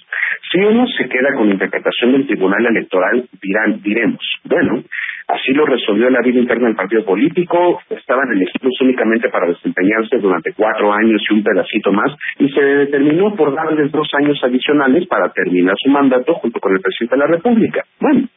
[0.49, 4.81] Si uno se queda con interpretación del Tribunal Electoral, dirán, diremos, bueno,
[5.27, 10.53] así lo resolvió la vida interna del partido político, estaban elegidos únicamente para desempeñarse durante
[10.53, 15.31] cuatro años y un pedacito más, y se determinó por darles dos años adicionales para
[15.31, 17.83] terminar su mandato junto con el presidente de la República.
[17.99, 18.27] Bueno,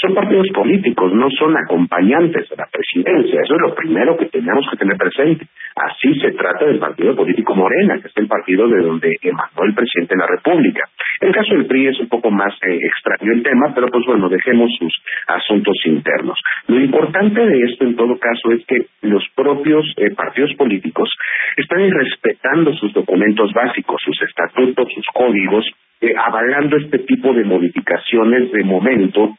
[0.00, 3.40] son partidos políticos, no son acompañantes de la presidencia.
[3.42, 5.46] Eso es lo primero que tenemos que tener presente.
[5.76, 9.74] Así se trata del partido político Morena, que es el partido de donde emanó el
[9.74, 10.88] presidente de la República.
[11.20, 14.28] El caso del PRI es un poco más eh, extraño el tema, pero pues bueno,
[14.28, 14.92] dejemos sus
[15.28, 16.38] asuntos internos.
[16.66, 21.08] Lo importante de esto en todo caso es que los propios eh, partidos políticos
[21.56, 25.64] están respetando sus documentos básicos, sus estatutos, sus códigos,
[26.00, 29.36] eh, avalando este tipo de modificaciones de momento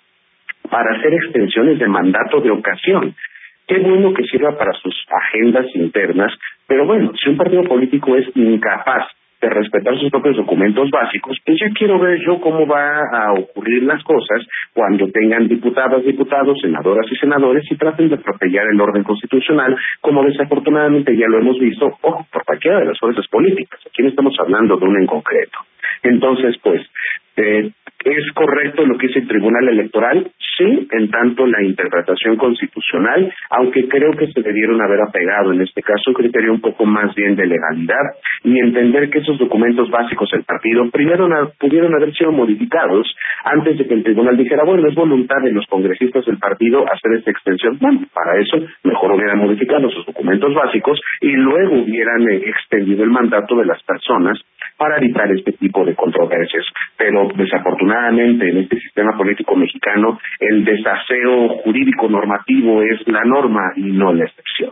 [0.70, 3.16] para hacer extensiones de mandato de ocasión.
[3.68, 6.32] Qué bueno que sirva para sus agendas internas,
[6.68, 9.08] pero bueno, si un partido político es incapaz
[9.44, 13.84] de respetar sus propios documentos básicos, pues ya quiero ver yo cómo va a ocurrir
[13.84, 14.42] las cosas
[14.74, 20.24] cuando tengan diputadas, diputados, senadoras y senadores y traten de atropellar el orden constitucional, como
[20.24, 23.82] desafortunadamente ya lo hemos visto, o por cualquiera de las fuerzas políticas.
[23.86, 25.60] Aquí no estamos hablando de una en concreto.
[26.02, 26.82] Entonces, pues,
[27.38, 27.72] eh,
[28.04, 30.30] ¿Es correcto lo que dice el Tribunal Electoral?
[30.58, 35.82] Sí, en tanto la interpretación constitucional, aunque creo que se debieron haber apegado en este
[35.82, 38.04] caso un criterio un poco más bien de legalidad
[38.44, 43.08] y entender que esos documentos básicos del partido primero pudieron haber sido modificados
[43.46, 47.14] antes de que el tribunal dijera, bueno, es voluntad de los congresistas del partido hacer
[47.18, 47.78] esta extensión.
[47.80, 53.12] Bueno, para eso mejor hubieran modificado sus documentos básicos y luego hubieran eh, extendido el
[53.12, 54.38] mandato de las personas
[54.78, 56.66] para evitar este tipo de controversias.
[56.98, 63.92] Pero desafortunadamente en este sistema político mexicano el desaseo jurídico normativo es la norma y
[63.92, 64.72] no la excepción.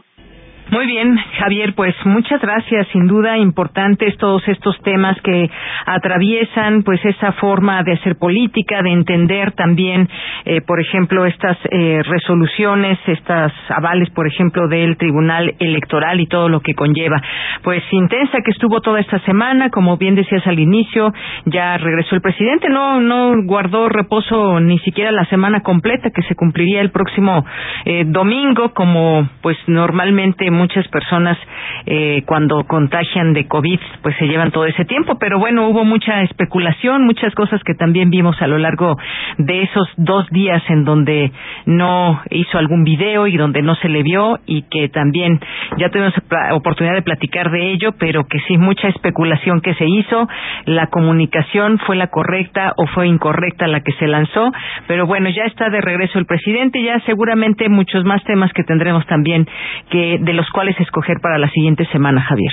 [0.69, 2.87] Muy bien, Javier, pues muchas gracias.
[2.93, 5.49] Sin duda importantes todos estos temas que
[5.85, 10.07] atraviesan pues esa forma de hacer política, de entender también,
[10.45, 16.47] eh, por ejemplo, estas eh, resoluciones, estas avales, por ejemplo, del Tribunal Electoral y todo
[16.47, 17.21] lo que conlleva.
[17.63, 21.13] Pues intensa que estuvo toda esta semana, como bien decías al inicio,
[21.45, 26.35] ya regresó el presidente, no no guardó reposo ni siquiera la semana completa que se
[26.35, 27.45] cumpliría el próximo
[27.85, 31.37] eh, domingo, como pues normalmente muchas personas
[31.85, 36.21] eh, cuando contagian de COVID pues se llevan todo ese tiempo, pero bueno, hubo mucha
[36.23, 38.97] especulación, muchas cosas que también vimos a lo largo
[39.37, 41.31] de esos dos días en donde
[41.65, 45.39] no hizo algún video y donde no se le vio y que también
[45.77, 46.13] ya tuvimos
[46.51, 50.27] oportunidad de platicar de ello, pero que sí mucha especulación que se hizo,
[50.65, 54.51] la comunicación fue la correcta o fue incorrecta la que se lanzó,
[54.87, 59.05] pero bueno, ya está de regreso el presidente, ya seguramente muchos más temas que tendremos
[59.07, 59.47] también
[59.89, 62.51] que de los cuáles escoger para la siguiente semana, Javier.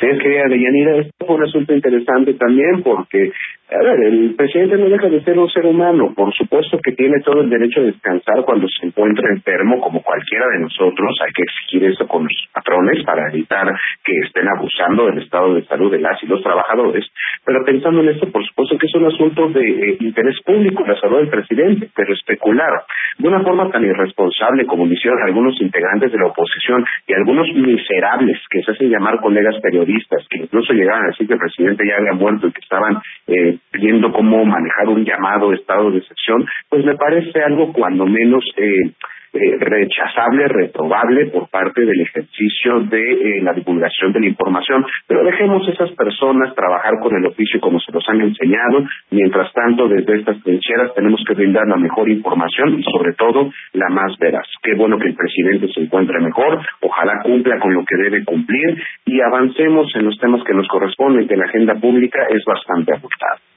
[0.00, 3.32] Sí, querida Deyanira, esto fue un asunto interesante también porque
[3.70, 6.14] a ver, el presidente no deja de ser un ser humano.
[6.16, 10.46] Por supuesto que tiene todo el derecho a descansar cuando se encuentra enfermo, como cualquiera
[10.54, 11.14] de nosotros.
[11.22, 13.66] Hay que exigir eso con los patrones para evitar
[14.02, 17.04] que estén abusando del estado de salud de las y los trabajadores.
[17.44, 20.98] Pero pensando en esto, por supuesto que es un asunto de eh, interés público, la
[20.98, 22.72] salud del presidente, pero especular
[23.18, 27.52] de una forma tan irresponsable como lo hicieron algunos integrantes de la oposición y algunos
[27.52, 31.84] miserables que se hacen llamar colegas periodistas, que incluso llegaban a decir que el presidente
[31.86, 32.96] ya había muerto y que estaban
[33.26, 38.44] eh, viendo cómo manejar un llamado estado de excepción, pues me parece algo cuando menos
[38.56, 38.92] eh,
[39.30, 44.86] eh, rechazable, reprobable por parte del ejercicio de eh, la divulgación de la información.
[45.06, 48.86] Pero dejemos a esas personas trabajar con el oficio como se los han enseñado.
[49.10, 53.90] Mientras tanto, desde estas trincheras tenemos que brindar la mejor información y sobre todo la
[53.90, 54.46] más veraz.
[54.62, 58.82] Qué bueno que el presidente se encuentre mejor, ojalá cumpla con lo que debe cumplir
[59.04, 63.47] y avancemos en los temas que nos corresponden, que la agenda pública es bastante ajustada.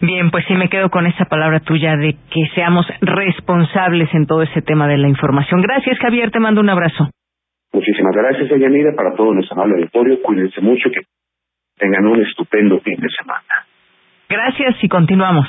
[0.00, 4.42] Bien, pues sí me quedo con esa palabra tuya de que seamos responsables en todo
[4.42, 5.60] ese tema de la información.
[5.60, 7.10] Gracias, Javier, te mando un abrazo.
[7.72, 10.22] Muchísimas gracias, Yanira, para todo nuestro amable auditorio.
[10.22, 11.00] Cuídense mucho y que
[11.76, 13.66] tengan un estupendo fin de semana.
[14.28, 15.46] Gracias y continuamos.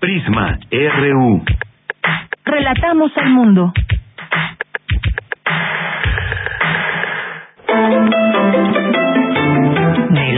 [0.00, 1.44] Prisma RU.
[2.44, 3.72] Relatamos al mundo.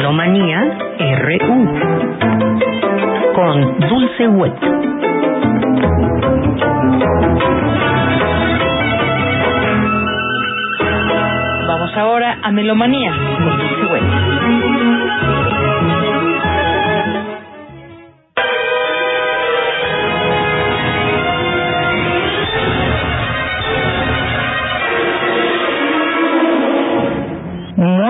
[0.04, 0.60] Melomanía
[1.00, 1.64] RU
[3.34, 4.52] con Dulce Wet.
[11.66, 14.73] Vamos ahora a Melomanía con Dulce Wet.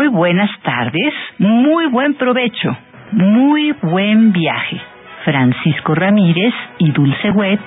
[0.05, 2.77] Muy buenas tardes, muy buen provecho,
[3.13, 4.79] muy buen viaje.
[5.25, 7.63] Francisco Ramírez y Dulce Wet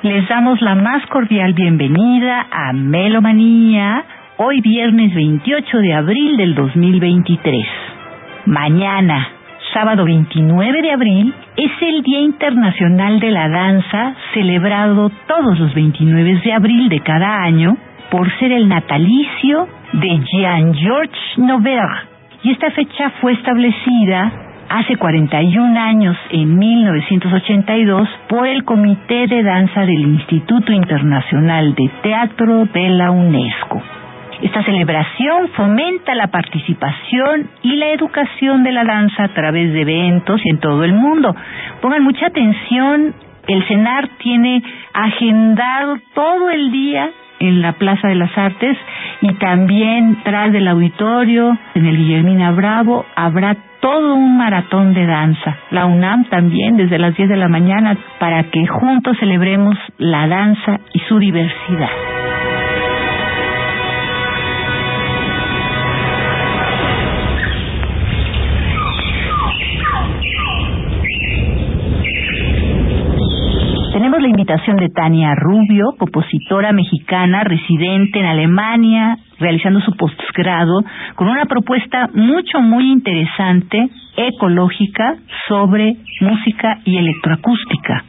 [0.00, 4.02] les damos la más cordial bienvenida a Melomanía,
[4.38, 7.66] hoy viernes 28 de abril del 2023.
[8.46, 9.28] Mañana,
[9.74, 16.40] sábado 29 de abril, es el Día Internacional de la Danza, celebrado todos los 29
[16.42, 17.76] de abril de cada año
[18.14, 22.06] por ser el natalicio de Jean-Georges Noverre.
[22.44, 24.30] Y esta fecha fue establecida
[24.68, 32.66] hace 41 años, en 1982, por el Comité de Danza del Instituto Internacional de Teatro
[32.66, 33.82] de la UNESCO.
[34.42, 40.40] Esta celebración fomenta la participación y la educación de la danza a través de eventos
[40.44, 41.34] en todo el mundo.
[41.82, 43.12] Pongan mucha atención,
[43.48, 44.62] el CENAR tiene
[44.92, 47.10] agendado todo el día
[47.48, 48.76] en la Plaza de las Artes
[49.20, 55.58] y también tras del auditorio en el Guillermina Bravo habrá todo un maratón de danza.
[55.70, 60.80] La UNAM también desde las 10 de la mañana para que juntos celebremos la danza
[60.92, 62.23] y su diversidad.
[74.44, 80.82] Invitación de Tania Rubio, compositora mexicana residente en Alemania, realizando su posgrado
[81.14, 85.16] con una propuesta mucho, muy interesante, ecológica,
[85.48, 88.04] sobre música y electroacústica.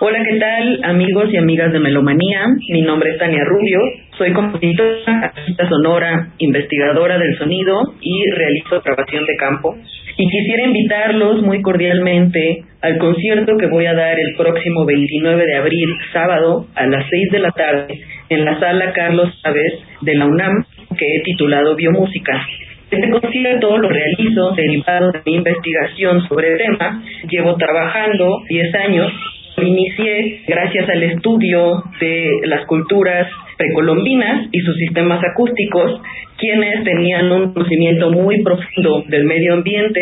[0.00, 2.48] Hola, ¿qué tal amigos y amigas de Melomanía?
[2.68, 3.78] Mi nombre es Tania Rubio,
[4.18, 9.74] soy compositora, artista sonora, investigadora del sonido y realizo grabación de campo.
[10.16, 15.56] Y quisiera invitarlos muy cordialmente al concierto que voy a dar el próximo 29 de
[15.56, 20.26] abril, sábado, a las 6 de la tarde, en la sala Carlos Chávez de la
[20.26, 20.64] UNAM,
[20.98, 22.46] que he titulado Biomúsica.
[22.90, 27.02] Este concierto lo realizo derivado de mi investigación sobre el tema.
[27.30, 29.12] Llevo trabajando 10 años
[29.60, 33.28] inicié gracias al estudio de las culturas
[33.62, 36.00] precolombinas y sus sistemas acústicos,
[36.36, 40.00] quienes tenían un conocimiento muy profundo del medio ambiente,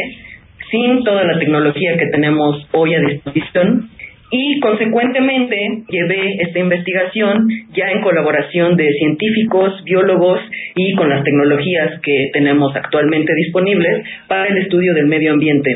[0.70, 3.90] sin toda la tecnología que tenemos hoy a disposición.
[4.32, 5.56] Y consecuentemente
[5.88, 10.40] llevé esta investigación ya en colaboración de científicos, biólogos
[10.76, 15.70] y con las tecnologías que tenemos actualmente disponibles para el estudio del medio ambiente.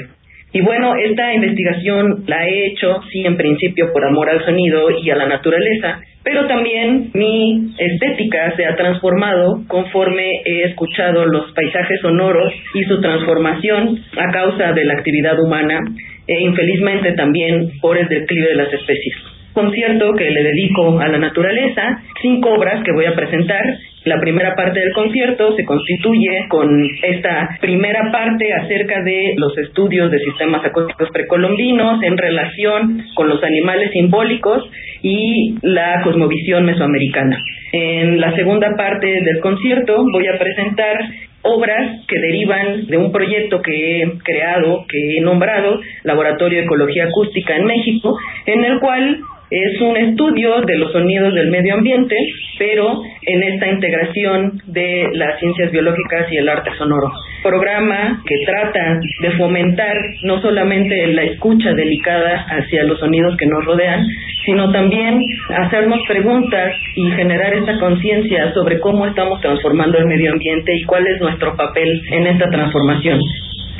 [0.54, 5.10] Y bueno, esta investigación la he hecho, sí, en principio por amor al sonido y
[5.10, 12.00] a la naturaleza, pero también mi estética se ha transformado conforme he escuchado los paisajes
[12.00, 15.80] sonoros y su transformación a causa de la actividad humana
[16.28, 21.18] e infelizmente también por el declive de las especies concierto que le dedico a la
[21.18, 23.62] naturaleza, cinco obras que voy a presentar.
[24.04, 30.10] La primera parte del concierto se constituye con esta primera parte acerca de los estudios
[30.10, 34.68] de sistemas acústicos precolombinos en relación con los animales simbólicos
[35.02, 37.42] y la cosmovisión mesoamericana.
[37.72, 40.98] En la segunda parte del concierto voy a presentar
[41.40, 47.04] obras que derivan de un proyecto que he creado, que he nombrado Laboratorio de Ecología
[47.04, 49.20] Acústica en México, en el cual
[49.50, 52.16] es un estudio de los sonidos del medio ambiente,
[52.58, 57.10] pero en esta integración de las ciencias biológicas y el arte sonoro.
[57.42, 63.64] Programa que trata de fomentar no solamente la escucha delicada hacia los sonidos que nos
[63.64, 64.06] rodean,
[64.44, 70.72] sino también hacernos preguntas y generar esta conciencia sobre cómo estamos transformando el medio ambiente
[70.74, 73.20] y cuál es nuestro papel en esta transformación.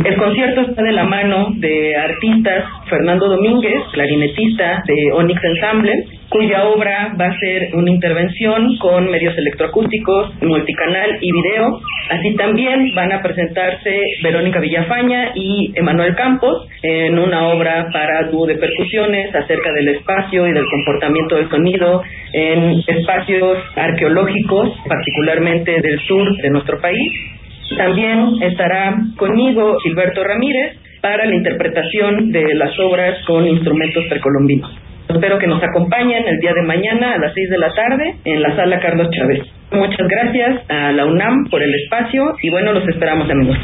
[0.02, 5.92] El concierto está de la mano de artistas Fernando Domínguez, clarinetista de Onyx Ensemble,
[6.28, 11.80] cuya obra va a ser una intervención con medios electroacústicos, multicanal y video.
[12.10, 18.46] Así también van a presentarse Verónica Villafaña y Emanuel Campos en una obra para dúo
[18.46, 22.02] de percusiones acerca del espacio y del comportamiento del sonido
[22.32, 27.34] en espacios arqueológicos, particularmente del sur de nuestro país.
[27.76, 34.70] También estará conmigo Gilberto Ramírez para la interpretación de las obras con instrumentos precolombinos.
[35.08, 38.42] Espero que nos acompañen el día de mañana a las 6 de la tarde en
[38.42, 39.42] la sala Carlos Chávez.
[39.70, 43.58] Muchas gracias a la UNAM por el espacio y bueno, los esperamos amigos.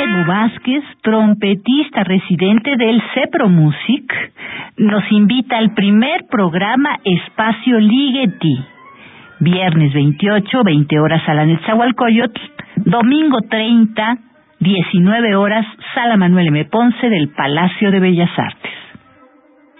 [0.00, 4.32] Diego Vázquez, trompetista residente del Cepro Music,
[4.78, 8.64] nos invita al primer programa Espacio Ligeti.
[9.40, 12.40] Viernes 28, 20 horas Sala Netzahualcoyotl,
[12.76, 14.16] domingo 30,
[14.60, 16.64] 19 horas Sala Manuel M.
[16.64, 18.79] Ponce del Palacio de Bellas Artes.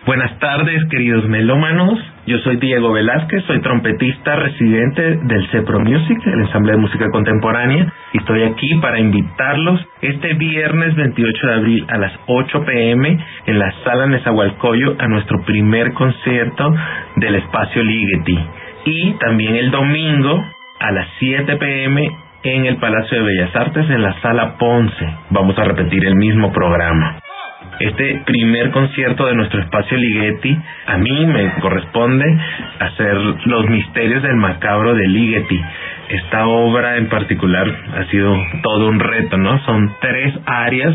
[0.07, 1.99] Buenas tardes, queridos melómanos.
[2.27, 7.93] Yo soy Diego Velázquez, soy trompetista residente del CEPRO Music, el ensamble de música contemporánea,
[8.15, 13.59] y estoy aquí para invitarlos este viernes 28 de abril a las 8 pm en
[13.59, 16.75] la sala Nezahualcóyotl a nuestro primer concierto
[17.17, 18.39] del espacio Ligeti.
[18.87, 20.43] Y también el domingo
[20.81, 22.11] a las 7 pm
[22.45, 25.15] en el Palacio de Bellas Artes en la sala Ponce.
[25.29, 27.21] Vamos a repetir el mismo programa
[27.81, 32.27] este primer concierto de nuestro espacio Ligeti, a mí me corresponde
[32.79, 33.15] hacer
[33.47, 35.61] los misterios del macabro de Ligeti.
[36.11, 37.67] Esta obra en particular
[37.97, 39.59] ha sido todo un reto, ¿no?
[39.65, 40.95] Son tres áreas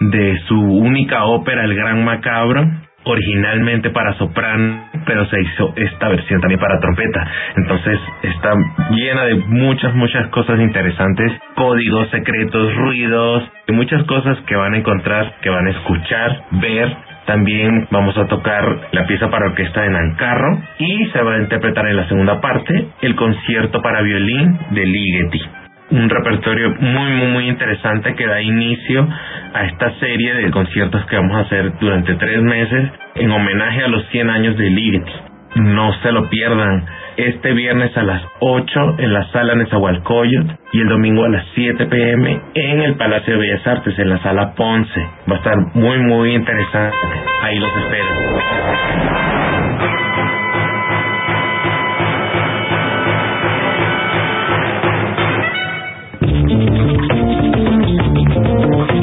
[0.00, 2.66] de su única ópera, El Gran Macabro,
[3.04, 7.26] originalmente para soprano, pero se hizo esta versión también para trompeta.
[7.56, 8.54] Entonces está
[8.90, 14.78] llena de muchas, muchas cosas interesantes, códigos secretos, ruidos, y muchas cosas que van a
[14.78, 16.96] encontrar, que van a escuchar, ver.
[17.26, 21.86] También vamos a tocar la pieza para orquesta de Nancarro y se va a interpretar
[21.86, 25.61] en la segunda parte el concierto para violín de Ligeti
[25.92, 29.06] un repertorio muy, muy, muy interesante que da inicio
[29.54, 33.88] a esta serie de conciertos que vamos a hacer durante tres meses en homenaje a
[33.88, 35.12] los 100 años de Liberty.
[35.56, 36.86] No se lo pierdan.
[37.18, 41.84] Este viernes a las 8 en la sala Nezahualcóyotl y el domingo a las 7
[41.84, 45.00] pm en el Palacio de Bellas Artes, en la sala Ponce.
[45.30, 46.96] Va a estar muy, muy interesante.
[47.42, 49.41] Ahí los espero.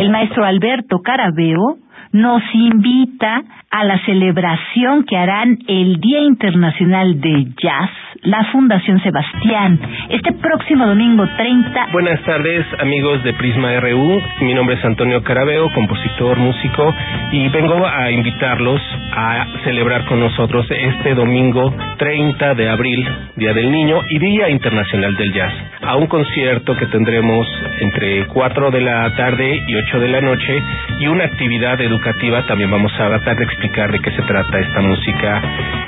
[0.09, 1.77] Maestro Alberto Carabeo
[2.11, 7.91] nos invita a la celebración que harán el Día Internacional de Jazz,
[8.23, 9.79] la Fundación Sebastián,
[10.09, 11.87] este próximo domingo 30.
[11.91, 14.21] Buenas tardes, amigos de Prisma RU.
[14.41, 16.93] Mi nombre es Antonio Carabeo, compositor, músico,
[17.31, 18.81] y vengo a invitarlos
[19.15, 25.15] a celebrar con nosotros este domingo 30 de abril, Día del Niño y Día Internacional
[25.15, 25.53] del Jazz,
[25.83, 27.47] a un concierto que tendremos
[27.81, 30.63] entre 4 de la tarde y 8 de la noche
[30.99, 31.98] y una actividad educativa.
[32.47, 35.41] También vamos a tratar de explicar de qué se trata esta música,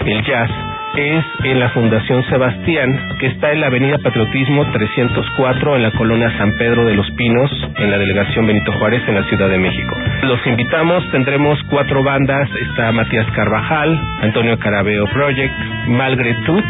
[0.06, 0.50] el jazz
[0.96, 6.30] es en la Fundación Sebastián, que está en la Avenida Patriotismo 304 en la colonia
[6.38, 9.96] San Pedro de los Pinos, en la delegación Benito Juárez, en la Ciudad de México.
[10.24, 15.54] Los invitamos, tendremos cuatro bandas, está Matías Carvajal, Antonio Carabeo Project,
[15.88, 16.66] Malgre Tut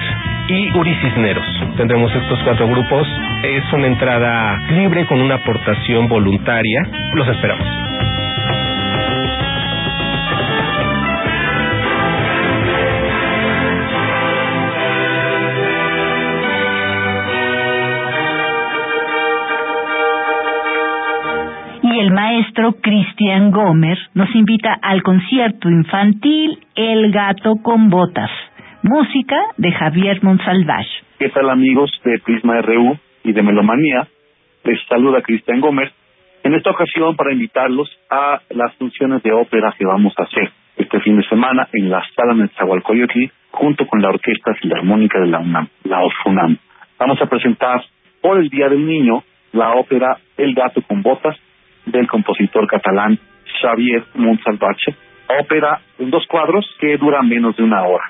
[0.47, 1.45] y Uri Cisneros.
[1.77, 3.07] Tendremos estos cuatro grupos.
[3.43, 6.84] Es una entrada libre con una aportación voluntaria.
[7.15, 7.90] Los esperamos.
[22.22, 28.30] Maestro Cristian Gómez nos invita al concierto infantil El gato con botas,
[28.84, 30.91] música de Javier Monsalvage.
[31.18, 34.07] ¿Qué tal amigos de Prisma RU y de Melomanía?
[34.64, 35.91] Les saluda Cristian Gómez.
[36.43, 40.99] En esta ocasión para invitarlos a las funciones de ópera que vamos a hacer este
[40.99, 45.68] fin de semana en la sala Netzahualcoyotl junto con la Orquesta Filarmónica de la UNAM,
[45.85, 46.56] la OFUNAM.
[46.99, 47.81] Vamos a presentar
[48.22, 49.23] por el Día del Niño
[49.53, 51.35] la ópera El gato con botas
[51.85, 53.17] del compositor catalán
[53.61, 54.95] Xavier Montsalvache,
[55.39, 58.05] ópera en dos cuadros que dura menos de una hora.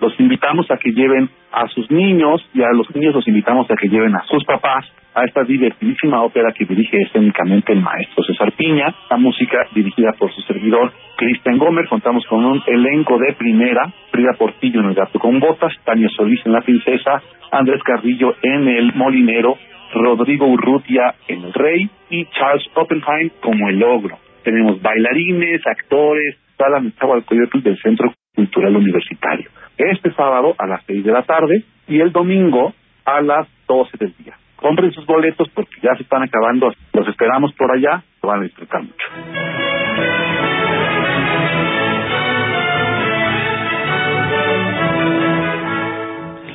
[0.00, 3.76] Los invitamos a que lleven a sus niños y a los niños los invitamos a
[3.76, 4.84] que lleven a sus papás
[5.14, 10.32] a esta divertidísima ópera que dirige escénicamente el maestro César Piña, la música dirigida por
[10.34, 15.20] su servidor Cristian Gómez, contamos con un elenco de primera, Frida Portillo en el gato
[15.20, 17.22] con botas, Tania Solís en la princesa,
[17.52, 19.56] Andrés Carrillo en el molinero,
[19.94, 24.18] Rodrigo Urrutia el rey y Charles Oppenheim como el ogro.
[24.42, 29.50] Tenemos bailarines, actores, sala Nezahualcóyotl del Centro Cultural Universitario.
[29.78, 32.72] Este sábado a las seis de la tarde y el domingo
[33.04, 34.36] a las doce del día.
[34.56, 36.72] Compren sus boletos porque ya se están acabando.
[36.92, 38.02] Los esperamos por allá.
[38.22, 40.43] Lo van a disfrutar mucho.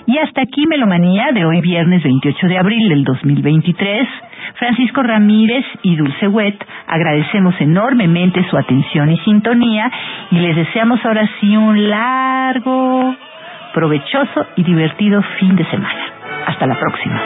[0.09, 4.07] Y hasta aquí Melomanía de hoy viernes 28 de abril del 2023.
[4.55, 6.57] Francisco Ramírez y Dulce Wet,
[6.87, 9.91] agradecemos enormemente su atención y sintonía
[10.31, 13.15] y les deseamos ahora sí un largo,
[13.75, 16.01] provechoso y divertido fin de semana.
[16.47, 17.21] Hasta la próxima.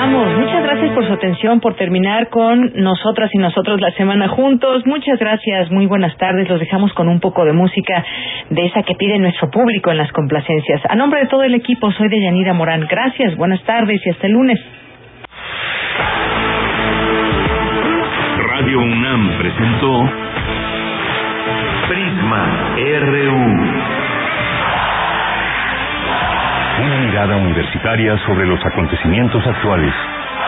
[0.00, 0.38] vamos.
[0.38, 4.86] Muchas gracias por su atención, por terminar con nosotras y nosotros la semana juntos.
[4.86, 6.48] Muchas gracias, muy buenas tardes.
[6.48, 8.02] Los dejamos con un poco de música
[8.48, 10.80] de esa que pide nuestro público en las complacencias.
[10.88, 12.86] A nombre de todo el equipo, soy de Yanira Morán.
[12.88, 14.58] Gracias, buenas tardes y hasta el lunes.
[18.48, 20.10] Radio UNAM presentó
[21.88, 23.44] Prisma RU.
[26.82, 29.92] Una mirada universitaria sobre los acontecimientos actuales.